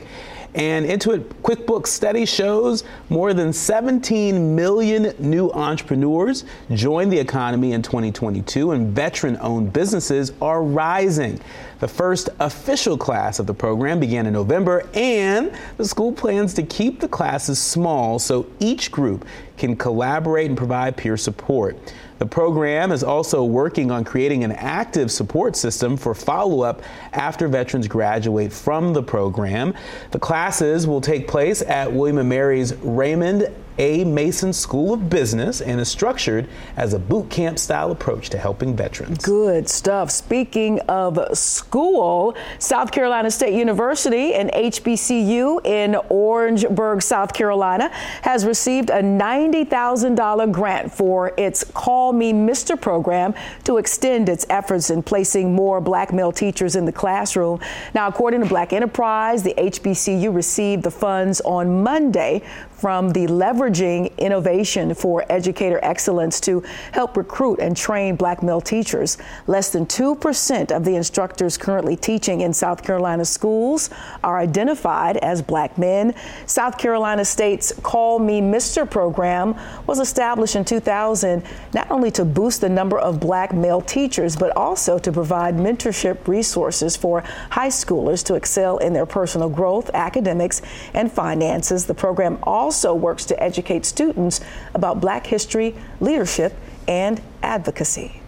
And 0.55 0.85
Intuit 0.87 1.23
QuickBooks 1.43 1.87
study 1.87 2.25
shows 2.25 2.83
more 3.09 3.35
than 3.35 3.53
17 3.53 4.55
million 4.55 5.13
new 5.19 5.51
entrepreneurs 5.51 6.43
joined 6.71 7.11
the 7.11 7.19
economy 7.19 7.73
in 7.73 7.83
2022, 7.83 8.71
and 8.71 8.93
veteran 8.95 9.37
owned 9.41 9.71
businesses 9.71 10.33
are 10.41 10.63
rising. 10.63 11.39
The 11.79 11.87
first 11.87 12.29
official 12.39 12.97
class 12.97 13.39
of 13.39 13.45
the 13.45 13.53
program 13.53 13.99
began 13.99 14.25
in 14.25 14.33
November, 14.33 14.89
and 14.95 15.51
the 15.77 15.85
school 15.85 16.11
plans 16.11 16.53
to 16.55 16.63
keep 16.63 16.99
the 16.99 17.07
classes 17.07 17.59
small 17.59 18.17
so 18.17 18.47
each 18.59 18.91
group 18.91 19.25
can 19.57 19.75
collaborate 19.75 20.47
and 20.47 20.57
provide 20.57 20.97
peer 20.97 21.15
support. 21.15 21.77
The 22.19 22.25
program 22.25 22.91
is 22.91 23.03
also 23.03 23.43
working 23.43 23.91
on 23.91 24.03
creating 24.03 24.43
an 24.43 24.51
active 24.51 25.11
support 25.11 25.55
system 25.55 25.97
for 25.97 26.13
follow 26.13 26.61
up 26.61 26.81
after 27.13 27.47
veterans 27.47 27.87
graduate 27.87 28.53
from 28.53 28.93
the 28.93 29.01
program. 29.01 29.73
The 30.11 30.19
classes 30.19 30.85
will 30.85 31.01
take 31.01 31.27
place 31.27 31.61
at 31.61 31.91
William 31.91 32.27
& 32.27 32.29
Mary's 32.29 32.75
Raymond 32.75 33.47
a. 33.79 34.03
Mason 34.03 34.51
School 34.51 34.93
of 34.93 35.09
Business 35.09 35.61
and 35.61 35.79
is 35.79 35.87
structured 35.87 36.47
as 36.75 36.93
a 36.93 36.99
boot 36.99 37.29
camp 37.29 37.57
style 37.57 37.91
approach 37.91 38.29
to 38.29 38.37
helping 38.37 38.75
veterans. 38.75 39.23
Good 39.23 39.69
stuff. 39.69 40.11
Speaking 40.11 40.79
of 40.81 41.37
school, 41.37 42.35
South 42.59 42.91
Carolina 42.91 43.31
State 43.31 43.53
University 43.53 44.33
and 44.33 44.51
HBCU 44.51 45.65
in 45.65 45.95
Orangeburg, 46.09 47.01
South 47.01 47.33
Carolina, 47.33 47.89
has 48.21 48.45
received 48.45 48.89
a 48.89 49.01
$90,000 49.01 50.51
grant 50.51 50.91
for 50.91 51.33
its 51.37 51.63
Call 51.63 52.11
Me 52.11 52.33
Mr. 52.33 52.79
program 52.79 53.33
to 53.63 53.77
extend 53.77 54.27
its 54.27 54.45
efforts 54.49 54.89
in 54.89 55.01
placing 55.01 55.55
more 55.55 55.79
black 55.79 56.11
male 56.11 56.33
teachers 56.33 56.75
in 56.75 56.83
the 56.83 56.91
classroom. 56.91 57.61
Now, 57.93 58.07
according 58.07 58.41
to 58.41 58.45
Black 58.45 58.73
Enterprise, 58.73 59.41
the 59.41 59.53
HBCU 59.57 60.33
received 60.35 60.83
the 60.83 60.91
funds 60.91 61.39
on 61.41 61.81
Monday 61.81 62.41
from 62.71 63.11
the 63.11 63.27
Leveraging 63.69 64.17
Innovation 64.17 64.93
for 64.95 65.23
Educator 65.29 65.79
Excellence 65.83 66.39
to 66.41 66.63
help 66.91 67.15
recruit 67.15 67.59
and 67.59 67.77
train 67.77 68.15
black 68.15 68.41
male 68.41 68.61
teachers. 68.61 69.17
Less 69.45 69.71
than 69.71 69.85
2% 69.85 70.71
of 70.75 70.83
the 70.83 70.95
instructors 70.95 71.57
currently 71.57 71.95
teaching 71.95 72.41
in 72.41 72.51
South 72.51 72.83
Carolina 72.83 73.25
schools 73.25 73.89
are 74.23 74.39
identified 74.39 75.17
as 75.17 75.41
black 75.41 75.77
men. 75.77 76.15
South 76.47 76.77
Carolina 76.77 77.23
State's 77.23 77.71
Call 77.83 78.17
Me 78.17 78.41
Mr. 78.41 78.89
program 78.89 79.55
was 79.85 79.99
established 79.99 80.55
in 80.55 80.65
2000 80.65 81.43
not 81.73 81.89
only 81.91 82.09
to 82.11 82.25
boost 82.25 82.61
the 82.61 82.69
number 82.69 82.97
of 82.97 83.19
black 83.19 83.53
male 83.53 83.81
teachers, 83.81 84.35
but 84.35 84.55
also 84.57 84.97
to 84.97 85.11
provide 85.11 85.55
mentorship 85.55 86.27
resources 86.27 86.97
for 86.97 87.21
high 87.51 87.67
schoolers 87.67 88.23
to 88.25 88.33
excel 88.33 88.77
in 88.79 88.93
their 88.93 89.05
personal 89.05 89.49
growth, 89.49 89.91
academics, 89.93 90.61
and 90.95 91.11
finances. 91.11 91.85
The 91.85 91.93
program 91.93 92.39
also 92.43 92.95
works 92.95 93.25
to 93.25 93.41
educate 93.43 93.48
students 93.85 94.41
about 94.73 95.01
black 95.01 95.27
history, 95.27 95.75
leadership, 95.99 96.53
and 96.87 97.21
advocacy. 97.43 98.21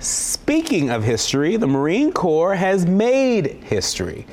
Speaking 0.00 0.90
of 0.90 1.04
history, 1.04 1.56
the 1.56 1.66
Marine 1.66 2.12
Corps 2.12 2.54
has 2.54 2.86
made 2.86 3.62
history. 3.64 4.26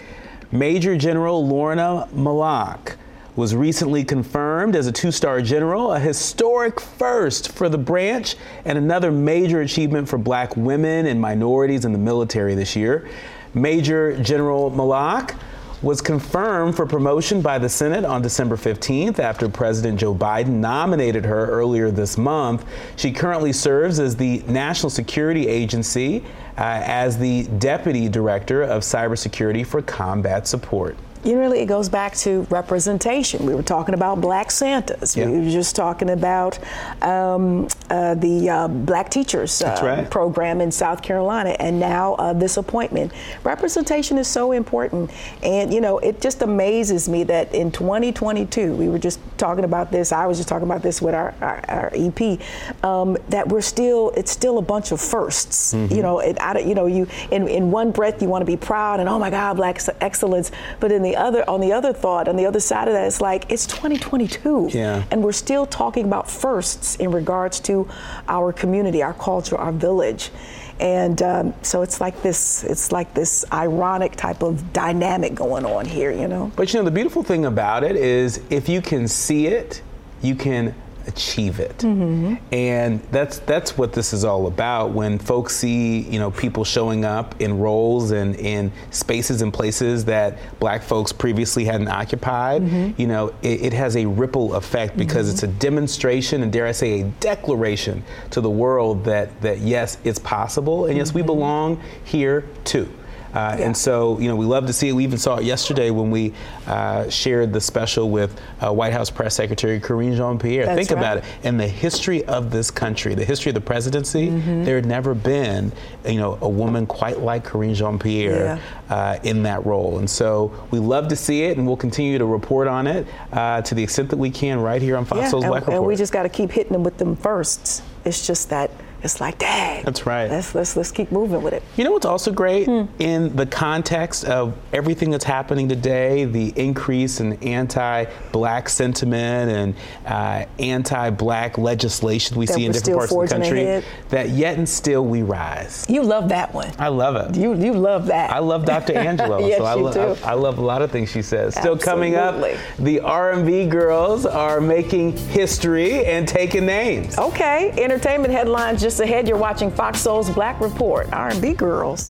Major 0.52 0.98
General 0.98 1.46
Lorna 1.46 2.08
Mahlock 2.16 2.96
was 3.36 3.54
recently 3.54 4.04
confirmed 4.04 4.76
as 4.76 4.88
a 4.88 4.92
two 4.92 5.12
star 5.12 5.42
general, 5.42 5.92
a 5.92 6.00
historic 6.00 6.80
first 6.80 7.52
for 7.52 7.70
the 7.70 7.78
branch 7.78 8.36
and 8.66 8.78
another 8.78 9.12
major 9.12 9.62
achievement 9.62 10.10
for 10.10 10.18
black 10.18 10.56
women 10.58 11.06
and 11.06 11.22
minorities 11.22 11.86
in 11.86 11.92
the 11.92 12.00
military 12.00 12.56
this 12.56 12.76
year. 12.76 13.08
Major 13.54 14.22
General 14.24 14.72
Mahlock 14.72 15.38
was 15.82 16.02
confirmed 16.02 16.76
for 16.76 16.86
promotion 16.86 17.42
by 17.42 17.60
the 17.60 17.70
Senate 17.70 18.04
on 18.04 18.22
December 18.22 18.58
15th 18.58 19.20
after 19.20 19.48
President 19.48 20.00
Joe 20.00 20.16
Biden 20.16 20.60
nominated 20.60 21.24
her 21.26 21.48
earlier 21.48 21.92
this 21.92 22.18
month. 22.18 22.66
She 22.96 23.12
currently 23.12 23.54
serves 23.54 24.00
as 24.00 24.16
the 24.16 24.40
National 24.48 24.90
Security 24.90 25.48
Agency 25.48 26.24
uh, 26.58 26.82
as 26.84 27.18
the 27.18 27.44
Deputy 27.60 28.10
Director 28.10 28.64
of 28.64 28.82
Cybersecurity 28.82 29.66
for 29.66 29.82
Combat 29.84 30.48
Support 30.48 30.98
you 31.28 31.34
know, 31.34 31.42
really, 31.42 31.60
it 31.60 31.66
goes 31.66 31.90
back 31.90 32.16
to 32.18 32.48
representation. 32.50 33.46
We 33.46 33.54
were 33.54 33.62
talking 33.62 33.94
about 33.94 34.22
Black 34.22 34.50
Santas. 34.50 35.18
Yeah. 35.18 35.30
We 35.30 35.40
were 35.40 35.50
just 35.50 35.76
talking 35.76 36.12
about 36.12 36.58
um, 37.04 37.68
uh, 37.90 38.16
the 38.16 38.50
uh, 38.50 38.68
Black 38.70 39.10
Teachers 39.10 39.62
uh, 39.62 39.78
right. 39.84 40.10
program 40.10 40.62
in 40.62 40.72
South 40.72 41.02
Carolina, 41.02 41.50
and 41.60 41.80
now 41.80 42.14
uh, 42.16 42.32
this 42.32 42.56
appointment. 42.56 43.12
Representation 43.44 44.18
is 44.18 44.28
so 44.28 44.54
important, 44.54 45.12
and 45.44 45.74
you 45.74 45.82
know, 45.82 45.98
it 46.00 46.22
just 46.22 46.44
amazes 46.44 47.10
me 47.10 47.26
that 47.26 47.54
in 47.54 47.74
2022, 47.74 48.74
we 48.76 48.88
were 48.88 49.00
just 49.00 49.20
talking 49.38 49.66
about 49.66 49.92
this. 49.92 50.14
I 50.14 50.28
was 50.28 50.38
just 50.38 50.48
talking 50.48 50.68
about 50.68 50.82
this 50.82 51.02
with 51.02 51.14
our, 51.14 51.36
our, 51.42 51.62
our 51.68 51.92
EP. 51.94 52.40
Um, 52.86 53.18
that 53.30 53.50
we're 53.50 53.60
still, 53.60 54.12
it's 54.16 54.32
still 54.32 54.60
a 54.60 54.62
bunch 54.62 54.92
of 54.92 55.00
1sts 55.00 55.76
mm-hmm. 55.76 55.94
You 55.94 56.02
know, 56.02 56.20
it, 56.20 56.40
I, 56.40 56.60
you 56.60 56.74
know, 56.74 56.86
you 56.86 57.08
in 57.32 57.48
in 57.50 57.70
one 57.70 57.92
breath 57.92 58.22
you 58.22 58.30
want 58.30 58.44
to 58.44 58.46
be 58.46 58.58
proud 58.58 59.00
and 59.00 59.10
oh 59.10 59.20
my 59.20 59.30
God, 59.30 59.58
Black 59.58 59.82
excellence, 60.00 60.52
but 60.80 60.92
in 60.92 61.02
the 61.04 61.17
other 61.20 61.48
on 61.50 61.62
the 61.62 61.74
other 61.74 61.94
thought, 61.94 62.28
on 62.28 62.36
the 62.36 62.46
other 62.46 62.60
side 62.60 62.88
of 62.88 62.94
that, 62.94 63.08
it's 63.08 63.22
like 63.22 63.52
it's 63.52 63.66
2022, 63.68 64.70
yeah. 64.72 65.04
and 65.12 65.24
we're 65.24 65.32
still 65.32 65.66
talking 65.66 66.06
about 66.06 66.30
firsts 66.30 66.96
in 66.98 67.12
regards 67.12 67.60
to 67.62 67.88
our 68.28 68.54
community, 68.54 69.02
our 69.04 69.14
culture, 69.14 69.58
our 69.58 69.72
village. 69.72 70.32
And 70.80 71.22
um, 71.24 71.54
so 71.64 71.82
it's 71.82 72.00
like 72.00 72.22
this, 72.22 72.64
it's 72.64 72.92
like 72.92 73.14
this 73.14 73.44
ironic 73.52 74.16
type 74.16 74.44
of 74.44 74.74
dynamic 74.74 75.34
going 75.34 75.66
on 75.66 75.86
here, 75.86 76.12
you 76.12 76.28
know. 76.28 76.52
But 76.56 76.72
you 76.74 76.80
know, 76.80 76.86
the 76.86 76.92
beautiful 76.92 77.24
thing 77.24 77.46
about 77.46 77.84
it 77.84 77.96
is 77.96 78.44
if 78.50 78.70
you 78.70 78.82
can 78.82 79.08
see 79.08 79.48
it, 79.48 79.82
you 80.22 80.36
can 80.36 80.76
achieve 81.08 81.60
it. 81.60 81.78
Mm-hmm. 81.80 82.36
And 82.52 83.02
that's 83.12 83.40
that's 83.40 83.78
what 83.78 83.94
this 83.94 84.14
is 84.14 84.24
all 84.24 84.48
about. 84.48 84.92
When 84.92 85.18
folks 85.18 85.56
see, 85.56 86.02
you 86.02 86.20
know, 86.20 86.32
people 86.32 86.64
showing 86.64 87.06
up 87.06 87.40
in 87.42 87.58
roles 87.58 88.12
and 88.12 88.36
in 88.36 88.72
spaces 88.92 89.42
and 89.42 89.54
places 89.54 90.06
that 90.06 90.38
black 90.60 90.84
folks 90.84 91.12
previously 91.12 91.66
hadn't 91.66 91.88
occupied, 91.88 92.62
mm-hmm. 92.62 93.00
you 93.00 93.08
know, 93.08 93.34
it, 93.42 93.62
it, 93.62 93.74
has 93.74 93.96
a 93.96 94.06
ripple 94.06 94.56
effect 94.56 94.98
because 94.98 95.28
mm-hmm. 95.28 95.36
it's 95.36 95.44
a 95.44 95.48
demonstration 95.48 96.44
and 96.44 96.52
dare 96.52 96.66
I 96.66 96.72
say 96.72 97.02
a 97.02 97.04
declaration 97.06 98.04
to 98.32 98.42
the 98.42 98.50
world 98.50 99.04
that 99.06 99.42
that 99.42 99.60
yes, 99.60 99.98
it's 100.04 100.20
possible 100.20 100.86
and 100.86 100.98
yes, 100.98 101.14
we 101.14 101.22
mm-hmm. 101.22 101.28
belong 101.28 101.82
here 102.04 102.46
too. 102.64 102.92
Uh, 103.38 103.56
yeah. 103.60 103.66
And 103.66 103.78
so, 103.78 104.20
you 104.20 104.28
know, 104.28 104.36
we 104.36 104.46
love 104.46 104.66
to 104.66 104.74
see 104.74 104.90
it. 104.90 104.94
We 104.94 105.04
even 105.04 105.20
saw 105.20 105.38
it 105.38 105.44
yesterday 105.44 105.92
when 105.92 106.10
we 106.10 106.34
uh, 106.66 107.08
shared 107.10 107.54
the 107.54 107.62
special 107.62 108.10
with 108.10 108.32
uh, 108.62 108.74
White 108.74 108.94
House 108.94 109.12
Press 109.12 109.36
Secretary 109.36 109.80
Karine 109.80 110.16
Jean-Pierre. 110.16 110.66
Think 110.76 110.90
right. 110.90 110.98
about 110.98 111.18
it. 111.18 111.24
In 111.44 111.58
the 111.58 111.68
history 111.68 112.26
of 112.26 112.50
this 112.50 112.72
country, 112.72 113.14
the 113.14 113.26
history 113.26 113.52
of 113.52 113.54
the 113.54 113.62
presidency, 113.62 114.30
mm-hmm. 114.30 114.64
there 114.64 114.76
had 114.76 114.88
never 114.88 115.14
been, 115.14 115.72
you 116.04 116.20
know, 116.20 116.40
a 116.42 116.50
woman 116.50 116.88
quite 116.88 117.20
like 117.20 117.46
Karine 117.46 117.76
Jean-Pierre 117.76 118.60
yeah. 118.90 118.96
Uh, 118.96 119.20
in 119.22 119.44
that 119.44 119.64
role. 119.68 120.00
And 120.00 120.10
so 120.10 120.52
we 120.72 120.80
love 120.80 121.08
to 121.10 121.16
see 121.16 121.44
it, 121.44 121.58
and 121.58 121.68
we'll 121.68 121.78
continue 121.78 122.18
to 122.18 122.26
report 122.26 122.68
on 122.68 122.88
it 122.88 123.06
uh, 123.34 123.62
to 123.62 123.76
the 123.76 123.84
extent 123.84 124.10
that 124.10 124.18
we 124.18 124.32
can 124.32 124.60
right 124.60 124.82
here 124.82 124.98
on 124.98 125.06
Fox 125.06 125.22
yeah, 125.22 125.30
Soul's 125.30 125.44
and, 125.44 125.54
Report. 125.54 125.76
And 125.76 125.86
we 125.86 125.96
just 125.96 126.12
got 126.12 126.24
to 126.24 126.30
keep 126.30 126.50
hitting 126.50 126.74
them 126.74 126.84
with 126.84 126.98
them 126.98 127.16
firsts. 127.16 127.84
It's 128.04 128.26
just 128.26 128.50
that 128.50 128.72
it's 129.08 129.22
like, 129.22 129.40
dang. 129.40 129.86
That's 129.86 130.06
right. 130.06 130.30
Let's 130.30 130.54
let's 130.54 130.76
let's 130.76 130.92
keep 130.92 131.12
moving 131.12 131.42
with 131.42 131.54
it. 131.54 131.64
You 131.78 131.86
know 131.86 131.92
what's 131.92 132.06
also 132.06 132.32
great 132.32 132.66
hmm. 132.66 132.86
in 133.00 133.36
the 133.36 133.46
context 133.46 134.26
of 134.26 134.58
everything 134.74 135.12
that's 135.12 135.24
happening 135.24 135.70
today, 135.70 136.26
the 136.26 136.50
increase 136.58 137.22
in 137.22 137.34
anti-black 137.42 138.68
sentiment 138.68 139.50
and 139.50 139.76
uh, 140.06 140.46
anti-black 140.60 141.58
legislation 141.58 142.38
we 142.38 142.46
that 142.48 142.54
see 142.54 142.66
in 142.66 142.74
different 142.74 142.98
parts 142.98 143.14
of 143.14 143.22
the 143.22 143.28
country. 143.28 143.64
Ahead. 143.64 143.86
That 144.10 144.30
yet 144.30 144.58
and 144.58 144.68
still 144.68 145.06
we 145.06 145.22
rise. 145.22 145.86
You 145.88 146.04
love 146.04 146.28
that 146.30 146.54
one. 146.54 146.72
I 146.78 146.90
love 146.90 147.16
it. 147.16 147.40
You 147.40 147.54
you 147.56 147.74
love 147.74 148.08
that. 148.08 148.32
I 148.32 148.40
love 148.40 148.66
Dr. 148.66 148.94
Angelou. 149.08 149.48
yes, 149.48 149.60
so 149.60 149.66
I, 149.66 149.76
you 149.76 149.94
do. 149.94 150.26
I, 150.26 150.32
I, 150.32 150.34
love 150.34 150.58
a 150.58 150.62
lot 150.62 150.82
of 150.82 150.92
things 150.92 151.10
she 151.10 151.22
says. 151.22 151.54
Still 151.54 151.76
Absolutely. 151.76 152.12
coming 152.12 152.16
up, 152.16 152.60
the 152.78 153.00
R&B 153.00 153.68
girls 153.68 154.26
are 154.26 154.60
making 154.60 155.16
history 155.16 156.06
and 156.06 156.28
taking 156.28 156.66
names. 156.66 157.18
Okay, 157.18 157.72
entertainment 157.78 158.34
headlines 158.34 158.82
just 158.82 158.97
Ahead, 159.00 159.28
you're 159.28 159.38
watching 159.38 159.70
Fox 159.70 160.00
Soul's 160.00 160.30
Black 160.30 160.60
Report, 160.60 161.12
R&B 161.14 161.54
Girls. 161.54 162.10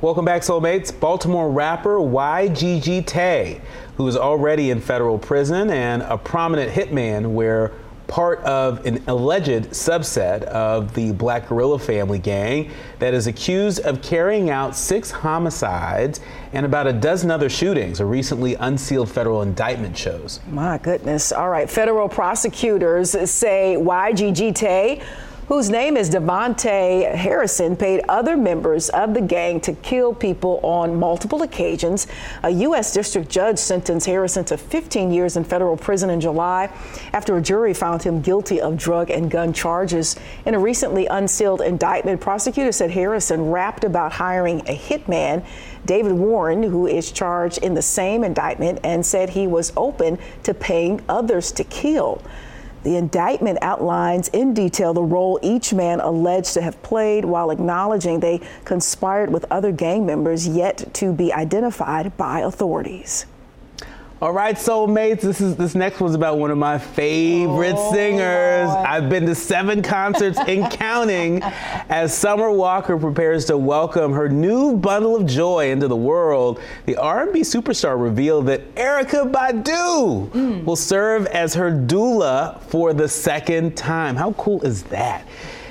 Welcome 0.00 0.24
back, 0.24 0.42
soulmates. 0.42 0.98
Baltimore 0.98 1.50
rapper 1.50 1.98
YGG 1.98 3.06
Tay, 3.06 3.60
who 3.96 4.08
is 4.08 4.16
already 4.16 4.70
in 4.70 4.80
federal 4.80 5.18
prison 5.18 5.70
and 5.70 6.02
a 6.02 6.18
prominent 6.18 6.72
hitman 6.72 7.32
where 7.32 7.72
part 8.08 8.40
of 8.40 8.84
an 8.86 9.04
alleged 9.06 9.70
subset 9.70 10.42
of 10.44 10.94
the 10.94 11.12
Black 11.12 11.48
Guerrilla 11.48 11.78
family 11.78 12.18
gang 12.18 12.70
that 12.98 13.14
is 13.14 13.26
accused 13.26 13.80
of 13.80 14.02
carrying 14.02 14.50
out 14.50 14.74
six 14.74 15.10
homicides 15.10 16.20
and 16.52 16.64
about 16.66 16.86
a 16.86 16.92
dozen 16.92 17.30
other 17.30 17.50
shootings, 17.50 18.00
a 18.00 18.06
recently 18.06 18.54
unsealed 18.56 19.10
federal 19.10 19.42
indictment 19.42 19.96
shows. 19.96 20.40
My 20.48 20.78
goodness. 20.78 21.30
All 21.30 21.50
right. 21.50 21.70
Federal 21.70 22.08
prosecutors 22.08 23.10
say 23.30 23.76
YGG 23.78 24.54
Tay 24.54 25.02
whose 25.48 25.70
name 25.70 25.96
is 25.96 26.10
Devonte 26.10 27.14
Harrison, 27.14 27.74
paid 27.74 28.02
other 28.06 28.36
members 28.36 28.90
of 28.90 29.14
the 29.14 29.20
gang 29.22 29.58
to 29.62 29.72
kill 29.72 30.12
people 30.12 30.60
on 30.62 31.00
multiple 31.00 31.40
occasions. 31.40 32.06
A 32.42 32.50
U.S. 32.50 32.92
district 32.92 33.30
judge 33.30 33.58
sentenced 33.58 34.06
Harrison 34.06 34.44
to 34.44 34.58
15 34.58 35.10
years 35.10 35.38
in 35.38 35.44
federal 35.44 35.74
prison 35.74 36.10
in 36.10 36.20
July 36.20 36.70
after 37.14 37.38
a 37.38 37.40
jury 37.40 37.72
found 37.72 38.02
him 38.02 38.20
guilty 38.20 38.60
of 38.60 38.76
drug 38.76 39.08
and 39.10 39.30
gun 39.30 39.54
charges. 39.54 40.16
In 40.44 40.54
a 40.54 40.58
recently 40.58 41.06
unsealed 41.06 41.62
indictment, 41.62 42.20
prosecutors 42.20 42.76
said 42.76 42.90
Harrison 42.90 43.50
rapped 43.50 43.84
about 43.84 44.12
hiring 44.12 44.60
a 44.68 44.76
hitman. 44.76 45.42
David 45.86 46.12
Warren, 46.12 46.62
who 46.62 46.86
is 46.86 47.10
charged 47.10 47.56
in 47.58 47.72
the 47.72 47.80
same 47.80 48.22
indictment, 48.22 48.80
and 48.84 49.04
said 49.04 49.30
he 49.30 49.46
was 49.46 49.72
open 49.78 50.18
to 50.42 50.52
paying 50.52 51.00
others 51.08 51.52
to 51.52 51.64
kill. 51.64 52.20
The 52.82 52.96
indictment 52.96 53.58
outlines 53.60 54.28
in 54.28 54.54
detail 54.54 54.94
the 54.94 55.02
role 55.02 55.38
each 55.42 55.74
man 55.74 56.00
alleged 56.00 56.54
to 56.54 56.62
have 56.62 56.80
played 56.82 57.24
while 57.24 57.50
acknowledging 57.50 58.20
they 58.20 58.40
conspired 58.64 59.30
with 59.30 59.44
other 59.50 59.72
gang 59.72 60.06
members 60.06 60.46
yet 60.46 60.94
to 60.94 61.12
be 61.12 61.32
identified 61.32 62.16
by 62.16 62.40
authorities. 62.40 63.26
All 64.20 64.32
right, 64.32 64.56
soulmates. 64.56 65.20
This 65.20 65.40
is 65.40 65.54
this 65.54 65.76
next 65.76 66.00
one's 66.00 66.16
about 66.16 66.38
one 66.38 66.50
of 66.50 66.58
my 66.58 66.76
favorite 66.76 67.76
oh, 67.76 67.92
singers. 67.92 68.66
Lord. 68.66 68.84
I've 68.84 69.08
been 69.08 69.26
to 69.26 69.34
seven 69.36 69.80
concerts 69.80 70.40
and 70.40 70.68
counting 70.72 71.40
as 71.88 72.18
Summer 72.18 72.50
Walker 72.50 72.98
prepares 72.98 73.44
to 73.44 73.56
welcome 73.56 74.12
her 74.12 74.28
new 74.28 74.76
bundle 74.76 75.14
of 75.14 75.26
joy 75.26 75.70
into 75.70 75.86
the 75.86 75.94
world. 75.94 76.60
The 76.86 76.96
R&B 76.96 77.42
superstar 77.42 77.96
revealed 78.02 78.46
that 78.46 78.74
Erykah 78.74 79.30
Badu 79.30 80.28
mm. 80.30 80.64
will 80.64 80.74
serve 80.74 81.26
as 81.26 81.54
her 81.54 81.70
doula 81.70 82.60
for 82.62 82.92
the 82.92 83.06
second 83.06 83.76
time. 83.76 84.16
How 84.16 84.32
cool 84.32 84.60
is 84.62 84.82
that? 84.84 85.28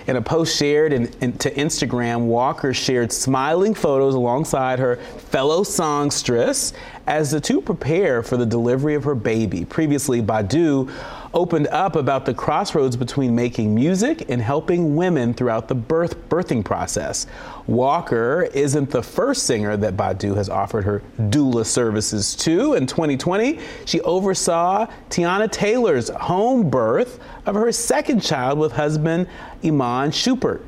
In 0.08 0.16
a 0.16 0.22
post 0.22 0.58
shared 0.58 0.94
in, 0.94 1.12
in, 1.20 1.38
to 1.40 1.52
Instagram, 1.52 2.22
Walker 2.28 2.74
shared 2.74 3.12
smiling 3.12 3.74
photos 3.74 4.16
alongside 4.16 4.80
her 4.80 4.96
fellow 4.96 5.64
songstress 5.64 6.72
as 7.08 7.32
the 7.32 7.42
two 7.42 7.60
prepare 7.60 8.24
for 8.24 8.38
the 8.38 8.46
delivery 8.46 8.96
of 8.96 9.04
her 9.04 9.16
baby. 9.16 9.66
Previously, 9.66 10.22
Badu 10.22 10.90
opened 11.34 11.68
up 11.68 11.98
about 11.98 12.26
the 12.26 12.34
crossroads 12.34 12.96
between 12.96 13.36
making 13.36 13.76
music 13.76 14.30
and 14.30 14.42
helping 14.42 14.96
women 14.96 15.34
throughout 15.34 15.68
the 15.68 15.76
birth 15.76 16.18
birthing 16.30 16.64
process. 16.64 17.28
Walker 17.68 18.50
isn't 18.54 18.90
the 18.90 19.04
first 19.04 19.44
singer 19.44 19.76
that 19.76 19.98
Badu 19.98 20.36
has 20.36 20.50
offered 20.50 20.86
her 20.86 21.04
doula 21.18 21.66
services 21.66 22.34
to. 22.38 22.76
In 22.76 22.88
2020, 22.88 23.60
she 23.86 24.00
oversaw 24.02 24.88
Teyana 25.10 25.52
Taylor's 25.52 26.10
home 26.10 26.70
birth 26.70 27.20
of 27.46 27.56
her 27.56 27.72
second 27.74 28.22
child 28.24 28.58
with 28.58 28.72
husband 28.72 29.28
Iman 29.64 30.12
Shumpert. 30.12 30.62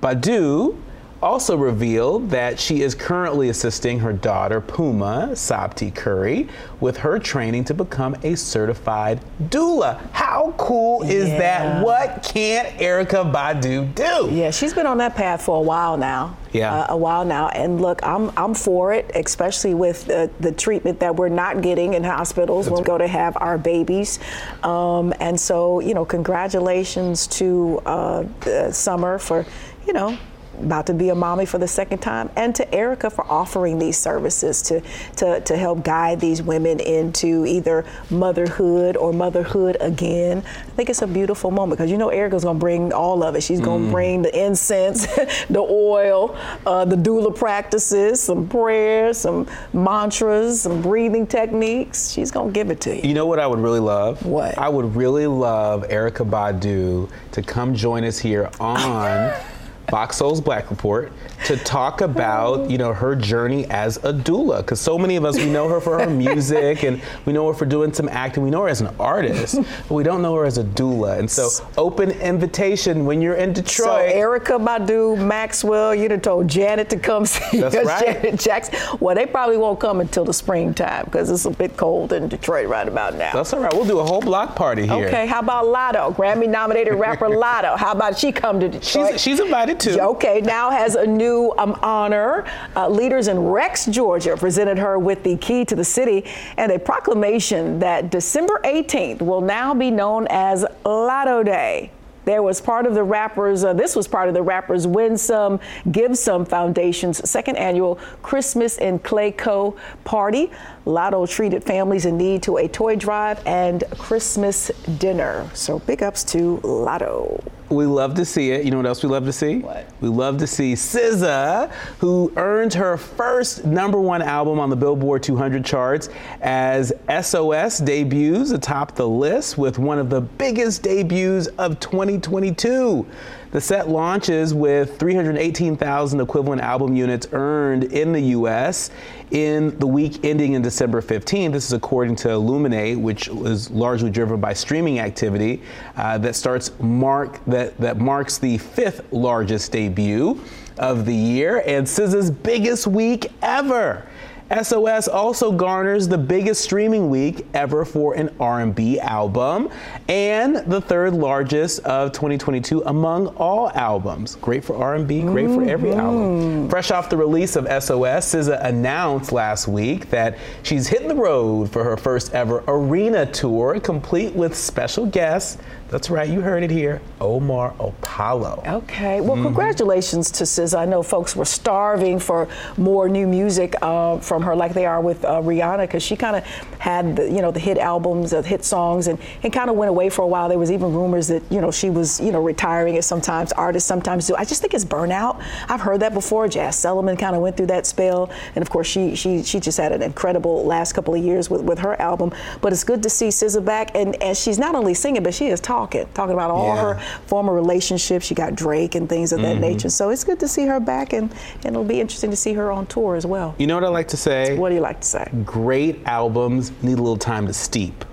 Badu 0.00 0.80
also 1.22 1.56
revealed 1.56 2.30
that 2.30 2.58
she 2.60 2.82
is 2.82 2.94
currently 2.94 3.48
assisting 3.48 3.98
her 3.98 4.12
daughter 4.12 4.60
Puma 4.60 5.30
Sabti 5.32 5.94
Curry 5.94 6.48
with 6.80 6.96
her 6.98 7.18
training 7.18 7.64
to 7.64 7.74
become 7.74 8.16
a 8.22 8.36
certified 8.36 9.20
doula. 9.44 9.98
How 10.12 10.54
cool 10.56 11.02
is 11.02 11.28
yeah. 11.28 11.38
that? 11.38 11.84
What 11.84 12.22
can 12.22 12.66
Erykah 12.78 13.32
Badu 13.32 13.94
do? 13.94 14.32
Yeah, 14.32 14.50
she's 14.50 14.72
been 14.72 14.86
on 14.86 14.98
that 14.98 15.16
path 15.16 15.42
for 15.42 15.58
a 15.58 15.62
while 15.62 15.96
now. 15.96 16.36
Yeah, 16.52 16.74
uh, 16.74 16.94
a 16.94 16.96
while 16.96 17.24
now. 17.24 17.48
And 17.48 17.80
look, 17.82 18.02
I'm 18.02 18.30
I'm 18.36 18.54
for 18.54 18.94
it, 18.94 19.10
especially 19.14 19.74
with 19.74 20.06
the, 20.06 20.30
the 20.40 20.52
treatment 20.52 21.00
that 21.00 21.14
we're 21.14 21.28
not 21.28 21.60
getting 21.60 21.94
in 21.94 22.04
hospitals 22.04 22.66
That's 22.66 22.72
when 22.72 22.82
we 22.82 22.86
go 22.86 22.96
to 22.96 23.06
have 23.06 23.36
our 23.38 23.58
babies. 23.58 24.18
Um, 24.62 25.12
and 25.20 25.38
so, 25.38 25.80
you 25.80 25.92
know, 25.92 26.06
congratulations 26.06 27.26
to 27.26 27.80
uh, 27.84 28.70
Summer 28.72 29.18
for, 29.18 29.44
you 29.86 29.92
know, 29.92 30.16
about 30.60 30.86
to 30.86 30.94
be 30.94 31.08
a 31.08 31.14
mommy 31.14 31.46
for 31.46 31.58
the 31.58 31.68
second 31.68 31.98
time, 31.98 32.30
and 32.36 32.54
to 32.54 32.66
Erykah 32.66 33.12
for 33.12 33.24
offering 33.30 33.78
these 33.78 33.96
services 33.96 34.62
to, 34.62 34.82
to, 35.16 35.40
to 35.40 35.56
help 35.56 35.84
guide 35.84 36.20
these 36.20 36.42
women 36.42 36.80
into 36.80 37.46
either 37.46 37.84
motherhood 38.10 38.96
or 38.96 39.12
motherhood 39.12 39.76
again. 39.80 40.42
I 40.46 40.70
think 40.70 40.90
it's 40.90 41.02
a 41.02 41.06
beautiful 41.06 41.50
moment 41.50 41.78
because 41.78 41.90
you 41.90 41.98
know 41.98 42.08
Erykah's 42.08 42.44
going 42.44 42.56
to 42.56 42.60
bring 42.60 42.92
all 42.92 43.22
of 43.22 43.34
it. 43.34 43.42
She's 43.42 43.60
going 43.60 43.84
to 43.84 43.88
mm. 43.88 43.92
bring 43.92 44.22
the 44.22 44.46
incense, 44.46 45.06
the 45.50 45.60
oil, 45.60 46.36
uh, 46.66 46.84
the 46.84 46.96
doula 46.96 47.34
practices, 47.34 48.20
some 48.20 48.48
prayers, 48.48 49.18
some 49.18 49.46
mantras, 49.72 50.62
some 50.62 50.82
breathing 50.82 51.26
techniques. 51.26 52.10
She's 52.10 52.30
going 52.30 52.48
to 52.48 52.52
give 52.52 52.70
it 52.70 52.80
to 52.82 52.96
you. 52.96 53.08
You 53.08 53.14
know 53.14 53.26
what 53.26 53.38
I 53.38 53.46
would 53.46 53.60
really 53.60 53.80
love? 53.80 54.24
What? 54.24 54.56
I 54.58 54.68
would 54.68 54.94
really 54.96 55.26
love 55.26 55.86
Erykah 55.88 56.28
Badu 56.28 57.10
to 57.32 57.42
come 57.42 57.74
join 57.74 58.04
us 58.04 58.18
here 58.18 58.50
on. 58.60 59.32
Fox 59.90 60.16
Soul's 60.16 60.40
Black 60.40 60.70
Report 60.70 61.12
to 61.46 61.56
talk 61.56 62.00
about, 62.02 62.70
you 62.70 62.76
know, 62.76 62.92
her 62.92 63.16
journey 63.16 63.64
as 63.66 63.96
a 63.98 64.12
doula. 64.12 64.58
Because 64.58 64.80
so 64.80 64.98
many 64.98 65.16
of 65.16 65.24
us, 65.24 65.36
we 65.36 65.46
know 65.46 65.68
her 65.68 65.80
for 65.80 65.98
her 65.98 66.10
music 66.10 66.82
and 66.82 67.00
we 67.24 67.32
know 67.32 67.48
her 67.48 67.54
for 67.54 67.64
doing 67.64 67.92
some 67.92 68.08
acting. 68.08 68.42
We 68.42 68.50
know 68.50 68.62
her 68.62 68.68
as 68.68 68.80
an 68.80 68.94
artist, 69.00 69.56
but 69.88 69.94
we 69.94 70.02
don't 70.02 70.20
know 70.20 70.34
her 70.34 70.44
as 70.44 70.58
a 70.58 70.64
doula. 70.64 71.18
And 71.18 71.30
so, 71.30 71.48
open 71.78 72.10
invitation 72.10 73.06
when 73.06 73.22
you're 73.22 73.36
in 73.36 73.52
Detroit. 73.52 74.10
So, 74.10 74.16
Erykah 74.16 74.62
Badu, 74.62 75.24
Maxwell, 75.24 75.94
you'd 75.94 76.10
have 76.10 76.22
told 76.22 76.48
Janet 76.48 76.90
to 76.90 76.98
come 76.98 77.24
see 77.24 77.60
That's 77.60 77.76
right. 77.84 78.04
Janet 78.22 78.40
Jackson. 78.40 78.78
Well, 79.00 79.14
they 79.14 79.26
probably 79.26 79.56
won't 79.56 79.80
come 79.80 80.00
until 80.00 80.24
the 80.24 80.34
springtime 80.34 81.06
because 81.06 81.30
it's 81.30 81.46
a 81.46 81.50
bit 81.50 81.76
cold 81.76 82.12
in 82.12 82.28
Detroit 82.28 82.68
right 82.68 82.86
about 82.86 83.14
now. 83.14 83.32
That's 83.32 83.52
all 83.52 83.60
right. 83.60 83.72
We'll 83.72 83.86
do 83.86 84.00
a 84.00 84.04
whole 84.04 84.20
block 84.20 84.54
party 84.54 84.86
here. 84.86 85.06
Okay, 85.06 85.26
how 85.26 85.40
about 85.40 85.64
Latto, 85.66 86.14
Grammy 86.14 86.48
nominated 86.48 86.94
rapper 86.94 87.28
Latto? 87.28 87.76
How 87.78 87.92
about 87.92 88.18
she 88.18 88.32
come 88.32 88.60
to 88.60 88.68
Detroit? 88.68 89.12
She's, 89.12 89.20
she's 89.20 89.40
invited 89.40 89.77
Okay, 89.86 90.40
now 90.40 90.70
has 90.70 90.94
a 90.96 91.06
new 91.06 91.52
um, 91.58 91.78
honor. 91.82 92.44
Uh, 92.74 92.88
leaders 92.88 93.28
in 93.28 93.38
Rex, 93.38 93.86
Georgia 93.86 94.36
presented 94.36 94.78
her 94.78 94.98
with 94.98 95.22
the 95.22 95.36
key 95.36 95.64
to 95.64 95.76
the 95.76 95.84
city 95.84 96.24
and 96.56 96.72
a 96.72 96.78
proclamation 96.78 97.78
that 97.78 98.10
December 98.10 98.60
18th 98.64 99.22
will 99.22 99.40
now 99.40 99.74
be 99.74 99.90
known 99.90 100.26
as 100.30 100.64
Latto 100.84 101.44
Day. 101.44 101.92
There 102.24 102.42
was 102.42 102.60
part 102.60 102.84
of 102.84 102.92
the 102.92 103.04
rappers, 103.04 103.64
uh, 103.64 103.72
this 103.72 103.96
was 103.96 104.06
part 104.06 104.28
of 104.28 104.34
the 104.34 104.42
rappers 104.42 104.86
Win 104.86 105.16
Some, 105.16 105.60
Give 105.90 106.16
Some 106.18 106.44
Foundation's 106.44 107.26
second 107.28 107.56
annual 107.56 107.94
Christmas 108.22 108.76
in 108.76 108.98
Clayco 108.98 109.78
party. 110.04 110.50
Latto 110.84 111.26
treated 111.26 111.64
families 111.64 112.04
in 112.04 112.18
need 112.18 112.42
to 112.42 112.58
a 112.58 112.68
toy 112.68 112.96
drive 112.96 113.40
and 113.46 113.82
Christmas 113.96 114.70
dinner. 114.98 115.48
So 115.54 115.78
big 115.78 116.02
ups 116.02 116.22
to 116.24 116.58
Latto. 116.58 117.42
We 117.70 117.84
love 117.84 118.14
to 118.14 118.24
see 118.24 118.50
it. 118.50 118.64
You 118.64 118.70
know 118.70 118.78
what 118.78 118.86
else 118.86 119.02
we 119.02 119.08
love 119.08 119.24
to 119.24 119.32
see? 119.32 119.58
What? 119.58 119.86
We 120.00 120.08
love 120.08 120.38
to 120.38 120.46
see 120.46 120.72
SZA, 120.72 121.70
who 121.98 122.32
earned 122.36 122.72
her 122.74 122.96
first 122.96 123.64
number 123.64 124.00
one 124.00 124.22
album 124.22 124.58
on 124.58 124.70
the 124.70 124.76
Billboard 124.76 125.22
200 125.22 125.64
charts 125.64 126.08
as 126.40 126.92
SOS 127.08 127.78
debuts 127.78 128.52
atop 128.52 128.94
the 128.94 129.08
list 129.08 129.58
with 129.58 129.78
one 129.78 129.98
of 129.98 130.08
the 130.08 130.20
biggest 130.20 130.82
debuts 130.82 131.48
of 131.58 131.78
2022. 131.80 133.06
The 133.50 133.60
set 133.62 133.88
launches 133.88 134.52
with 134.52 134.98
318,000 134.98 136.20
equivalent 136.20 136.60
album 136.60 136.94
units 136.94 137.26
earned 137.32 137.84
in 137.84 138.12
the 138.12 138.20
U.S. 138.20 138.90
in 139.30 139.78
the 139.78 139.86
week 139.86 140.22
ending 140.22 140.52
in 140.52 140.60
December 140.60 141.00
15th. 141.00 141.52
This 141.52 141.64
is 141.64 141.72
according 141.72 142.16
to 142.16 142.30
Illuminate, 142.30 142.98
which 142.98 143.28
is 143.28 143.70
largely 143.70 144.10
driven 144.10 144.38
by 144.38 144.52
streaming 144.52 144.98
activity 144.98 145.62
uh, 145.96 146.18
that 146.18 146.36
starts 146.36 146.72
mark 146.78 147.42
that 147.46 147.74
that 147.78 147.98
marks 147.98 148.36
the 148.36 148.58
fifth 148.58 149.10
largest 149.12 149.72
debut 149.72 150.38
of 150.76 151.06
the 151.06 151.14
year 151.14 151.62
and 151.66 151.86
SZA's 151.86 152.30
biggest 152.30 152.86
week 152.86 153.32
ever. 153.40 154.06
SOS 154.50 155.08
also 155.08 155.52
garners 155.52 156.08
the 156.08 156.16
biggest 156.16 156.62
streaming 156.62 157.10
week 157.10 157.46
ever 157.52 157.84
for 157.84 158.14
an 158.14 158.34
R&B 158.40 158.98
album 158.98 159.68
and 160.08 160.56
the 160.70 160.80
third 160.80 161.12
largest 161.12 161.80
of 161.80 162.12
2022 162.12 162.82
among 162.86 163.26
all 163.36 163.70
albums. 163.74 164.36
Great 164.36 164.64
for 164.64 164.74
R&B, 164.76 165.20
great 165.22 165.48
for 165.48 165.62
every 165.68 165.90
Mm-hmm. 165.90 166.00
album. 166.00 166.68
Fresh 166.70 166.90
off 166.90 167.10
the 167.10 167.16
release 167.16 167.56
of 167.56 167.64
SOS, 167.66 168.34
SZA 168.34 168.64
announced 168.64 169.32
last 169.32 169.68
week 169.68 170.08
that 170.10 170.38
she's 170.62 170.86
hitting 170.88 171.08
the 171.08 171.14
road 171.14 171.70
for 171.70 171.84
her 171.84 171.96
first 171.98 172.32
ever 172.32 172.64
arena 172.66 173.26
tour, 173.26 173.78
complete 173.80 174.32
with 174.34 174.56
special 174.56 175.04
guests. 175.06 175.58
That's 175.88 176.10
right, 176.10 176.28
you 176.28 176.42
heard 176.42 176.62
it 176.62 176.70
here, 176.70 177.00
Omar 177.18 177.74
Apollo. 177.80 178.62
Okay. 178.66 179.22
Well, 179.22 179.42
congratulations 179.42 180.30
to 180.32 180.44
SZA. 180.44 180.78
I 180.80 180.84
know 180.84 181.02
folks 181.02 181.34
were 181.34 181.46
starving 181.46 182.18
for 182.18 182.46
more 182.76 183.08
new 183.08 183.26
music 183.26 183.74
uh, 183.80 184.18
from 184.18 184.37
her, 184.42 184.54
like 184.56 184.74
they 184.74 184.86
are 184.86 185.00
with 185.00 185.24
uh, 185.24 185.40
Rihanna, 185.40 185.82
because 185.82 186.02
she 186.02 186.16
kind 186.16 186.36
of 186.36 186.44
had 186.78 187.16
the, 187.16 187.24
you 187.30 187.42
know 187.42 187.50
the 187.50 187.60
hit 187.60 187.78
albums, 187.78 188.30
the 188.30 188.42
hit 188.42 188.64
songs, 188.64 189.06
and, 189.08 189.18
and 189.42 189.52
kind 189.52 189.70
of 189.70 189.76
went 189.76 189.88
away 189.90 190.08
for 190.10 190.22
a 190.22 190.26
while. 190.26 190.48
There 190.48 190.58
was 190.58 190.70
even 190.70 190.92
rumors 190.92 191.28
that 191.28 191.42
you 191.50 191.60
know 191.60 191.70
she 191.70 191.90
was 191.90 192.20
you 192.20 192.32
know 192.32 192.42
retiring. 192.42 192.96
As 192.96 193.06
sometimes 193.06 193.52
artists 193.52 193.86
sometimes 193.88 194.26
do. 194.26 194.36
I 194.36 194.44
just 194.44 194.60
think 194.60 194.74
it's 194.74 194.84
burnout. 194.84 195.42
I've 195.68 195.80
heard 195.80 196.00
that 196.00 196.14
before. 196.14 196.48
Jazz 196.48 196.76
Sullivan 196.76 197.16
kind 197.16 197.34
of 197.36 197.42
went 197.42 197.56
through 197.56 197.66
that 197.66 197.86
spell, 197.86 198.30
and 198.54 198.62
of 198.62 198.70
course 198.70 198.86
she 198.86 199.14
she 199.16 199.42
she 199.42 199.60
just 199.60 199.78
had 199.78 199.92
an 199.92 200.02
incredible 200.02 200.64
last 200.64 200.92
couple 200.92 201.14
of 201.14 201.22
years 201.24 201.50
with, 201.50 201.62
with 201.62 201.78
her 201.80 202.00
album. 202.00 202.32
But 202.60 202.72
it's 202.72 202.84
good 202.84 203.02
to 203.02 203.10
see 203.10 203.28
SZA 203.28 203.64
back, 203.64 203.94
and 203.94 204.20
and 204.22 204.36
she's 204.36 204.58
not 204.58 204.74
only 204.74 204.94
singing, 204.94 205.22
but 205.22 205.34
she 205.34 205.46
is 205.48 205.60
talking, 205.60 206.06
talking 206.14 206.34
about 206.34 206.50
all 206.50 206.74
Yeah. 206.74 206.94
her 206.94 207.00
former 207.26 207.52
relationships. 207.52 208.26
She 208.26 208.34
got 208.34 208.54
Drake 208.54 208.94
and 208.94 209.08
things 209.08 209.32
of 209.32 209.40
that 209.42 209.48
Mm-hmm. 209.48 209.60
nature. 209.62 209.88
So 209.88 210.10
it's 210.10 210.24
good 210.24 210.38
to 210.40 210.48
see 210.48 210.66
her 210.66 210.78
back, 210.78 211.12
and, 211.12 211.30
and 211.64 211.66
it'll 211.66 211.82
be 211.84 212.00
interesting 212.00 212.30
to 212.30 212.36
see 212.36 212.52
her 212.54 212.70
on 212.70 212.86
tour 212.86 213.16
as 213.16 213.24
well. 213.24 213.54
You 213.58 213.66
know 213.66 213.74
what 213.76 213.84
I 213.84 213.88
like 213.88 214.08
to 214.08 214.16
say? 214.16 214.27
What 214.56 214.68
do 214.70 214.74
you 214.74 214.80
like 214.80 215.00
to 215.00 215.06
say? 215.06 215.30
Great 215.44 216.00
albums 216.06 216.72
need 216.82 216.98
a 216.98 217.02
little 217.02 217.16
time 217.16 217.46
to 217.46 217.52
steep. 217.52 218.04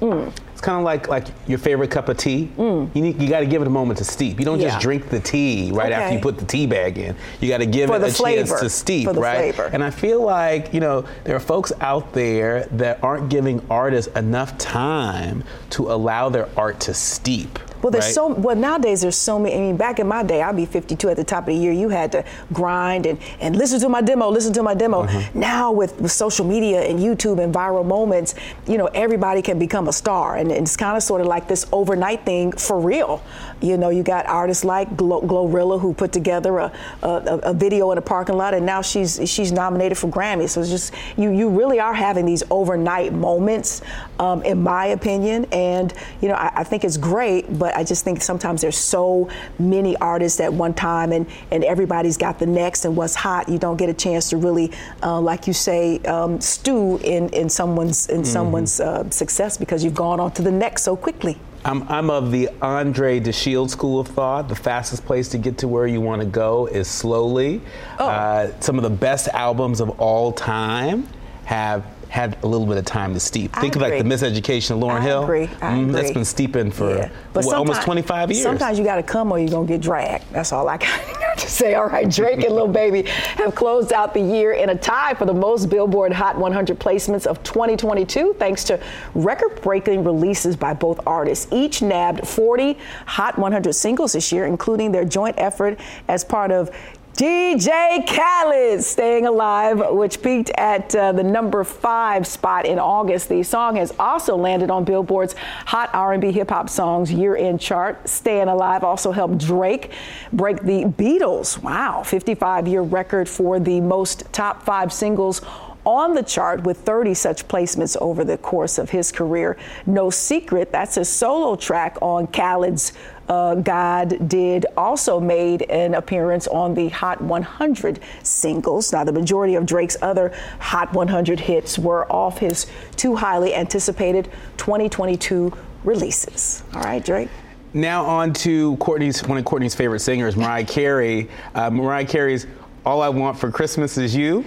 Mm. 0.00 0.32
It's 0.52 0.60
kind 0.60 0.76
of 0.78 0.84
like 0.84 1.08
like 1.08 1.28
your 1.46 1.58
favorite 1.58 1.90
cup 1.90 2.08
of 2.08 2.16
tea. 2.16 2.50
You 2.58 2.90
need 2.94 3.20
you 3.22 3.28
got 3.28 3.40
to 3.40 3.46
give 3.46 3.62
it 3.62 3.66
a 3.68 3.70
moment 3.70 3.98
to 3.98 4.04
steep. 4.04 4.38
You 4.38 4.44
don't 4.44 4.60
Yeah. 4.60 4.68
just 4.70 4.80
drink 4.80 5.08
the 5.08 5.20
tea 5.20 5.70
right 5.72 5.92
after 5.92 6.14
you 6.16 6.20
put 6.20 6.36
the 6.38 6.44
tea 6.44 6.66
bag 6.66 6.98
in. 6.98 7.14
You 7.40 7.48
got 7.48 7.58
to 7.58 7.66
give 7.66 7.88
For 7.88 7.96
it 7.96 8.02
a 8.02 8.10
flavor. 8.12 8.46
chance 8.48 8.60
to 8.60 8.68
steep, 8.68 9.06
right? 9.08 9.54
flavor. 9.54 9.70
And 9.72 9.82
I 9.84 9.90
feel 9.90 10.20
like 10.22 10.74
you 10.74 10.80
know 10.80 11.04
there 11.22 11.36
are 11.36 11.40
folks 11.40 11.72
out 11.80 12.12
there 12.12 12.64
that 12.72 13.02
aren't 13.02 13.28
giving 13.28 13.64
artists 13.70 14.12
enough 14.16 14.58
time 14.58 15.44
to 15.70 15.92
allow 15.92 16.28
their 16.28 16.48
art 16.56 16.80
to 16.80 16.94
steep. 16.94 17.58
Well, 17.84 17.90
there's 17.90 18.06
right? 18.06 18.14
so 18.14 18.28
well 18.28 18.56
nowadays. 18.56 19.02
There's 19.02 19.14
so 19.14 19.38
many. 19.38 19.54
I 19.54 19.58
mean, 19.58 19.76
back 19.76 19.98
in 19.98 20.08
my 20.08 20.22
day, 20.22 20.40
I'd 20.40 20.56
be 20.56 20.64
52 20.64 21.10
at 21.10 21.18
the 21.18 21.22
top 21.22 21.40
of 21.40 21.48
the 21.48 21.54
year. 21.54 21.70
You 21.70 21.90
had 21.90 22.12
to 22.12 22.24
grind 22.50 23.04
and, 23.04 23.18
and 23.40 23.54
listen 23.56 23.78
to 23.80 23.90
my 23.90 24.00
demo, 24.00 24.30
listen 24.30 24.54
to 24.54 24.62
my 24.62 24.72
demo. 24.72 25.04
Mm-hmm. 25.04 25.38
Now 25.38 25.70
with, 25.70 26.00
with 26.00 26.10
social 26.10 26.46
media 26.46 26.80
and 26.80 26.98
YouTube 26.98 27.44
and 27.44 27.54
viral 27.54 27.84
moments, 27.84 28.36
you 28.66 28.78
know, 28.78 28.86
everybody 28.86 29.42
can 29.42 29.58
become 29.58 29.88
a 29.88 29.92
star, 29.92 30.36
and, 30.36 30.50
it's 30.54 30.76
kind 30.78 30.96
of 30.96 31.02
sort 31.02 31.20
of 31.20 31.26
like 31.26 31.46
this 31.46 31.66
overnight 31.72 32.24
thing 32.24 32.52
for 32.52 32.80
real. 32.80 33.22
You 33.60 33.76
know, 33.76 33.90
you 33.90 34.02
got 34.02 34.24
artists 34.26 34.64
like 34.64 34.96
Glo- 34.96 35.20
Glorilla 35.20 35.78
who 35.78 35.92
put 35.92 36.10
together 36.10 36.58
a, 36.58 36.72
a, 37.02 37.40
a 37.42 37.52
video 37.52 37.90
in 37.92 37.98
a 37.98 38.02
parking 38.02 38.36
lot, 38.36 38.54
and 38.54 38.64
now 38.64 38.80
she's 38.80 39.20
she's 39.28 39.52
nominated 39.52 39.98
for 39.98 40.08
Grammy. 40.08 40.48
So 40.48 40.62
it's 40.62 40.70
just 40.70 40.94
you 41.18 41.30
you 41.30 41.50
really 41.50 41.80
are 41.80 41.92
having 41.92 42.24
these 42.24 42.42
overnight 42.50 43.12
moments, 43.12 43.82
um, 44.18 44.42
in 44.42 44.62
my 44.62 44.86
opinion, 44.86 45.44
and 45.52 45.92
you 46.22 46.28
know, 46.28 46.34
I, 46.34 46.52
I 46.56 46.64
think 46.64 46.84
it's 46.84 46.96
great, 46.96 47.58
but 47.58 47.73
I 47.74 47.84
just 47.84 48.04
think 48.04 48.22
sometimes 48.22 48.60
there's 48.60 48.76
so 48.76 49.28
many 49.58 49.96
artists 49.96 50.40
at 50.40 50.52
one 50.52 50.74
time, 50.74 51.12
and, 51.12 51.26
and 51.50 51.64
everybody's 51.64 52.16
got 52.16 52.38
the 52.38 52.46
next 52.46 52.84
and 52.84 52.96
what's 52.96 53.14
hot. 53.14 53.48
You 53.48 53.58
don't 53.58 53.76
get 53.76 53.88
a 53.88 53.94
chance 53.94 54.30
to 54.30 54.36
really, 54.36 54.72
uh, 55.02 55.20
like 55.20 55.46
you 55.46 55.52
say, 55.52 55.98
um, 56.00 56.40
stew 56.40 56.98
in, 56.98 57.28
in 57.30 57.48
someone's 57.48 58.08
in 58.08 58.24
someone's 58.24 58.80
uh, 58.80 59.08
success 59.10 59.56
because 59.56 59.84
you've 59.84 59.94
gone 59.94 60.20
on 60.20 60.32
to 60.32 60.42
the 60.42 60.50
next 60.50 60.82
so 60.82 60.96
quickly. 60.96 61.38
I'm, 61.64 61.82
I'm 61.88 62.10
of 62.10 62.30
the 62.30 62.50
Andre 62.60 63.20
De 63.20 63.32
Shields 63.32 63.72
school 63.72 63.98
of 63.98 64.08
thought. 64.08 64.48
The 64.48 64.54
fastest 64.54 65.06
place 65.06 65.28
to 65.30 65.38
get 65.38 65.56
to 65.58 65.68
where 65.68 65.86
you 65.86 66.00
want 66.00 66.20
to 66.20 66.26
go 66.26 66.66
is 66.66 66.88
slowly. 66.88 67.62
Oh. 67.98 68.06
Uh, 68.06 68.60
some 68.60 68.76
of 68.76 68.82
the 68.82 68.90
best 68.90 69.28
albums 69.28 69.80
of 69.80 69.98
all 69.98 70.30
time 70.30 71.08
have 71.46 71.86
had 72.14 72.38
a 72.44 72.46
little 72.46 72.64
bit 72.64 72.76
of 72.76 72.84
time 72.84 73.12
to 73.12 73.18
steep. 73.18 73.50
I 73.56 73.60
Think 73.60 73.74
of 73.74 73.82
like 73.82 73.98
the 73.98 74.04
Miseducation 74.04 74.70
of 74.70 74.78
Lauryn 74.78 75.00
I 75.00 75.02
Hill. 75.02 75.24
agree. 75.24 75.42
I 75.60 75.72
mm-hmm. 75.72 75.90
That's 75.90 76.10
agree. 76.10 76.14
been 76.14 76.24
steeping 76.24 76.70
for 76.70 76.94
Yeah. 76.94 77.10
What, 77.32 77.52
almost 77.52 77.82
25 77.82 78.30
years. 78.30 78.40
Sometimes 78.40 78.78
you 78.78 78.84
got 78.84 78.96
to 78.96 79.02
come 79.02 79.32
or 79.32 79.40
you're 79.40 79.48
going 79.48 79.66
to 79.66 79.72
get 79.72 79.80
dragged. 79.80 80.24
That's 80.30 80.52
all 80.52 80.68
I 80.68 80.76
got 80.76 81.38
to 81.38 81.50
say. 81.50 81.74
All 81.74 81.88
right, 81.88 82.08
Drake 82.08 82.44
and 82.44 82.54
Lil 82.54 82.68
Baby 82.68 83.02
have 83.02 83.56
closed 83.56 83.92
out 83.92 84.14
the 84.14 84.20
year 84.20 84.52
in 84.52 84.68
a 84.68 84.76
tie 84.76 85.14
for 85.14 85.24
the 85.24 85.34
most 85.34 85.68
Billboard 85.68 86.12
Hot 86.12 86.38
100 86.38 86.78
placements 86.78 87.26
of 87.26 87.42
2022, 87.42 88.36
thanks 88.38 88.62
to 88.62 88.80
record 89.16 89.60
breaking 89.60 90.04
releases 90.04 90.54
by 90.54 90.72
both 90.72 91.00
artists. 91.08 91.48
Each 91.50 91.82
nabbed 91.82 92.28
40 92.28 92.78
Hot 93.06 93.36
100 93.36 93.72
singles 93.72 94.12
this 94.12 94.30
year, 94.30 94.46
including 94.46 94.92
their 94.92 95.04
joint 95.04 95.34
effort 95.36 95.80
as 96.06 96.24
part 96.24 96.52
of 96.52 96.70
DJ 97.14 98.04
Khaled, 98.08 98.82
Staying 98.82 99.26
Alive, 99.26 99.80
which 99.90 100.20
peaked 100.20 100.50
at 100.56 100.92
uh, 100.96 101.12
the 101.12 101.22
number 101.22 101.62
five 101.62 102.26
spot 102.26 102.66
in 102.66 102.80
August. 102.80 103.28
The 103.28 103.44
song 103.44 103.76
has 103.76 103.92
also 104.00 104.34
landed 104.34 104.68
on 104.68 104.82
Billboard's 104.82 105.36
Hot 105.66 105.90
R&B 105.94 106.32
Hip 106.32 106.50
Hop 106.50 106.68
Songs 106.68 107.12
year-end 107.12 107.60
chart. 107.60 108.08
Staying 108.08 108.48
Alive 108.48 108.82
also 108.82 109.12
helped 109.12 109.38
Drake 109.38 109.92
break 110.32 110.62
the 110.62 110.86
Beatles, 110.86 111.62
wow, 111.62 112.02
55-year 112.04 112.82
record 112.82 113.28
for 113.28 113.60
the 113.60 113.80
most 113.80 114.24
top 114.32 114.64
five 114.64 114.92
singles 114.92 115.40
on 115.84 116.14
the 116.14 116.22
chart 116.22 116.62
with 116.64 116.78
30 116.78 117.14
such 117.14 117.46
placements 117.48 117.96
over 118.00 118.24
the 118.24 118.38
course 118.38 118.78
of 118.78 118.90
his 118.90 119.12
career. 119.12 119.56
No 119.86 120.10
Secret, 120.10 120.72
that's 120.72 120.96
a 120.96 121.04
solo 121.04 121.56
track 121.56 121.96
on 122.00 122.26
Khaled's 122.28 122.92
uh, 123.28 123.54
God 123.54 124.28
Did, 124.28 124.66
also 124.76 125.18
made 125.18 125.62
an 125.62 125.94
appearance 125.94 126.46
on 126.46 126.74
the 126.74 126.88
Hot 126.90 127.20
100 127.20 128.00
singles. 128.22 128.92
Now, 128.92 129.04
the 129.04 129.12
majority 129.12 129.54
of 129.54 129.66
Drake's 129.66 129.96
other 130.02 130.32
Hot 130.58 130.92
100 130.92 131.40
hits 131.40 131.78
were 131.78 132.10
off 132.12 132.38
his 132.38 132.66
two 132.96 133.16
highly 133.16 133.54
anticipated 133.54 134.30
2022 134.58 135.52
releases. 135.84 136.64
All 136.74 136.82
right, 136.82 137.04
Drake. 137.04 137.28
Now 137.72 138.04
on 138.04 138.32
to 138.34 138.76
Courtney's 138.76 139.24
one 139.24 139.36
of 139.36 139.44
Courtney's 139.44 139.74
favorite 139.74 140.00
singers, 140.00 140.36
Mariah 140.36 140.64
Carey. 140.64 141.28
Uh, 141.56 141.70
Mariah 141.70 142.06
Carey's 142.06 142.46
"All 142.86 143.02
I 143.02 143.08
Want 143.08 143.36
for 143.36 143.50
Christmas 143.50 143.98
Is 143.98 144.14
You." 144.14 144.44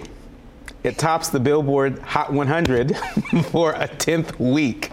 It 0.84 0.98
tops 0.98 1.30
the 1.30 1.40
Billboard 1.40 2.00
Hot 2.00 2.32
100 2.32 2.96
for 3.52 3.74
a 3.74 3.88
10th 3.88 4.40
week. 4.40 4.92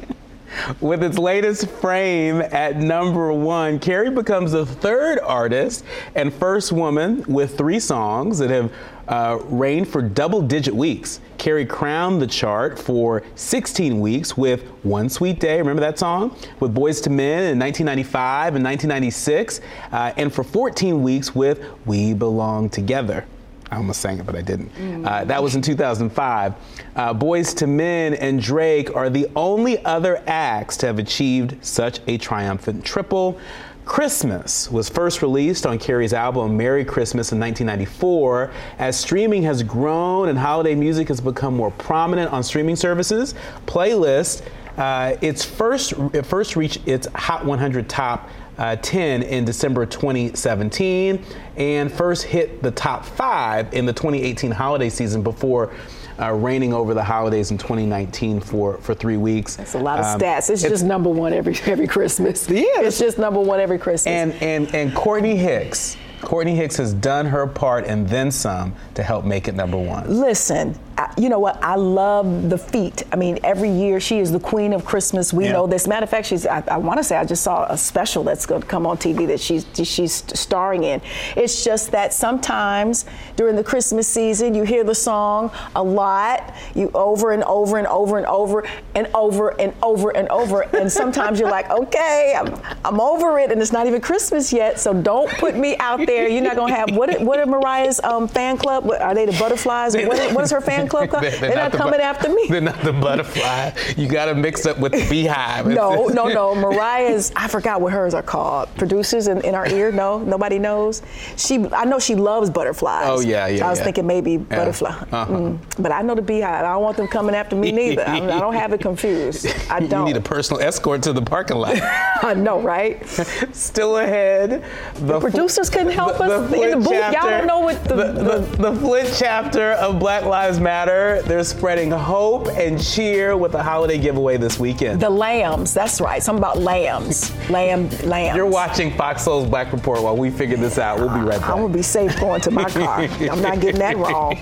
With 0.81 1.03
its 1.03 1.19
latest 1.19 1.69
frame 1.69 2.41
at 2.41 2.77
number 2.77 3.33
one, 3.33 3.79
Carey 3.79 4.11
becomes 4.11 4.53
the 4.53 4.65
third 4.65 5.19
artist 5.21 5.85
and 6.15 6.33
first 6.33 6.73
woman 6.73 7.25
with 7.27 7.59
three 7.59 7.81
songs 7.81 8.39
that 8.39 8.51
have 8.51 8.73
uh, 9.09 9.39
reigned 9.45 9.89
for 9.89 10.01
double 10.01 10.41
digit 10.41 10.75
weeks. 10.75 11.21
Carey 11.39 11.67
crowned 11.67 12.23
the 12.23 12.27
chart 12.27 12.79
for 12.79 13.23
16 13.35 14.01
weeks 14.01 14.37
with 14.37 14.63
One 14.83 15.09
Sweet 15.09 15.41
Day, 15.41 15.59
remember 15.59 15.81
that 15.81 15.99
song? 15.99 16.35
With 16.61 16.75
Boyz 16.75 17.07
II 17.07 17.15
Men 17.15 17.53
in 17.53 17.59
1995 17.59 18.55
and 18.55 18.65
1996, 18.65 19.61
uh, 19.93 20.13
and 20.17 20.33
for 20.33 20.45
14 20.45 21.03
weeks 21.03 21.35
with 21.35 21.65
We 21.85 22.15
Belong 22.15 22.71
Together. 22.71 23.27
I 23.75 23.77
almost 23.77 24.01
sang 24.01 24.21
it, 24.21 24.27
but 24.27 24.37
I 24.37 24.43
didn't. 24.43 24.71
Uh, 25.05 25.25
that 25.25 25.43
was 25.43 25.57
in 25.57 25.63
2005. 25.63 26.55
Uh, 26.95 27.13
Boyz 27.13 27.61
II 27.61 27.69
Men 27.69 28.15
and 28.15 28.41
Drake 28.41 28.95
are 28.95 29.11
the 29.11 29.29
only 29.35 29.85
other 29.85 30.23
acts 30.29 30.77
to 30.79 30.87
have 30.87 31.01
achieved 31.01 31.57
such 31.65 31.99
a 32.07 32.17
triumphant 32.19 32.85
triple. 32.85 33.39
Christmas 33.85 34.71
was 34.71 34.89
first 34.89 35.23
released 35.23 35.67
on 35.67 35.79
Carey's 35.79 36.13
album 36.13 36.57
Merry 36.57 36.85
Christmas 36.85 37.33
in 37.33 37.41
1994. 37.41 38.53
As 38.79 38.99
streaming 38.99 39.43
has 39.43 39.63
grown 39.65 40.29
and 40.29 40.39
holiday 40.39 40.77
music 40.77 41.09
has 41.09 41.21
become 41.21 41.55
more 41.57 41.73
prominent 41.73 42.33
on 42.33 42.45
streaming 42.45 42.77
services, 42.77 43.35
playlist, 43.67 44.43
uh, 44.79 45.17
its 45.21 45.45
first 45.45 45.95
it 46.13 46.25
first 46.25 46.57
reached 46.57 46.87
its 46.87 47.07
Hot 47.15 47.45
100 47.45 47.89
top 47.89 48.29
uh, 48.59 48.77
10 48.77 49.23
in 49.23 49.45
December 49.45 49.87
2017 49.87 51.25
and 51.57 51.93
first 51.93 52.25
hit 52.25 52.63
the 52.63 52.71
top 52.71 53.05
five 53.05 53.73
in 53.73 53.87
the 53.87 53.93
2018 53.93 54.51
holiday 54.51 54.89
season 54.89 55.23
before 55.23 55.73
uh, 56.21 56.33
reigning 56.33 56.73
over 56.73 56.95
the 56.95 57.03
holidays 57.03 57.51
in 57.51 57.59
2019 57.59 58.41
for, 58.41 58.79
for 58.79 58.95
three 58.95 59.17
weeks. 59.17 59.57
That's 59.57 59.75
a 59.75 59.79
lot 59.79 59.99
of 59.99 60.05
Um, 60.05 60.21
stats. 60.21 60.49
It's, 60.51 60.63
just 60.63 60.85
number 60.85 61.11
one 61.11 61.33
every 61.33 61.57
every 61.67 61.87
Christmas. 61.89 62.49
Yeah, 62.49 62.63
it's 62.83 62.99
just 62.99 63.19
number 63.19 63.41
one 63.41 63.61
every 63.61 63.79
Christmas. 63.79 64.07
And, 64.07 64.33
and, 64.35 64.73
and 64.75 64.95
Courtney 64.95 65.37
Hicks. 65.37 65.97
Courtney 66.23 66.55
Hicks 66.55 66.77
has 66.79 66.95
done 66.95 67.27
her 67.27 67.47
part 67.47 67.85
and 67.85 68.09
then 68.09 68.31
some 68.31 68.75
to 68.95 69.03
help 69.03 69.25
make 69.25 69.47
it 69.49 69.55
number 69.55 69.77
one. 69.77 70.09
Listen, 70.21 70.79
I, 70.97 71.13
you 71.19 71.29
know 71.29 71.39
what? 71.39 71.63
I 71.63 71.75
love 71.77 72.49
the 72.51 72.59
feet. 72.59 73.03
I 73.13 73.17
mean, 73.17 73.39
every 73.43 73.71
year 73.71 73.99
she 74.01 74.19
is 74.21 74.31
the 74.31 74.39
queen 74.41 74.73
of 74.73 74.85
Christmas. 74.85 75.33
We 75.33 75.47
Yeah. 75.47 75.53
know 75.53 75.67
this. 75.67 75.87
Matter 75.87 76.05
of 76.05 76.11
fact, 76.11 76.27
she's. 76.27 76.47
I, 76.47 76.63
I 76.69 76.77
want 76.79 76.99
to 76.99 77.05
say 77.05 77.17
I 77.17 77.25
just 77.25 77.43
saw 77.43 77.65
a 77.69 77.77
special 77.77 78.23
that's 78.23 78.47
going 78.47 78.61
to 78.63 78.67
come 78.67 78.87
on 78.87 78.97
TV 78.97 79.27
that 79.27 79.41
she's 79.41 79.67
she's 79.75 80.23
starring 80.39 80.85
in. 80.85 81.01
It's 81.37 81.65
just 81.65 81.91
that 81.93 82.13
sometimes 82.13 83.07
during 83.37 83.57
the 83.57 83.65
Christmas 83.65 84.07
season, 84.07 84.55
you 84.55 84.63
hear 84.63 84.85
the 84.85 84.95
song 84.95 85.51
a 85.75 85.83
lot, 85.83 86.55
you 86.75 86.91
over 86.95 87.33
and 87.33 87.43
over 87.45 87.79
and 87.79 87.87
over 87.87 88.19
and 88.19 88.27
over 88.27 88.65
and 88.95 89.07
over 89.15 89.49
and 89.61 89.75
over 89.83 90.11
and 90.11 90.29
over, 90.29 90.63
and 90.77 90.91
sometimes 90.91 91.41
you're 91.41 91.51
like, 91.51 91.71
okay, 91.71 92.35
I'm, 92.39 92.55
I'm 92.85 93.01
over 93.01 93.39
it, 93.39 93.51
and 93.51 93.61
it's 93.61 93.73
not 93.73 93.87
even 93.87 94.01
Christmas 94.01 94.53
yet. 94.53 94.79
So 94.79 94.93
don't 94.95 95.29
put 95.39 95.57
me 95.57 95.77
out 95.79 96.07
there. 96.07 96.29
You're 96.29 96.43
not 96.43 96.57
gonna 96.57 96.75
have 96.75 96.95
what? 96.97 97.21
What 97.21 97.39
are 97.39 97.47
Mariah's 97.47 98.01
um, 98.05 98.29
fan 98.29 98.57
club? 98.59 98.85
What, 98.85 99.01
are 99.01 99.15
they 99.15 99.27
the 99.27 99.37
butterflies? 99.39 99.95
What 99.95 100.19
is, 100.19 100.33
what 100.35 100.45
is 100.45 100.51
her 100.51 100.61
fan 100.61 100.84
club 100.89 101.09
called? 101.11 101.25
They're, 101.25 101.55
not, 101.55 101.73
the 101.73 101.79
coming 101.79 101.99
bu- 102.01 102.05
after 102.05 102.29
me. 102.29 102.47
They're 102.49 102.61
not 102.61 102.81
the 102.83 102.93
butterfly. 102.93 103.71
You 103.97 104.09
got 104.09 104.27
to 104.27 104.35
mix 104.35 104.67
up 104.67 104.79
with 104.79 104.93
the 104.93 105.07
beehive. 105.09 105.67
No, 105.67 106.07
no, 106.09 106.29
no. 106.29 106.55
Mariah's, 106.65 107.33
I 107.37 107.49
forgot 107.49 107.81
what 107.81 107.93
hers 107.93 108.15
are 108.15 108.23
called. 108.23 108.69
Producers 108.77 109.29
in, 109.29 109.41
in 109.43 109.55
our 109.55 109.67
ear? 109.69 109.91
No, 109.93 110.19
nobody 110.19 110.59
knows. 110.59 111.03
She, 111.37 111.67
I 111.73 111.85
know 111.85 111.99
she 111.99 112.15
loves 112.15 112.51
butterflies. 112.51 113.07
Oh, 113.09 113.21
yeah, 113.21 113.47
yeah, 113.47 113.67
I 113.67 113.71
was 113.71 113.79
yeah. 113.79 113.85
thinking 113.85 114.07
maybe 114.07 114.37
butterfly. 114.37 114.91
Uh-huh. 114.91 115.27
Mm. 115.27 115.59
But 115.79 115.93
I 115.93 116.03
know 116.03 116.15
the 116.15 116.23
beehive. 116.23 116.65
I 116.65 116.73
don't 116.73 116.83
want 116.83 116.97
them 116.97 117.09
coming 117.09 117.35
after 117.35 117.57
me 117.57 117.73
neither. 117.73 118.07
I, 118.09 118.17
I 118.17 118.41
don't 118.41 118.55
have 118.55 118.73
it 118.73 118.81
confused. 118.81 119.47
I 119.71 119.81
don't. 119.87 120.05
need 120.05 120.17
a 120.17 120.21
personal 120.21 120.61
escort 120.63 121.03
to 121.05 121.13
the 121.13 121.23
parking 121.23 121.57
lot. 121.57 121.79
I 122.23 122.35
know, 122.37 122.61
right? 122.61 123.05
Still 123.53 123.99
ahead. 123.99 124.65
The 124.97 125.21
producers 125.21 125.71
couldn't 125.71 125.93
help 125.93 126.21
us 126.21 126.53
in 126.53 126.71
the 126.71 126.77
booth. 126.77 126.91
Y'all 126.91 127.31
don't 127.31 127.47
know 127.47 127.61
what 127.61 127.83
the- 127.85 127.95
the, 127.95 128.13
the, 128.13 128.71
the 128.73 128.81
Flint 128.81 129.15
chapter 129.17 129.73
of 129.73 129.99
Black 129.99 130.25
Lives 130.25 130.59
Matter. 130.61 130.74
They're 130.75 131.45
spreading 131.45 131.91
hope 131.93 132.49
and 132.49 132.83
cheer 132.83 133.37
with 133.37 133.55
a 133.55 133.63
holiday 133.63 133.97
giveaway 133.97 134.37
this 134.37 134.59
weekend. 134.59 135.01
The 135.01 135.09
lambs. 135.09 135.73
That's 135.73 136.01
right. 136.01 136.21
Something 136.21 136.43
about 136.43 136.59
lambs. 136.59 137.33
Lamb, 137.49 137.89
lambs. 138.05 138.37
You're 138.37 138.47
watching 138.47 138.91
Fox 138.97 139.23
Soul's 139.23 139.49
Black 139.49 139.73
Report 139.73 140.03
while 140.03 140.17
we 140.17 140.31
figure 140.31 140.57
this 140.57 140.79
out. 140.79 140.99
We'll 140.99 141.15
be 141.15 141.21
right 141.21 141.41
back. 141.41 141.49
I'm 141.51 141.59
gonna 141.63 141.73
be 141.73 141.83
safe 141.83 142.19
going 142.19 142.41
to 142.41 142.51
my 142.51 142.65
car. 142.65 143.01
I'm 143.31 143.41
not 143.41 143.61
getting 143.61 143.79
that 143.79 143.97
wrong. 143.97 144.37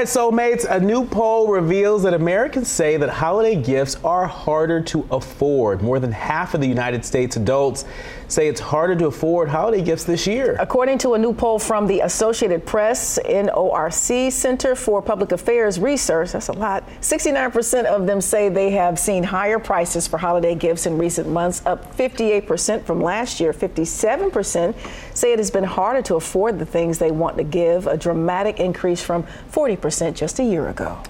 Right, 0.00 0.08
soulmates, 0.08 0.64
a 0.64 0.80
new 0.80 1.04
poll 1.04 1.48
reveals 1.48 2.04
that 2.04 2.14
Americans 2.14 2.68
say 2.68 2.96
that 2.96 3.10
holiday 3.10 3.54
gifts 3.54 3.96
are 4.02 4.26
harder 4.26 4.80
to 4.80 5.06
afford. 5.10 5.82
More 5.82 6.00
than 6.00 6.10
half 6.10 6.54
of 6.54 6.62
the 6.62 6.66
United 6.66 7.04
States 7.04 7.36
adults 7.36 7.84
say 8.30 8.46
it's 8.46 8.60
harder 8.60 8.94
to 8.96 9.06
afford 9.06 9.48
holiday 9.48 9.82
gifts 9.82 10.04
this 10.04 10.26
year. 10.26 10.56
According 10.60 10.98
to 10.98 11.14
a 11.14 11.18
new 11.18 11.34
poll 11.34 11.58
from 11.58 11.86
the 11.86 12.00
Associated 12.00 12.64
Press 12.64 13.18
NORC 13.24 14.32
Center 14.32 14.74
for 14.74 15.02
Public 15.02 15.32
Affairs 15.32 15.78
Research, 15.78 16.32
that's 16.32 16.48
a 16.48 16.52
lot. 16.52 16.88
69% 17.00 17.84
of 17.84 18.06
them 18.06 18.20
say 18.20 18.48
they 18.48 18.70
have 18.70 18.98
seen 18.98 19.24
higher 19.24 19.58
prices 19.58 20.06
for 20.06 20.18
holiday 20.18 20.54
gifts 20.54 20.86
in 20.86 20.96
recent 20.96 21.28
months, 21.28 21.64
up 21.66 21.96
58% 21.96 22.84
from 22.84 23.02
last 23.02 23.40
year. 23.40 23.52
57% 23.52 24.74
say 25.14 25.32
it 25.32 25.38
has 25.38 25.50
been 25.50 25.64
harder 25.64 26.02
to 26.02 26.14
afford 26.14 26.58
the 26.58 26.66
things 26.66 26.98
they 26.98 27.10
want 27.10 27.36
to 27.36 27.44
give, 27.44 27.86
a 27.86 27.96
dramatic 27.96 28.60
increase 28.60 29.02
from 29.02 29.24
40% 29.52 30.14
just 30.14 30.38
a 30.38 30.44
year 30.44 30.68
ago. 30.68 31.02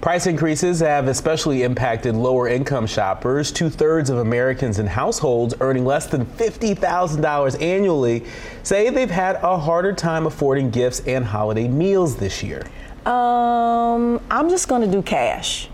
Price 0.00 0.26
increases 0.26 0.80
have 0.80 1.08
especially 1.08 1.62
impacted 1.62 2.14
lower 2.14 2.48
income 2.48 2.86
shoppers. 2.86 3.52
Two 3.52 3.68
thirds 3.68 4.08
of 4.08 4.16
Americans 4.16 4.78
in 4.78 4.86
households 4.86 5.54
earning 5.60 5.84
less 5.84 6.06
than 6.06 6.24
$50,000 6.24 7.60
annually 7.62 8.24
say 8.62 8.88
they've 8.88 9.10
had 9.10 9.36
a 9.42 9.58
harder 9.58 9.92
time 9.92 10.26
affording 10.26 10.70
gifts 10.70 11.00
and 11.00 11.22
holiday 11.22 11.68
meals 11.68 12.16
this 12.16 12.42
year. 12.42 12.62
Um, 13.04 14.18
I'm 14.30 14.48
just 14.48 14.68
going 14.68 14.80
to 14.80 14.88
do 14.88 15.02
cash. 15.02 15.68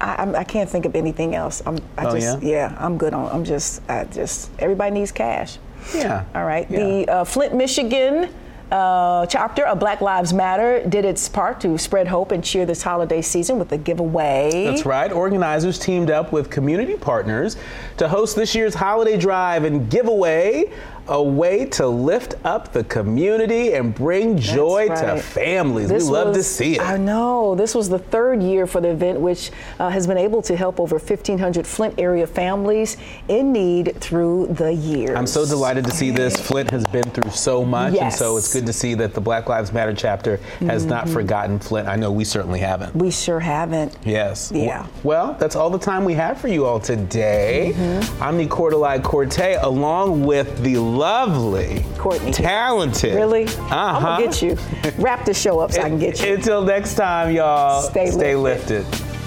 I, 0.00 0.14
I'm- 0.16 0.44
can't 0.46 0.68
think 0.68 0.84
of 0.84 0.96
anything 0.96 1.36
else. 1.36 1.62
I'm, 1.64 1.78
I 1.96 2.06
Oh, 2.06 2.18
just, 2.18 2.42
yeah? 2.42 2.74
I'm 2.76 2.98
good 2.98 3.14
on. 3.14 3.30
I'm 3.30 3.44
just, 3.44 3.88
I 3.88 4.02
just. 4.04 4.50
Everybody 4.58 4.90
needs 4.92 5.12
cash. 5.12 5.58
Yeah. 5.94 6.24
All 6.34 6.44
right. 6.44 6.68
Yeah. 6.68 6.78
The 6.80 7.08
uh, 7.08 7.24
Flint, 7.24 7.54
Michigan. 7.54 8.30
Uh, 8.70 9.26
chapter 9.26 9.66
of 9.66 9.80
Black 9.80 10.00
Lives 10.00 10.32
Matter 10.32 10.86
did 10.88 11.04
its 11.04 11.28
part 11.28 11.60
to 11.62 11.76
spread 11.76 12.06
hope 12.06 12.30
and 12.30 12.44
cheer 12.44 12.64
this 12.64 12.82
holiday 12.82 13.20
season 13.20 13.58
with 13.58 13.72
a 13.72 13.78
giveaway. 13.78 14.64
That's 14.64 14.86
right. 14.86 15.10
Organizers 15.10 15.76
teamed 15.76 16.08
up 16.08 16.30
with 16.30 16.50
community 16.50 16.94
partners 16.94 17.56
to 17.96 18.08
host 18.08 18.36
this 18.36 18.54
year's 18.54 18.74
holiday 18.74 19.16
drive 19.16 19.64
and 19.64 19.90
giveaway, 19.90 20.72
a 21.10 21.22
way 21.22 21.66
to 21.66 21.86
lift 21.86 22.34
up 22.44 22.72
the 22.72 22.84
community 22.84 23.74
and 23.74 23.94
bring 23.94 24.38
joy 24.38 24.86
That's 24.88 25.00
to 25.00 25.16
families. 25.20 25.88
This 25.88 26.04
we 26.04 26.10
love 26.10 26.34
to 26.34 26.42
see 26.42 26.76
it. 26.76 26.80
I 26.80 26.96
know. 26.96 27.54
This 27.56 27.74
was 27.74 27.88
the 27.88 27.98
third 27.98 28.42
year 28.42 28.66
for 28.66 28.80
the 28.80 28.88
event, 28.90 29.20
which 29.20 29.50
uh, 29.80 29.88
has 29.90 30.06
been 30.06 30.16
able 30.16 30.40
to 30.42 30.56
help 30.56 30.78
over 30.78 30.96
1,500 30.98 31.66
Flint 31.66 31.94
area 31.98 32.26
families 32.26 32.96
in 33.28 33.52
need 33.52 33.96
through 34.00 34.46
the 34.52 34.72
years. 34.72 35.16
I'm 35.16 35.26
so 35.26 35.44
delighted 35.44 35.84
to 35.86 35.90
see 35.90 36.10
this. 36.12 36.36
Flint 36.40 36.70
has 36.70 36.84
been 36.86 37.02
through 37.10 37.30
so 37.32 37.64
much, 37.64 37.94
and 37.96 38.12
so 38.12 38.36
it's 38.36 38.52
good 38.52 38.66
to 38.66 38.72
see 38.72 38.94
that 38.94 39.12
the 39.12 39.20
Black 39.20 39.48
Lives 39.48 39.72
Matter 39.72 39.92
chapter 39.92 40.36
has 40.60 40.84
not 40.86 41.00
Mm-hmm. 41.00 41.14
forgotten 41.14 41.58
Flint. 41.58 41.88
I 41.88 41.96
know 41.96 42.12
we 42.12 42.24
certainly 42.24 42.60
haven't. 42.60 42.94
We 42.94 43.10
sure 43.10 43.40
haven't. 43.40 43.96
Yes. 44.04 44.52
Yeah. 44.54 44.86
Well, 45.02 45.34
that's 45.40 45.56
all 45.56 45.70
the 45.70 45.78
time 45.78 46.04
we 46.04 46.12
have 46.14 46.38
for 46.40 46.48
you 46.48 46.66
all 46.66 46.78
today. 46.78 47.72
Mm-hmm. 47.74 48.22
I'm 48.22 48.38
Nicordelai 48.38 49.02
Corte, 49.02 49.56
along 49.62 50.24
with 50.24 50.62
the 50.62 50.76
lovely, 51.00 51.84
Courtney. 51.96 52.30
talented. 52.32 53.14
Really? 53.14 53.44
Uh-huh. 53.44 53.74
I'm 53.74 54.02
gonna 54.02 54.24
get 54.24 54.42
you. 54.42 54.56
Wrap 54.98 55.24
the 55.24 55.34
show 55.34 55.58
up 55.60 55.72
so 55.72 55.80
I 55.80 55.88
can 55.88 55.98
get 55.98 56.20
you. 56.22 56.34
Until 56.34 56.62
next 56.62 56.94
time, 56.94 57.34
y'all. 57.34 57.82
Stay 57.82 58.36
lifted. 58.36 58.84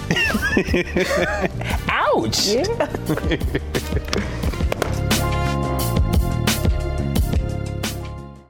Ouch. 1.89 2.47
Yeah. 2.47 3.97